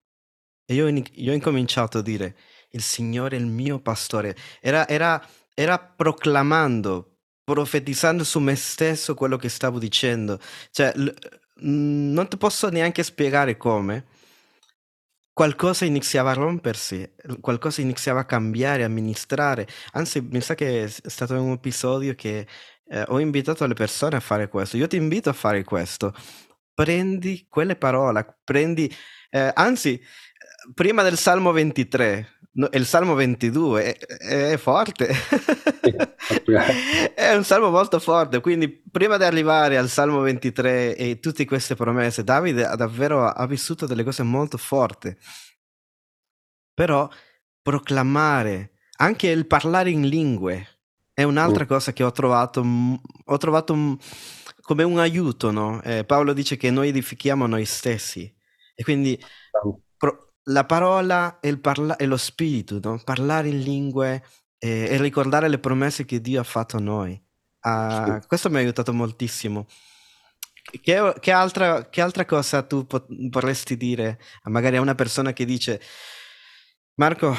E 0.65 0.73
io, 0.73 0.87
in- 0.87 1.03
io 1.13 1.31
ho 1.31 1.35
incominciato 1.35 1.99
a 1.99 2.01
dire 2.01 2.35
il 2.71 2.81
Signore 2.81 3.37
è 3.37 3.39
il 3.39 3.45
mio 3.45 3.79
pastore. 3.79 4.35
Era, 4.59 4.87
era, 4.87 5.25
era 5.53 5.79
proclamando, 5.79 7.19
profetizzando 7.43 8.23
su 8.23 8.39
me 8.39 8.55
stesso 8.55 9.15
quello 9.15 9.37
che 9.37 9.49
stavo 9.49 9.79
dicendo. 9.79 10.39
Cioè, 10.71 10.93
l- 10.95 11.13
non 11.59 12.27
ti 12.27 12.37
posso 12.37 12.69
neanche 12.69 13.03
spiegare 13.03 13.57
come 13.57 14.05
qualcosa 15.37 15.85
iniziava 15.85 16.31
a 16.31 16.33
rompersi, 16.33 17.07
qualcosa 17.41 17.81
iniziava 17.81 18.21
a 18.21 18.25
cambiare, 18.25 18.83
a 18.83 18.87
ministrare. 18.87 19.67
Anzi, 19.91 20.19
mi 20.19 20.41
sa 20.41 20.55
che 20.55 20.85
è 20.85 20.87
stato 20.87 21.39
un 21.39 21.51
episodio 21.51 22.15
che 22.15 22.47
eh, 22.87 23.03
ho 23.09 23.19
invitato 23.19 23.63
le 23.67 23.75
persone 23.75 24.15
a 24.15 24.19
fare 24.19 24.49
questo. 24.49 24.77
Io 24.77 24.87
ti 24.87 24.95
invito 24.95 25.29
a 25.29 25.33
fare 25.33 25.63
questo. 25.63 26.11
Prendi 26.73 27.45
quelle 27.47 27.75
parole, 27.75 28.39
prendi, 28.43 28.91
eh, 29.29 29.51
anzi, 29.53 30.01
prima 30.73 31.03
del 31.03 31.19
Salmo 31.19 31.51
23, 31.51 32.36
No, 32.57 32.67
il 32.71 32.87
Salmo 32.87 33.13
22 33.13 33.93
è, 33.93 34.51
è 34.51 34.57
forte, 34.57 35.09
è 37.13 37.35
un 37.35 37.43
salmo 37.43 37.69
molto 37.69 37.99
forte, 37.99 38.41
quindi 38.41 38.67
prima 38.67 39.17
di 39.17 39.25
arrivare 39.25 39.77
al 39.77 39.89
Salmo 39.89 40.21
23 40.21 40.95
e 40.95 41.19
tutte 41.19 41.45
queste 41.45 41.75
promesse, 41.75 42.23
Davide 42.23 42.65
ha 42.65 42.75
davvero 42.75 43.27
ha 43.27 43.45
vissuto 43.45 43.85
delle 43.85 44.03
cose 44.03 44.23
molto 44.23 44.57
forti, 44.57 45.15
però 46.73 47.07
proclamare, 47.61 48.71
anche 48.97 49.27
il 49.27 49.45
parlare 49.45 49.91
in 49.91 50.07
lingue, 50.07 50.79
è 51.13 51.21
un'altra 51.21 51.65
mm. 51.65 51.67
cosa 51.67 51.93
che 51.93 52.03
ho 52.03 52.11
trovato, 52.11 52.65
ho 53.23 53.37
trovato 53.37 53.99
come 54.61 54.81
un 54.81 54.97
aiuto, 54.97 55.51
no? 55.51 55.79
eh, 55.83 56.05
Paolo 56.05 56.33
dice 56.33 56.57
che 56.57 56.71
noi 56.71 56.87
edifichiamo 56.87 57.45
noi 57.45 57.65
stessi 57.65 58.35
e 58.73 58.83
quindi 58.83 59.15
pro- 59.51 59.81
la 60.49 60.65
parola 60.65 61.39
e, 61.39 61.57
parla- 61.57 61.95
e 61.95 62.05
lo 62.05 62.17
spirito, 62.17 62.79
no? 62.81 63.01
parlare 63.03 63.49
in 63.49 63.59
lingue 63.59 64.23
e-, 64.57 64.87
e, 64.89 64.97
ricordare 65.01 65.47
le 65.47 65.59
promesse 65.59 66.05
che 66.05 66.21
Dio 66.21 66.39
ha 66.41 66.43
fatto 66.43 66.77
a 66.77 66.79
noi. 66.79 67.21
Uh, 67.61 68.19
sì. 68.21 68.27
Questo 68.27 68.49
mi 68.49 68.57
ha 68.57 68.59
aiutato 68.59 68.93
moltissimo. 68.93 69.67
Che, 70.69 71.13
che, 71.19 71.31
altra, 71.31 71.89
che 71.89 72.01
altra, 72.01 72.25
cosa 72.25 72.61
tu 72.63 72.85
pot- 72.85 73.07
vorresti 73.29 73.77
dire 73.77 74.19
a 74.43 74.49
magari 74.49 74.75
a 74.75 74.81
una 74.81 74.95
persona 74.95 75.31
che 75.31 75.45
dice 75.45 75.81
Marco, 76.95 77.35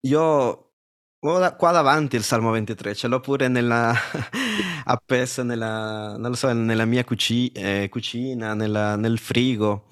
io 0.00 0.72
ho 1.18 1.38
da- 1.38 1.54
qua 1.56 1.72
davanti 1.72 2.16
il 2.16 2.22
Salmo 2.22 2.50
23, 2.50 2.94
ce 2.94 3.08
l'ho 3.08 3.20
pure 3.20 3.48
nella, 3.48 3.94
appeso 4.84 5.42
nella, 5.42 6.16
so, 6.32 6.52
nella 6.52 6.84
mia 6.84 7.04
cuci- 7.04 7.52
eh, 7.52 7.88
cucina, 7.90 8.54
nella, 8.54 8.96
nel 8.96 9.18
frigo. 9.18 9.86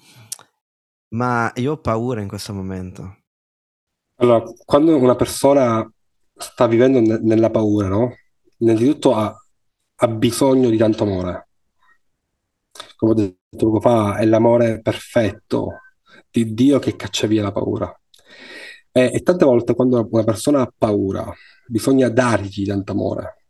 Ma 1.09 1.51
io 1.55 1.73
ho 1.73 1.77
paura 1.77 2.21
in 2.21 2.27
questo 2.27 2.53
momento. 2.53 3.17
Allora, 4.17 4.43
quando 4.65 4.95
una 4.95 5.15
persona 5.15 5.89
sta 6.33 6.67
vivendo 6.67 6.99
ne- 6.99 7.19
nella 7.21 7.49
paura, 7.49 7.87
no? 7.87 8.15
Innanzitutto 8.57 9.13
ha, 9.13 9.33
ha 9.95 10.07
bisogno 10.07 10.69
di 10.69 10.77
tanto 10.77 11.03
amore. 11.03 11.49
Come 12.95 13.11
ho 13.11 13.15
detto 13.15 13.37
poco 13.57 13.79
fa, 13.79 14.17
è 14.17 14.25
l'amore 14.25 14.81
perfetto 14.81 15.81
di 16.29 16.53
Dio 16.53 16.79
che 16.79 16.95
caccia 16.95 17.27
via 17.27 17.43
la 17.43 17.51
paura. 17.51 17.93
E, 18.91 19.11
e 19.13 19.21
tante 19.21 19.45
volte 19.45 19.75
quando 19.75 20.07
una 20.09 20.23
persona 20.23 20.61
ha 20.61 20.73
paura, 20.75 21.31
bisogna 21.67 22.09
dargli 22.09 22.65
tanto 22.65 22.91
amore. 22.93 23.45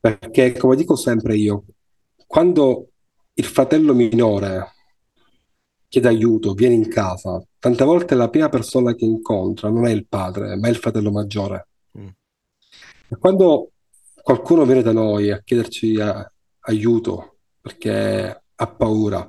Perché, 0.00 0.56
come 0.56 0.76
dico 0.76 0.96
sempre 0.96 1.36
io, 1.36 1.64
quando 2.26 2.88
il 3.34 3.44
fratello 3.44 3.94
minore 3.94 4.72
chiede 5.90 6.08
aiuto, 6.08 6.54
viene 6.54 6.74
in 6.74 6.88
casa, 6.88 7.44
tante 7.58 7.84
volte 7.84 8.14
la 8.14 8.30
prima 8.30 8.48
persona 8.48 8.94
che 8.94 9.04
incontra 9.04 9.68
non 9.70 9.86
è 9.86 9.90
il 9.90 10.06
padre, 10.06 10.56
ma 10.56 10.68
è 10.68 10.70
il 10.70 10.76
fratello 10.76 11.10
maggiore. 11.10 11.66
Mm. 11.98 12.06
E 13.08 13.16
quando 13.18 13.72
qualcuno 14.22 14.64
viene 14.64 14.82
da 14.82 14.92
noi 14.92 15.32
a 15.32 15.42
chiederci 15.42 16.00
a, 16.00 16.20
eh, 16.20 16.32
aiuto 16.60 17.38
perché 17.60 18.42
ha 18.54 18.66
paura, 18.68 19.28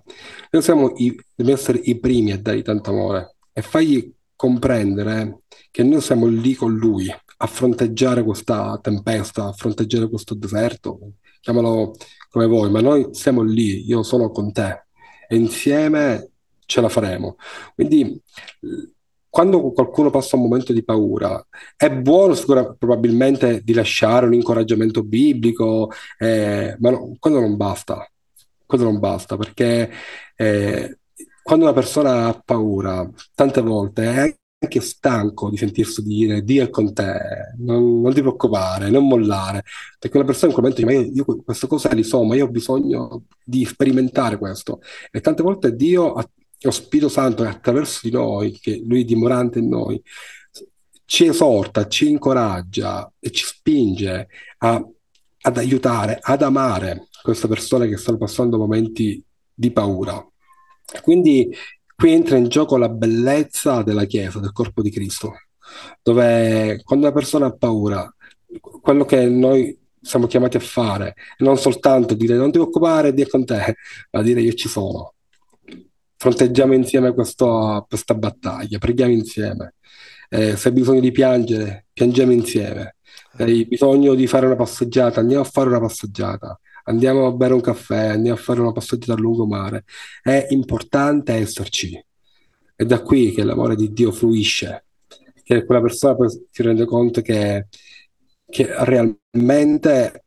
noi 0.51 0.62
siamo 0.62 0.91
i, 0.97 1.20
dobbiamo 1.34 1.59
essere 1.59 1.80
i 1.80 1.97
primi 1.97 2.32
a 2.32 2.39
dargli 2.39 2.62
tanto 2.62 2.91
amore 2.91 3.38
e 3.51 3.64
fargli 3.64 4.14
comprendere 4.36 5.39
che 5.72 5.82
noi 5.82 5.99
siamo 5.99 6.28
lì 6.28 6.53
con 6.53 6.76
lui 6.76 7.09
a 7.09 7.47
fronteggiare 7.47 8.24
questa 8.24 8.78
tempesta, 8.80 9.45
a 9.47 9.51
fronteggiare 9.53 10.09
questo 10.09 10.36
deserto, 10.36 11.14
chiamalo 11.39 11.95
come 12.30 12.45
vuoi, 12.45 12.70
ma 12.70 12.82
noi 12.82 13.07
siamo 13.14 13.41
lì, 13.41 13.88
io 13.88 14.03
sono 14.03 14.30
con 14.30 14.51
te 14.51 14.86
e 15.28 15.36
insieme 15.36 16.31
ce 16.72 16.82
la 16.82 16.89
faremo. 16.89 17.36
Quindi 17.76 18.22
quando 19.30 19.72
qualcuno 19.72 20.09
passa 20.09 20.36
un 20.36 20.43
momento 20.43 20.74
di 20.74 20.84
paura, 20.84 21.45
è 21.76 21.89
buono 21.91 22.34
sicuramente 22.34 22.78
probabilmente 22.80 23.61
di 23.63 23.74
lasciare 23.74 24.26
un 24.26 24.34
incoraggiamento 24.34 25.03
biblico, 25.03 25.91
eh, 26.17 26.76
ma 26.80 26.89
no, 26.91 27.15
quello 27.19 27.39
non 27.39 27.57
basta. 27.57 28.09
Quello 28.65 28.86
non 28.86 28.99
basta 28.99 29.36
perché 29.36 29.91
eh, 30.36 30.99
quando 31.43 31.65
una 31.65 31.74
persona 31.74 32.28
ha 32.28 32.41
paura, 32.43 33.09
tante 33.36 33.61
volte 33.61 34.03
è 34.03 34.36
anche 34.63 34.80
stanco 34.80 35.49
di 35.49 35.57
sentirsi 35.57 36.03
dire 36.03 36.43
Dio 36.43 36.63
è 36.63 36.69
con 36.69 36.93
te, 36.93 37.55
non, 37.57 37.99
non 38.01 38.13
ti 38.13 38.22
preoccupare, 38.22 38.89
non 38.89 39.07
mollare, 39.07 39.63
perché 39.99 40.17
una 40.17 40.26
persona 40.26 40.53
in 40.53 40.59
quel 40.59 40.69
momento 40.69 40.86
dice 40.86 40.99
ma 40.99 41.24
io, 41.24 41.26
io 41.26 41.43
queste 41.43 41.67
cose 41.67 41.93
le 41.93 42.03
so, 42.03 42.24
ma 42.24 42.36
io 42.36 42.45
ho 42.45 42.49
bisogno 42.49 43.24
di 43.43 43.65
sperimentare 43.65 44.38
questo. 44.38 44.82
E 45.09 45.19
tante 45.19 45.41
volte 45.41 45.76
Dio 45.76 46.13
lo 46.62 46.72
Spirito 46.72 47.09
Santo 47.09 47.43
è 47.43 47.47
attraverso 47.47 47.99
di 48.03 48.12
noi, 48.12 48.51
che 48.59 48.82
lui 48.86 49.01
è 49.01 49.05
dimorante 49.05 49.59
in 49.59 49.70
noi, 49.70 50.01
ci 51.05 51.26
esorta, 51.26 51.88
ci 51.88 52.09
incoraggia 52.09 53.12
e 53.20 53.32
ci 53.32 53.43
spinge 53.45 54.28
a, 54.59 54.82
ad 55.41 55.57
aiutare, 55.57 56.20
ad 56.22 56.41
amare 56.41 57.07
queste 57.22 57.47
persone 57.47 57.88
che 57.88 57.97
stanno 57.97 58.18
passando 58.18 58.57
momenti 58.57 59.22
di 59.53 59.72
paura. 59.72 60.26
Quindi 61.01 61.53
qui 61.95 62.12
entra 62.12 62.38
in 62.38 62.47
gioco 62.47 62.78
la 62.78 62.89
bellezza 62.89 63.84
della 63.84 64.05
Chiesa, 64.05 64.39
del 64.39 64.51
corpo 64.51 64.82
di 64.82 64.89
Cristo, 64.89 65.34
dove 66.01 66.82
quando 66.84 67.07
una 67.07 67.16
persona 67.16 67.47
ha 67.47 67.55
paura, 67.55 68.14
quello 68.82 69.05
che 69.05 69.28
noi 69.28 69.78
siamo 70.01 70.28
chiamati 70.28 70.57
a 70.57 70.62
fare, 70.62 71.16
non 71.39 71.57
soltanto 71.57 72.14
dire 72.14 72.36
non 72.36 72.51
ti 72.51 72.57
preoccupare, 72.57 73.14
Dio 73.14 73.26
è 73.26 73.30
con 73.30 73.45
te, 73.45 73.76
ma 74.12 74.22
dire 74.22 74.41
io 74.41 74.53
ci 74.53 74.68
sono, 74.68 75.14
fronteggiamo 76.22 76.76
insieme 76.76 77.13
questo, 77.15 77.84
questa 77.89 78.13
battaglia, 78.13 78.78
preghiamo 78.78 79.11
insieme. 79.11 79.74
Eh, 80.30 80.55
se 80.55 80.67
hai 80.67 80.74
bisogno 80.76 80.99
di 80.99 81.09
piangere, 81.11 81.88
piangiamo 81.91 82.32
insieme. 82.32 82.97
hai 83.38 83.65
bisogno 83.65 84.13
di 84.13 84.28
fare 84.28 84.45
una 84.45 84.55
passeggiata, 84.55 85.19
andiamo 85.19 85.41
a 85.41 85.47
fare 85.47 85.69
una 85.69 85.80
passeggiata, 85.80 86.59
andiamo 86.84 87.26
a 87.26 87.32
bere 87.32 87.55
un 87.55 87.61
caffè, 87.61 88.09
andiamo 88.09 88.38
a 88.38 88.39
fare 88.39 88.61
una 88.61 88.72
passeggiata 88.72 89.13
a 89.13 89.15
lungomare. 89.15 89.84
È 90.22 90.45
importante 90.51 91.34
esserci. 91.34 91.99
È 92.76 92.86
da 92.86 93.01
qui 93.01 93.32
che 93.32 93.43
l'amore 93.43 93.76
di 93.76 93.91
Dio 93.91 94.11
fluisce, 94.11 94.86
che 95.41 95.65
quella 95.65 95.82
persona 95.82 96.30
si 96.30 96.61
rende 96.61 96.86
conto 96.86 97.22
che, 97.22 97.65
che 98.47 98.67
realmente 98.84 100.26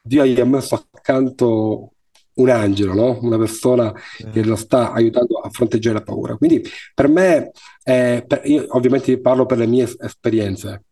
Dio 0.00 0.24
gli 0.24 0.40
ha 0.40 0.46
messo 0.46 0.82
accanto 0.90 1.92
un 2.40 2.50
angelo, 2.50 2.94
no? 2.94 3.18
una 3.22 3.38
persona 3.38 3.92
che 4.32 4.42
lo 4.42 4.56
sta 4.56 4.92
aiutando 4.92 5.38
a 5.38 5.50
fronteggiare 5.50 5.96
la 5.96 6.02
paura. 6.02 6.36
Quindi 6.36 6.62
per 6.94 7.08
me, 7.08 7.50
eh, 7.84 8.24
per, 8.26 8.42
io 8.44 8.66
ovviamente 8.70 9.20
parlo 9.20 9.46
per 9.46 9.58
le 9.58 9.66
mie 9.66 9.88
esperienze, 9.98 10.84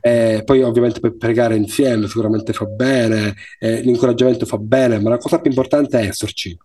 eh, 0.00 0.42
poi 0.44 0.62
ovviamente 0.62 1.00
per 1.00 1.16
pregare 1.16 1.56
insieme 1.56 2.06
sicuramente 2.06 2.52
fa 2.52 2.66
bene, 2.66 3.34
eh, 3.58 3.80
l'incoraggiamento 3.80 4.46
fa 4.46 4.58
bene, 4.58 5.00
ma 5.00 5.10
la 5.10 5.18
cosa 5.18 5.40
più 5.40 5.50
importante 5.50 5.98
è 5.98 6.06
esserci. 6.06 6.56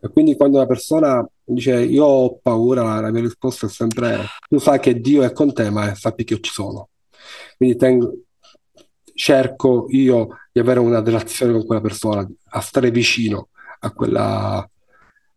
E 0.00 0.08
quindi 0.08 0.36
quando 0.36 0.56
una 0.56 0.66
persona 0.66 1.26
dice 1.44 1.80
io 1.82 2.04
ho 2.04 2.38
paura, 2.38 3.00
la 3.00 3.10
mia 3.10 3.20
risposta 3.20 3.66
è 3.66 3.68
sempre 3.68 4.24
tu 4.48 4.58
sai 4.58 4.80
che 4.80 5.00
Dio 5.00 5.22
è 5.22 5.32
con 5.32 5.52
te, 5.52 5.70
ma 5.70 5.94
sappi 5.94 6.24
che 6.24 6.34
io 6.34 6.40
ci 6.40 6.50
sono. 6.50 6.88
Quindi 7.56 7.76
tengo, 7.76 8.14
cerco 9.14 9.86
io 9.90 10.28
di 10.50 10.60
avere 10.60 10.80
una 10.80 11.02
relazione 11.02 11.52
con 11.52 11.66
quella 11.66 11.82
persona, 11.82 12.26
a 12.52 12.60
stare 12.60 12.90
vicino 12.90 13.48
a 13.80 13.92
quella, 13.92 14.68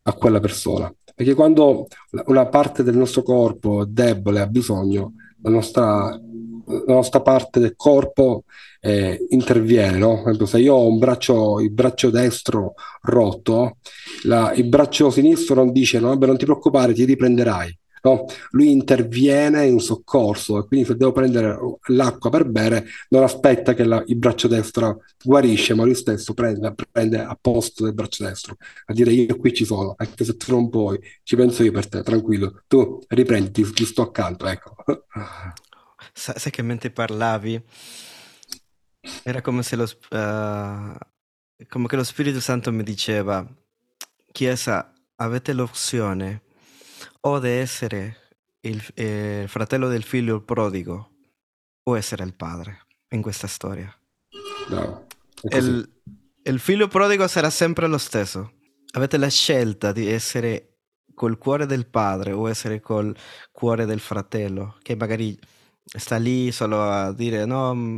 a 0.04 0.14
quella 0.14 0.39
persona. 0.39 0.94
Perché 1.16 1.34
quando 1.34 1.88
una 2.26 2.48
parte 2.48 2.84
del 2.84 2.96
nostro 2.98 3.24
corpo 3.24 3.84
è 3.84 3.86
debole, 3.86 4.41
ha 4.41 4.48
bisogno, 4.48 5.14
la 5.41 5.50
nostra 5.50 6.20
la 6.66 6.94
nostra 6.94 7.22
parte 7.22 7.60
del 7.60 7.76
corpo 7.76 8.44
eh, 8.80 9.26
interviene, 9.30 9.98
no? 9.98 10.24
se 10.46 10.60
io 10.60 10.76
ho 10.76 10.88
un 10.88 10.98
braccio, 10.98 11.60
il 11.60 11.72
braccio 11.72 12.10
destro 12.10 12.74
rotto, 13.02 13.78
la, 14.24 14.54
il 14.54 14.66
braccio 14.66 15.10
sinistro 15.10 15.56
non 15.56 15.72
dice 15.72 16.00
no, 16.00 16.10
vabbè, 16.10 16.26
non 16.26 16.38
ti 16.38 16.46
preoccupare, 16.46 16.94
ti 16.94 17.06
riprenderai. 17.06 17.78
No? 18.04 18.26
Lui 18.51 18.70
interviene 18.70 19.66
in 19.66 19.80
soccorso 19.80 20.60
e 20.60 20.68
quindi 20.68 20.86
se 20.86 20.97
devo 20.97 21.14
prendere 21.14 21.58
l'acqua 21.88 22.30
per 22.30 22.45
bere 22.45 22.86
non 23.10 23.24
aspetta 23.24 23.74
che 23.74 23.86
la, 23.86 24.04
il 24.08 24.18
braccio 24.18 24.49
destro 24.49 25.04
guarisce, 25.24 25.74
ma 25.74 25.86
lui 25.86 25.95
stesso 25.95 26.34
prende, 26.34 26.74
prende 26.91 27.20
a 27.20 27.38
posto 27.39 27.86
del 27.86 27.93
braccio 27.93 28.26
destro 28.26 28.58
a 28.86 28.93
dire 28.93 29.12
io 29.12 29.38
qui 29.38 29.54
ci 29.54 29.64
sono, 29.64 29.93
anche 29.97 30.26
se 30.26 30.36
tu 30.36 30.51
non 30.51 30.70
puoi, 30.70 30.99
ci 31.24 31.38
penso 31.38 31.64
io 31.64 31.72
per 31.72 31.88
te, 31.88 32.04
tranquillo, 32.04 32.64
tu 32.68 32.99
riprendi, 33.08 33.72
ti, 33.72 33.86
sto 33.86 34.01
accanto, 34.01 34.47
ecco. 34.47 34.76
Sa- 36.12 36.38
sai 36.38 36.51
che 36.51 36.62
mentre 36.62 36.91
parlavi 36.91 37.64
era 39.24 39.41
come 39.41 39.64
se 39.64 39.76
lo, 39.76 39.84
uh, 39.84 40.97
come 41.68 41.88
lo 41.89 42.04
Spirito 42.04 42.41
Santo 42.41 42.72
mi 42.72 42.84
diceva, 42.84 43.47
Chiesa, 44.32 44.93
avete 45.16 45.54
l'opzione 45.54 46.41
o 47.26 47.40
di 47.40 47.50
essere 47.50 48.18
il 48.62 48.84
eh, 48.96 49.46
fratello 49.48 49.88
del 49.88 50.04
figlio 50.04 50.42
prodigo 50.42 51.12
o 51.84 51.98
essere 51.98 52.24
il 52.24 52.34
padre 52.34 52.86
in 53.10 53.22
questa 53.22 53.48
storia. 53.48 53.94
No, 54.70 55.06
il, 55.42 55.90
il 56.44 56.60
figlio 56.60 56.88
prodigo 56.88 57.28
sarà 57.28 57.50
sempre 57.50 57.88
lo 57.88 57.98
stesso. 57.98 58.54
Avete 58.94 59.18
la 59.18 59.30
scelta 59.30 59.92
di 59.92 60.08
essere 60.08 60.78
col 61.14 61.38
cuore 61.38 61.66
del 61.66 61.88
padre 61.88 62.32
o 62.32 62.50
essere 62.50 62.80
col 62.80 63.16
cuore 63.52 63.86
del 63.86 64.00
fratello, 64.00 64.78
che 64.82 64.96
magari 64.96 65.38
sta 65.84 66.18
lì 66.18 66.52
solo 66.52 66.82
a 66.82 67.14
dire 67.14 67.46
no, 67.46 67.74
mm, 67.74 67.98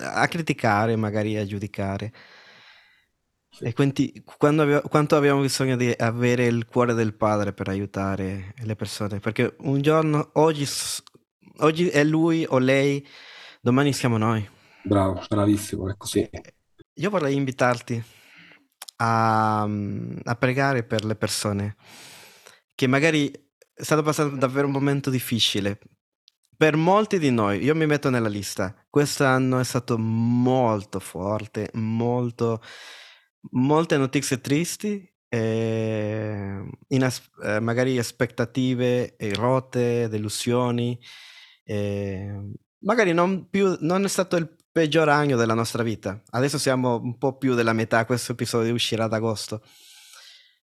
a 0.00 0.26
criticare, 0.28 0.96
magari 0.96 1.36
a 1.36 1.46
giudicare. 1.46 2.12
E 3.60 3.72
quindi 3.72 4.22
abbiamo, 4.38 4.80
quanto 4.82 5.16
abbiamo 5.16 5.40
bisogno 5.40 5.76
di 5.76 5.92
avere 5.96 6.46
il 6.46 6.66
cuore 6.66 6.94
del 6.94 7.14
padre 7.14 7.52
per 7.52 7.68
aiutare 7.68 8.54
le 8.56 8.76
persone? 8.76 9.18
Perché 9.18 9.56
un 9.60 9.80
giorno, 9.80 10.30
oggi, 10.34 10.66
oggi 11.58 11.88
è 11.88 12.04
lui 12.04 12.46
o 12.48 12.58
lei, 12.58 13.06
domani 13.60 13.92
siamo 13.92 14.16
noi. 14.16 14.48
Bravo, 14.82 15.24
bravissimo, 15.28 15.90
è 15.90 15.96
così. 15.96 16.28
Io 16.94 17.10
vorrei 17.10 17.34
invitarti 17.34 18.02
a, 18.96 19.62
a 19.62 20.34
pregare 20.36 20.84
per 20.84 21.04
le 21.04 21.16
persone 21.16 21.76
che 22.74 22.86
magari 22.86 23.32
stanno 23.74 24.02
passando 24.02 24.36
davvero 24.36 24.66
un 24.66 24.72
momento 24.72 25.10
difficile, 25.10 25.78
per 26.56 26.76
molti 26.76 27.20
di 27.20 27.30
noi, 27.30 27.62
io 27.62 27.74
mi 27.76 27.86
metto 27.86 28.10
nella 28.10 28.28
lista, 28.28 28.74
quest'anno 28.90 29.60
è 29.60 29.64
stato 29.64 29.96
molto 29.96 30.98
forte, 30.98 31.70
molto, 31.74 32.60
molte 33.52 33.96
notizie 33.96 34.40
tristi, 34.40 35.10
eh, 35.28 36.68
inas- 36.88 37.30
eh, 37.42 37.60
magari 37.60 37.98
aspettative 37.98 39.16
rotte, 39.34 40.08
delusioni, 40.08 40.98
eh, 41.64 42.40
magari 42.80 43.12
non, 43.12 43.48
più, 43.48 43.76
non 43.80 44.04
è 44.04 44.08
stato 44.08 44.36
il 44.36 44.56
peggior 44.70 45.08
anno 45.08 45.36
della 45.36 45.54
nostra 45.54 45.82
vita. 45.82 46.22
Adesso 46.30 46.58
siamo 46.58 47.00
un 47.00 47.18
po' 47.18 47.36
più 47.36 47.54
della 47.54 47.72
metà, 47.72 48.04
questo 48.06 48.32
episodio 48.32 48.74
uscirà 48.74 49.04
ad 49.04 49.12
agosto. 49.12 49.62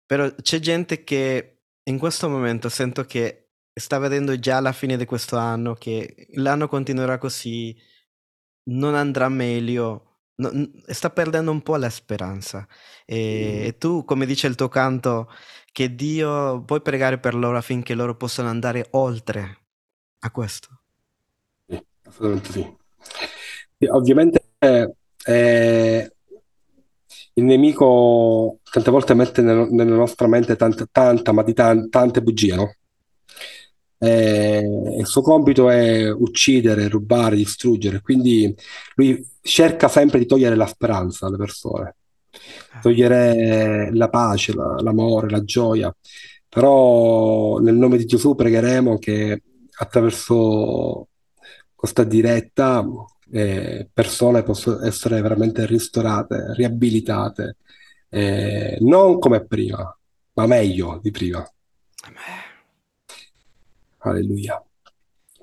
Però 0.06 0.34
c'è 0.36 0.60
gente 0.60 1.04
che 1.04 1.64
in 1.84 1.98
questo 1.98 2.30
momento 2.30 2.70
sento 2.70 3.06
che 3.06 3.50
sta 3.74 3.98
vedendo 3.98 4.38
già 4.38 4.60
la 4.60 4.72
fine 4.72 4.98
di 4.98 5.06
questo 5.06 5.38
anno 5.38 5.74
che 5.74 6.28
l'anno 6.36 6.68
continuerà 6.68 7.18
così, 7.18 7.76
non 8.66 8.96
andrà 8.96 9.30
meglio, 9.30 10.12
no, 10.36 10.72
sta 10.88 11.10
perdendo 11.10 11.52
un 11.52 11.62
po' 11.62 11.76
la 11.76 11.90
speranza. 11.90 12.68
E, 13.06 13.62
mm. 13.62 13.68
e, 13.68 13.78
tu, 13.78 14.04
come 14.04 14.26
dice 14.26 14.48
il 14.48 14.56
tuo 14.56 14.70
canto, 14.70 15.30
che 15.72 15.96
Dio 15.96 16.64
puoi 16.64 16.82
pregare 16.82 17.20
per 17.20 17.36
loro 17.36 17.58
affinché 17.58 17.94
loro 17.94 18.16
possano 18.16 18.50
andare 18.50 18.88
oltre 18.92 19.66
a 20.20 20.32
questo. 20.32 20.82
Sì, 21.68 21.86
assolutamente 22.04 22.52
sì. 22.52 22.78
E 23.78 23.90
ovviamente 23.90 24.54
eh, 24.60 26.14
il 27.34 27.44
nemico 27.44 28.60
tante 28.70 28.92
volte 28.92 29.14
mette 29.14 29.42
nel, 29.42 29.68
nella 29.72 29.96
nostra 29.96 30.28
mente 30.28 30.56
tanta, 30.56 30.88
tanta 30.92 31.32
ma 31.32 31.44
di 31.44 31.54
tan, 31.54 31.90
tante 31.90 32.22
bugie, 32.22 32.56
no? 32.56 32.76
Eh, 34.04 34.97
il 34.99 35.06
suo 35.06 35.22
compito 35.22 35.70
è 35.70 36.12
uccidere, 36.12 36.89
rubare, 36.89 37.38
distruggere, 37.38 38.01
quindi 38.01 38.54
lui 38.95 39.26
cerca 39.41 39.88
sempre 39.88 40.20
di 40.20 40.26
togliere 40.26 40.56
la 40.56 40.66
speranza 40.66 41.28
alle 41.28 41.38
persone, 41.38 41.95
togliere 42.82 43.93
la 43.93 44.10
pace, 44.10 44.54
la, 44.54 44.76
l'amore, 44.80 45.30
la 45.30 45.43
gioia, 45.45 45.95
però 46.49 47.60
nel 47.60 47.76
nome 47.76 47.95
di 47.95 48.06
Gesù 48.06 48.36
pregheremo 48.36 48.97
che 48.99 49.41
attraverso 49.76 51.08
questa 51.74 52.04
diretta 52.04 52.86
eh, 53.32 53.88
persone 53.91 54.43
possano 54.43 54.84
essere 54.84 55.22
veramente 55.22 55.66
ristorate, 55.66 56.54
riabilitate, 56.56 57.56
eh, 58.10 58.78
non 58.82 59.18
come 59.18 59.45
prima, 59.45 59.97
ma 60.34 60.45
meglio 60.45 60.99
di 61.01 61.12
prima. 61.12 61.39
Amen. 62.06 62.43
Alleluia. 64.10 64.64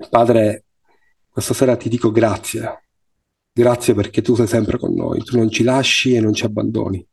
Padre, 0.09 0.65
questa 1.29 1.53
sera 1.53 1.75
ti 1.75 1.89
dico 1.89 2.11
grazie. 2.11 2.83
Grazie 3.53 3.93
perché 3.93 4.21
tu 4.21 4.35
sei 4.35 4.47
sempre 4.47 4.77
con 4.77 4.93
noi, 4.93 5.23
tu 5.23 5.37
non 5.37 5.49
ci 5.49 5.63
lasci 5.63 6.13
e 6.13 6.21
non 6.21 6.33
ci 6.33 6.45
abbandoni. 6.45 7.05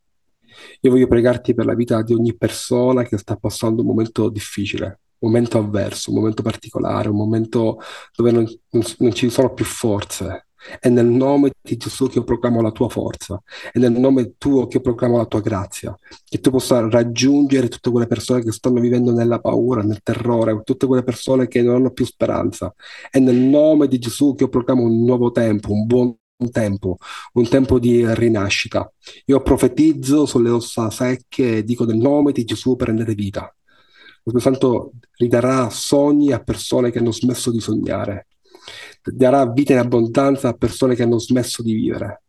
Io 0.81 0.91
voglio 0.91 1.07
pregarti 1.07 1.55
per 1.55 1.67
la 1.67 1.75
vita 1.75 2.03
di 2.03 2.15
ogni 2.15 2.37
persona 2.37 3.03
che 3.03 3.19
sta 3.19 3.37
passando 3.37 3.83
un 3.83 3.89
momento 3.89 4.29
difficile, 4.29 5.01
un 5.19 5.31
momento 5.31 5.59
avverso, 5.59 6.11
un 6.11 6.19
momento 6.19 6.43
particolare, 6.43 7.09
un 7.09 7.17
momento 7.17 7.79
dove 8.15 8.31
non, 8.31 8.45
non, 8.71 8.83
non 8.99 9.13
ci 9.13 9.31
sono 9.31 9.53
più 9.53 9.65
forze, 9.65 10.48
è 10.81 10.89
nel 10.89 11.07
nome 11.07 11.53
di 11.61 11.77
Gesù 11.77 12.09
che 12.09 12.19
io 12.19 12.25
proclamo 12.25 12.61
la 12.61 12.71
tua 12.71 12.89
forza, 12.89 13.41
è 13.73 13.79
nel 13.79 13.93
nome 13.93 14.35
tuo 14.39 14.67
che 14.67 14.79
io 14.79 14.83
proclamo 14.83 15.17
la 15.17 15.27
tua 15.27 15.41
grazia, 15.41 15.97
che 16.25 16.41
tu 16.41 16.51
possa 16.51 16.89
raggiungere 16.89 17.69
tutte 17.69 17.91
quelle 17.91 18.07
persone 18.07 18.43
che 18.43 18.53
stanno 18.53 18.81
vivendo 18.81 19.13
nella 19.13 19.41
paura, 19.41 19.83
nel 19.83 20.03
terrore, 20.03 20.63
tutte 20.65 20.87
quelle 20.87 21.03
persone 21.05 21.49
che 21.49 21.63
non 21.63 21.77
hanno 21.77 21.91
più 21.91 22.05
speranza. 22.05 22.75
È 23.11 23.19
nel 23.19 23.37
nome 23.37 23.89
di 23.89 23.99
Gesù 23.99 24.35
che 24.35 24.45
io 24.45 24.49
proclamo 24.49 24.83
un 24.83 25.05
nuovo 25.05 25.31
tempo, 25.31 25.73
un 25.73 25.87
buon 25.87 26.17
tempo, 26.51 26.99
un 27.35 27.49
tempo 27.49 27.79
di 27.79 28.05
rinascita. 28.15 28.91
Io 29.27 29.41
profetizzo 29.43 30.27
sulle 30.27 30.51
ossa 30.51 30.91
secche 30.91 31.59
e 31.59 31.65
dico 31.65 31.85
nel 31.85 31.97
nome 31.97 32.33
di 32.33 32.45
Gesù 32.45 32.77
prendete 32.77 33.15
vita. 33.15 33.53
Lo 34.23 34.39
Santo 34.41 34.93
ridarà 35.17 35.71
sogni 35.71 36.33
a 36.33 36.43
persone 36.43 36.91
che 36.91 36.99
hanno 36.99 37.13
smesso 37.13 37.51
di 37.51 37.61
sognare 37.61 38.28
darà 39.13 39.51
vita 39.51 39.73
in 39.73 39.79
abbondanza 39.79 40.49
a 40.49 40.55
persone 40.55 40.95
che 40.95 41.03
hanno 41.03 41.19
smesso 41.19 41.63
di 41.63 41.75
vivere 41.75 42.23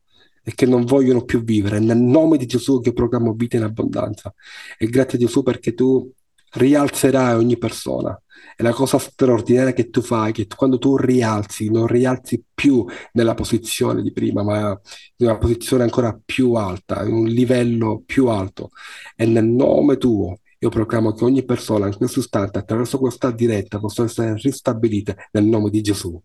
e 0.44 0.54
che 0.54 0.66
non 0.66 0.86
vogliono 0.86 1.24
più 1.24 1.44
vivere. 1.44 1.80
Nel 1.80 1.98
nome 1.98 2.38
di 2.38 2.46
Gesù 2.46 2.80
che 2.80 2.94
proclamo 2.94 3.34
vita 3.34 3.58
in 3.58 3.64
abbondanza. 3.64 4.34
E 4.78 4.88
grazie 4.88 5.18
a 5.18 5.22
Gesù 5.22 5.44
perché 5.44 5.74
tu 5.74 6.12
rialzerai 6.52 7.36
ogni 7.36 7.58
persona. 7.58 8.20
E 8.56 8.64
la 8.64 8.72
cosa 8.72 8.98
straordinaria 8.98 9.74
che 9.74 9.90
tu 9.90 10.02
fai, 10.02 10.32
che 10.32 10.48
quando 10.48 10.78
tu 10.78 10.98
rialzi, 10.98 11.70
non 11.70 11.88
rialzi 11.88 12.44
più 12.54 12.86
nella 13.14 13.34
posizione 13.34 14.02
di 14.02 14.12
prima, 14.12 14.44
ma 14.44 14.80
in 15.18 15.28
una 15.28 15.38
posizione 15.38 15.84
ancora 15.84 16.20
più 16.24 16.54
alta, 16.54 17.04
in 17.04 17.14
un 17.14 17.28
livello 17.28 18.02
più 18.06 18.28
alto. 18.28 18.72
E 19.16 19.26
nel 19.26 19.46
nome 19.46 19.98
tuo 19.98 20.40
io 20.62 20.70
proclamo 20.70 21.14
che 21.14 21.24
ogni 21.24 21.46
persona 21.46 21.88
in 21.88 21.96
questo 21.96 22.20
istante, 22.20 22.60
attraverso 22.60 23.00
questa 23.00 23.32
diretta, 23.32 23.80
possa 23.80 24.04
essere 24.04 24.36
ristabilita 24.36 25.16
nel 25.32 25.46
nome 25.46 25.70
di 25.70 25.82
Gesù. 25.82 26.22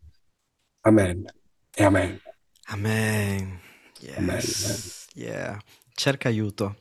Amen. 0.86 1.24
E 1.74 1.82
amen. 1.82 2.20
Amen. 2.68 3.60
Yes. 4.00 5.06
Amen. 5.14 5.28
Yeah. 5.28 5.58
Cerca 5.94 6.28
aiuto. 6.28 6.76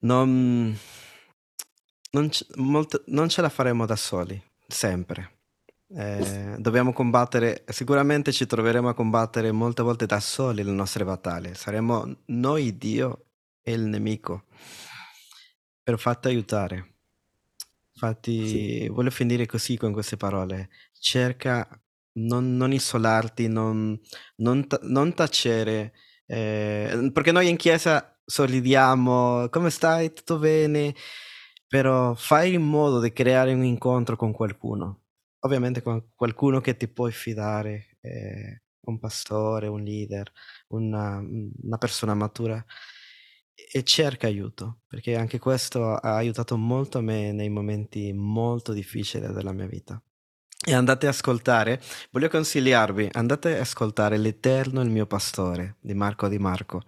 Non, 0.00 0.76
non, 2.10 2.28
c- 2.28 2.46
molto, 2.56 3.04
non 3.06 3.28
ce 3.30 3.40
la 3.40 3.48
faremo 3.48 3.86
da 3.86 3.96
soli, 3.96 4.40
sempre. 4.66 5.38
Eh, 5.94 6.56
dobbiamo 6.58 6.92
combattere, 6.92 7.64
sicuramente 7.68 8.32
ci 8.32 8.46
troveremo 8.46 8.88
a 8.88 8.94
combattere 8.94 9.52
molte 9.52 9.82
volte 9.82 10.06
da 10.06 10.20
soli 10.20 10.62
le 10.62 10.72
nostre 10.72 11.04
battaglie. 11.04 11.54
Saremo 11.54 12.22
noi 12.26 12.76
Dio 12.76 13.28
e 13.62 13.72
il 13.72 13.82
nemico. 13.82 14.44
Però 15.82 15.96
fatti 15.96 16.28
aiutare. 16.28 16.96
Infatti, 17.92 18.48
sì. 18.48 18.88
voglio 18.88 19.10
finire 19.10 19.46
così 19.46 19.76
con 19.78 19.92
queste 19.92 20.16
parole. 20.16 20.68
Cerca 20.98 21.66
non, 22.14 22.56
non 22.56 22.72
isolarti, 22.72 23.48
non, 23.48 23.98
non, 24.36 24.66
non 24.82 25.14
tacere, 25.14 25.92
eh, 26.26 27.10
perché 27.12 27.32
noi 27.32 27.48
in 27.48 27.56
chiesa 27.56 28.18
sorridiamo, 28.24 29.48
come 29.50 29.70
stai? 29.70 30.12
Tutto 30.12 30.38
bene? 30.38 30.94
Però 31.66 32.14
fai 32.14 32.54
in 32.54 32.62
modo 32.62 33.00
di 33.00 33.12
creare 33.12 33.52
un 33.54 33.64
incontro 33.64 34.16
con 34.16 34.32
qualcuno, 34.32 35.04
ovviamente 35.40 35.82
con 35.82 36.08
qualcuno 36.14 36.60
che 36.60 36.76
ti 36.76 36.88
puoi 36.88 37.12
fidare, 37.12 37.96
eh, 38.00 38.62
un 38.86 38.98
pastore, 38.98 39.68
un 39.68 39.82
leader, 39.82 40.30
una, 40.68 41.18
una 41.18 41.78
persona 41.78 42.14
matura 42.14 42.64
e 43.54 43.82
cerca 43.84 44.26
aiuto, 44.26 44.80
perché 44.86 45.16
anche 45.16 45.38
questo 45.38 45.94
ha 45.94 46.16
aiutato 46.16 46.56
molto 46.56 47.00
me 47.00 47.32
nei 47.32 47.48
momenti 47.48 48.12
molto 48.12 48.72
difficili 48.72 49.26
della 49.32 49.52
mia 49.52 49.66
vita. 49.66 50.02
E 50.64 50.74
andate 50.74 51.06
a 51.06 51.10
ascoltare, 51.10 51.82
voglio 52.12 52.28
consigliarvi, 52.28 53.08
andate 53.14 53.58
a 53.58 53.62
ascoltare 53.62 54.16
L'Eterno 54.16 54.80
il 54.80 54.90
mio 54.90 55.06
pastore 55.06 55.74
di 55.80 55.92
Marco 55.92 56.28
Di 56.28 56.38
Marco. 56.38 56.82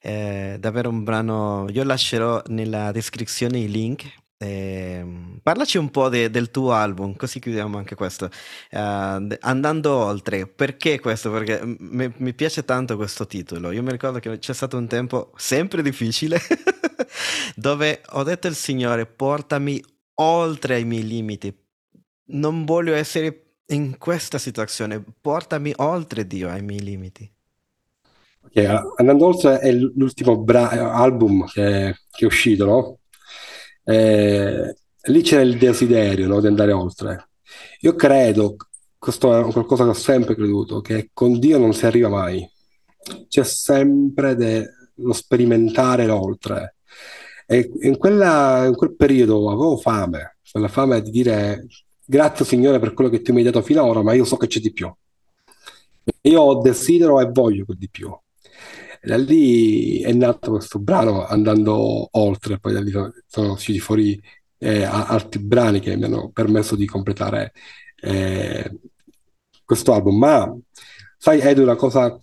È 0.00 0.56
davvero 0.60 0.88
un 0.88 1.02
brano, 1.02 1.66
io 1.70 1.82
lascerò 1.82 2.40
nella 2.46 2.92
descrizione 2.92 3.58
i 3.58 3.68
link. 3.68 4.04
Eh, 4.36 5.04
parlaci 5.42 5.76
un 5.76 5.90
po' 5.90 6.08
de, 6.08 6.30
del 6.30 6.52
tuo 6.52 6.70
album, 6.70 7.16
così 7.16 7.40
chiudiamo 7.40 7.76
anche 7.78 7.96
questo. 7.96 8.30
Uh, 8.70 9.26
andando 9.40 9.96
oltre, 9.96 10.46
perché 10.46 11.00
questo? 11.00 11.32
Perché 11.32 11.60
m- 11.64 12.12
mi 12.16 12.32
piace 12.32 12.64
tanto 12.64 12.94
questo 12.94 13.26
titolo. 13.26 13.72
Io 13.72 13.82
mi 13.82 13.90
ricordo 13.90 14.20
che 14.20 14.38
c'è 14.38 14.54
stato 14.54 14.76
un 14.76 14.86
tempo 14.86 15.32
sempre 15.34 15.82
difficile 15.82 16.40
dove 17.56 18.02
ho 18.10 18.22
detto 18.22 18.46
al 18.46 18.54
Signore: 18.54 19.06
portami 19.06 19.82
oltre 20.20 20.76
ai 20.76 20.84
miei 20.84 21.04
limiti, 21.04 21.52
non 22.28 22.64
voglio 22.64 22.94
essere 22.94 23.48
in 23.66 23.98
questa 23.98 24.38
situazione, 24.38 25.02
portami 25.20 25.72
oltre 25.76 26.26
Dio, 26.26 26.48
ai 26.48 26.62
miei 26.62 26.80
limiti. 26.80 27.30
Okay, 28.50 28.66
andando 28.96 29.26
oltre 29.26 29.58
è 29.58 29.70
l'ultimo 29.72 30.38
bra- 30.38 30.70
album 30.94 31.46
che, 31.46 31.96
che, 32.10 32.24
è 32.24 32.26
uscito, 32.26 32.64
no? 32.64 32.98
Eh, 33.84 34.74
lì 35.02 35.22
c'era 35.22 35.42
il 35.42 35.58
desiderio 35.58 36.26
no, 36.26 36.40
di 36.40 36.46
andare 36.46 36.72
oltre. 36.72 37.28
Io 37.80 37.94
credo, 37.94 38.56
questo 38.96 39.48
è 39.48 39.52
qualcosa 39.52 39.84
che 39.84 39.90
ho 39.90 39.94
sempre 39.94 40.34
creduto, 40.34 40.80
che 40.80 41.10
con 41.12 41.38
Dio 41.38 41.58
non 41.58 41.74
si 41.74 41.86
arriva 41.86 42.08
mai. 42.08 42.48
C'è 43.28 43.44
sempre 43.44 44.34
de- 44.34 44.70
lo 44.96 45.12
sperimentare 45.12 46.06
l'oltre. 46.06 46.76
E 47.46 47.70
in, 47.82 47.96
quella, 47.96 48.64
in 48.66 48.74
quel 48.74 48.94
periodo 48.94 49.50
avevo 49.50 49.76
fame, 49.76 50.38
quella 50.50 50.68
fame 50.68 51.00
di 51.02 51.10
dire 51.10 51.66
grazie 52.08 52.46
Signore 52.46 52.78
per 52.78 52.94
quello 52.94 53.10
che 53.10 53.20
tu 53.20 53.32
mi 53.32 53.40
hai 53.40 53.44
dato 53.44 53.60
finora, 53.60 54.02
ma 54.02 54.14
io 54.14 54.24
so 54.24 54.38
che 54.38 54.46
c'è 54.46 54.60
di 54.60 54.72
più. 54.72 54.90
Io 56.22 56.54
desidero 56.54 57.20
e 57.20 57.26
voglio 57.26 57.66
quel 57.66 57.76
di 57.76 57.90
più. 57.90 58.10
Da 59.02 59.16
lì 59.18 60.00
è 60.00 60.12
nato 60.12 60.52
questo 60.52 60.78
brano 60.78 61.26
andando 61.26 62.08
oltre, 62.12 62.58
poi 62.58 62.72
da 62.72 62.80
lì 62.80 62.90
sono 63.26 63.52
usciti 63.52 63.78
fuori 63.78 64.20
eh, 64.58 64.82
altri 64.84 65.40
brani 65.40 65.80
che 65.80 65.96
mi 65.96 66.04
hanno 66.04 66.30
permesso 66.30 66.74
di 66.76 66.86
completare 66.86 67.52
eh, 68.00 68.78
questo 69.64 69.92
album. 69.92 70.16
Ma 70.16 70.56
sai 71.18 71.40
Edu, 71.40 71.62
una 71.62 71.76
cosa 71.76 72.18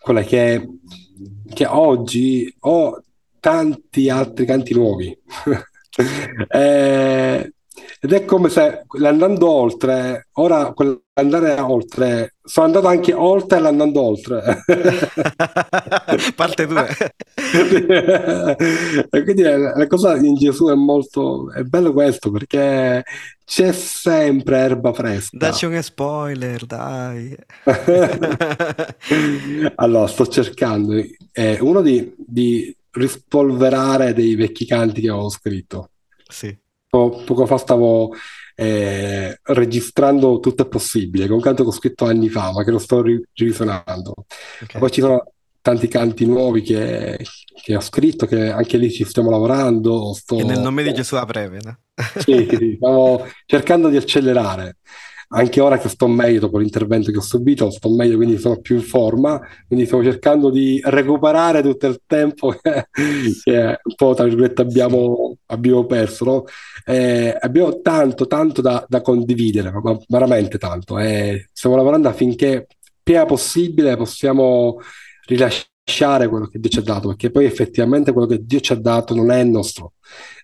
quella 0.00 0.22
che, 0.22 0.68
che 1.54 1.66
oggi 1.66 2.52
ho 2.60 3.02
tanti 3.38 4.10
altri 4.10 4.44
canti 4.44 4.74
nuovi. 4.74 5.16
eh, 6.48 7.52
ed 8.00 8.12
è 8.12 8.24
come 8.24 8.48
se 8.48 8.84
andando 9.02 9.50
oltre, 9.50 10.28
ora 10.32 10.72
andare 11.14 11.60
oltre, 11.60 12.36
sono 12.42 12.66
andato 12.66 12.86
anche 12.86 13.12
oltre 13.12 13.58
l'andando 13.58 14.00
oltre. 14.00 14.62
Parte 16.36 16.66
2. 16.66 16.96
e 19.10 19.22
quindi 19.24 19.42
la, 19.42 19.86
cosa 19.88 20.16
in 20.16 20.34
Gesù 20.34 20.68
è 20.68 20.74
molto, 20.74 21.52
è 21.52 21.62
bello 21.62 21.92
questo 21.92 22.30
perché 22.30 23.02
c'è 23.44 23.72
sempre 23.72 24.58
erba 24.58 24.92
fresca. 24.92 25.36
Dacci 25.36 25.66
un 25.66 25.82
spoiler, 25.82 26.66
dai. 26.66 27.36
allora, 29.74 30.06
sto 30.06 30.26
cercando 30.28 30.94
eh, 31.32 31.58
uno 31.60 31.82
di, 31.82 32.14
di 32.16 32.72
rispolverare 32.92 34.14
dei 34.14 34.36
vecchi 34.36 34.66
canti 34.66 35.00
che 35.00 35.08
avevo 35.08 35.30
scritto. 35.30 35.90
Sì 36.28 36.56
poco 36.88 37.46
fa 37.46 37.58
stavo 37.58 38.12
eh, 38.54 39.38
registrando 39.42 40.40
Tutto 40.40 40.62
è 40.62 40.68
possibile, 40.68 41.26
che 41.26 41.30
è 41.30 41.34
un 41.34 41.40
canto 41.40 41.62
che 41.62 41.68
ho 41.68 41.72
scritto 41.72 42.06
anni 42.06 42.28
fa, 42.28 42.52
ma 42.52 42.64
che 42.64 42.70
lo 42.70 42.78
sto 42.78 43.02
ri-. 43.02 43.22
Okay. 43.32 44.80
Poi 44.80 44.90
ci 44.90 45.00
sono 45.00 45.32
tanti 45.60 45.86
canti 45.86 46.24
nuovi 46.26 46.62
che, 46.62 47.24
che, 47.62 47.76
ho 47.76 47.80
scritto, 47.80 48.26
che 48.26 48.50
anche 48.50 48.76
lì 48.76 48.90
ci 48.90 49.04
stiamo 49.04 49.30
lavorando. 49.30 50.12
Sto... 50.14 50.38
E 50.38 50.44
nel 50.44 50.60
nome 50.60 50.82
di 50.82 50.92
Gesù 50.92 51.16
a 51.16 51.24
breve, 51.24 51.60
no? 51.62 51.78
sì, 52.18 52.48
sì, 52.50 52.74
stiamo 52.76 53.26
cercando 53.46 53.88
di 53.88 53.96
accelerare 53.96 54.78
anche 55.30 55.60
ora 55.60 55.78
che 55.78 55.88
sto 55.88 56.06
meglio 56.08 56.40
dopo 56.40 56.58
l'intervento 56.58 57.10
che 57.10 57.18
ho 57.18 57.22
subito, 57.22 57.70
sto 57.70 57.90
meglio, 57.90 58.16
quindi 58.16 58.38
sono 58.38 58.60
più 58.60 58.76
in 58.76 58.82
forma, 58.82 59.40
quindi 59.66 59.84
stiamo 59.84 60.02
cercando 60.04 60.50
di 60.50 60.80
recuperare 60.82 61.62
tutto 61.62 61.86
il 61.86 62.00
tempo 62.06 62.54
che, 62.60 62.86
che 63.42 63.78
un 63.82 63.94
po' 63.94 64.14
tra 64.14 64.24
virgolette 64.24 64.62
abbiamo, 64.62 65.36
abbiamo 65.46 65.84
perso. 65.84 66.24
No? 66.24 66.44
Eh, 66.84 67.36
abbiamo 67.38 67.80
tanto, 67.80 68.26
tanto 68.26 68.62
da, 68.62 68.84
da 68.88 69.02
condividere, 69.02 69.70
ma 69.70 69.98
veramente 70.08 70.56
tanto. 70.58 70.98
Eh, 70.98 71.48
stiamo 71.52 71.76
lavorando 71.76 72.08
affinché 72.08 72.66
prima 73.02 73.26
possibile 73.26 73.96
possiamo 73.96 74.78
rilasciare 75.26 76.28
quello 76.28 76.46
che 76.46 76.58
Dio 76.58 76.70
ci 76.70 76.78
ha 76.78 76.82
dato, 76.82 77.08
perché 77.08 77.30
poi 77.30 77.44
effettivamente 77.44 78.12
quello 78.12 78.26
che 78.26 78.44
Dio 78.44 78.60
ci 78.60 78.72
ha 78.72 78.76
dato 78.76 79.14
non 79.14 79.30
è 79.30 79.42
nostro, 79.44 79.94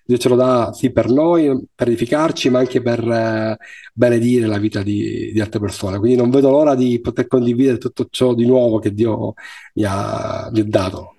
Dio 0.07 0.19
ce 0.19 0.29
lo 0.29 0.37
dà 0.37 0.73
sì 0.75 0.93
per 0.93 1.09
noi, 1.09 1.67
per 1.75 1.89
edificarci, 1.89 2.51
ma 2.51 2.59
anche 2.59 2.83
per 2.83 3.01
eh, 3.09 3.57
benedire 3.95 4.47
la 4.47 4.59
vita 4.59 4.83
di, 4.83 5.31
di, 5.33 5.41
altre 5.41 5.61
persone. 5.61 5.99
Quindi 5.99 6.19
non 6.19 6.31
vedo 6.31 6.51
l'ora 6.51 6.75
di 6.75 7.01
poter 7.01 7.27
condividere 7.27 7.79
tutto 7.79 8.07
ciò 8.11 8.35
di 8.35 8.45
nuovo 8.45 8.79
che 8.79 8.93
Dio 8.93 9.33
mi 9.75 9.85
ha, 9.87 10.51
mi 10.53 10.61
ha 10.61 10.65
dato. 10.65 11.15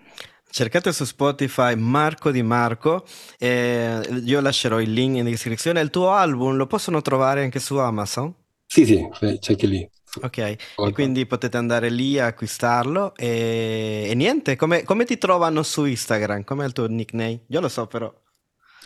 Cercate 0.47 0.93
su 0.93 1.03
Spotify 1.03 1.75
Marco 1.75 2.31
Di 2.31 2.41
Marco, 2.41 3.03
eh, 3.38 3.99
io 4.23 4.39
lascerò 4.39 4.79
il 4.79 4.93
link 4.93 5.17
in 5.17 5.25
descrizione. 5.25 5.81
Il 5.81 5.89
tuo 5.89 6.11
album 6.11 6.55
lo 6.55 6.67
possono 6.67 7.01
trovare 7.01 7.41
anche 7.43 7.59
su 7.59 7.75
Amazon? 7.77 8.33
Sì, 8.65 8.86
sì, 8.86 9.05
c'è 9.19 9.51
anche 9.51 9.67
lì. 9.67 9.89
Ok, 10.21 10.38
e 10.38 10.57
quindi 10.93 11.25
potete 11.25 11.57
andare 11.57 11.89
lì 11.89 12.17
a 12.19 12.27
acquistarlo 12.27 13.15
e, 13.17 14.05
e 14.07 14.15
niente, 14.15 14.55
come, 14.55 14.83
come, 14.83 15.03
ti 15.03 15.17
trovano 15.17 15.61
su 15.61 15.83
Instagram? 15.83 16.45
Com'è 16.45 16.65
il 16.65 16.71
tuo 16.71 16.88
nickname? 16.88 17.41
Io 17.47 17.59
lo 17.59 17.67
so 17.67 17.86
però. 17.86 18.13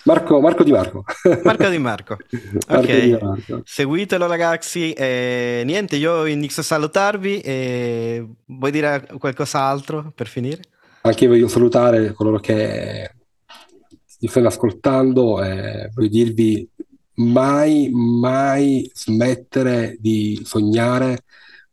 Marco, 0.04 0.40
Marco, 0.40 0.64
Di 0.64 0.72
Marco. 0.72 1.04
Marco 1.44 1.70
Di 1.70 1.78
Marco. 1.78 2.18
Ok, 2.70 3.00
di 3.00 3.18
Marco. 3.20 3.62
seguitelo 3.64 4.28
ragazzi. 4.28 4.94
E 4.94 5.64
niente, 5.66 5.98
io 5.98 6.26
inizio 6.26 6.62
a 6.62 6.66
salutarvi. 6.66 7.42
E 7.42 8.28
vuoi 8.46 8.72
dire 8.72 9.08
qualcos'altro 9.18 10.12
per 10.16 10.28
finire? 10.28 10.62
Anche 11.02 11.24
io 11.26 11.30
voglio 11.30 11.48
salutare 11.48 12.14
coloro 12.14 12.40
che 12.40 13.12
mi 14.22 14.28
stanno 14.28 14.48
ascoltando 14.48 15.42
e 15.44 15.90
voglio 15.94 16.10
dirvi 16.10 16.68
mai, 17.16 17.90
mai 17.92 18.90
smettere 18.94 19.96
di 20.00 20.42
sognare, 20.44 21.20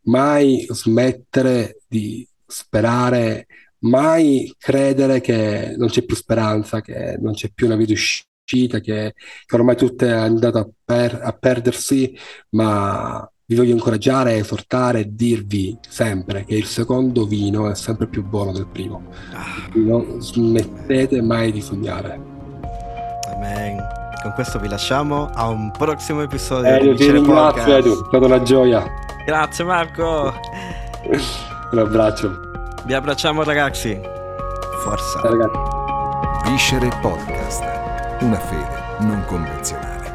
mai 0.03 0.65
smettere 0.71 1.79
di 1.89 2.27
sperare 2.47 3.47
mai 3.89 4.53
credere 4.59 5.21
che 5.21 5.75
non 5.77 5.89
c'è 5.89 6.03
più 6.03 6.17
speranza, 6.17 6.81
che 6.81 7.17
non 7.21 7.33
c'è 7.33 7.51
più 7.53 7.67
una 7.67 7.77
via 7.77 7.87
d'uscita 7.87 8.27
uscita, 8.47 8.79
che, 8.79 9.15
che 9.45 9.55
ormai 9.57 9.77
tutto 9.77 10.05
è 10.05 10.13
andato 10.13 10.59
a, 10.59 10.69
per, 10.85 11.21
a 11.21 11.33
perdersi, 11.33 12.17
ma 12.51 13.29
vi 13.45 13.57
voglio 13.57 13.73
incoraggiare, 13.73 14.37
esortare 14.37 15.01
e 15.01 15.09
dirvi 15.11 15.77
sempre 15.89 16.45
che 16.45 16.55
il 16.55 16.65
secondo 16.65 17.27
vino 17.27 17.69
è 17.69 17.75
sempre 17.75 18.07
più 18.07 18.25
buono 18.25 18.53
del 18.53 18.67
primo. 18.67 19.03
Non 19.75 20.21
smettete 20.21 21.21
mai 21.21 21.53
di 21.53 21.61
sognare. 21.61 22.21
Amen. 23.35 23.95
Con 24.23 24.33
questo 24.33 24.59
vi 24.59 24.69
lasciamo 24.69 25.31
a 25.33 25.49
un 25.49 25.71
prossimo 25.71 26.23
episodio 26.23 26.75
eh, 26.75 26.81
di 26.81 26.97
Ti 26.97 27.11
ringrazio 27.11 27.77
Edu, 27.77 27.93
è 27.93 28.05
stata 28.09 28.27
una 28.27 28.43
gioia. 28.43 28.85
Grazie 29.25 29.65
Marco. 29.65 30.33
un 31.71 31.79
abbraccio. 31.79 32.46
Vi 32.87 32.95
abbracciamo 32.95 33.43
ragazzi. 33.43 34.01
Forza. 34.85 35.21
Ragazzi. 35.21 36.51
Viscere 36.51 36.89
Podcast. 37.03 37.65
Una 38.21 38.39
fede 38.39 38.85
non 39.01 39.25
convenzionale. 39.27 40.06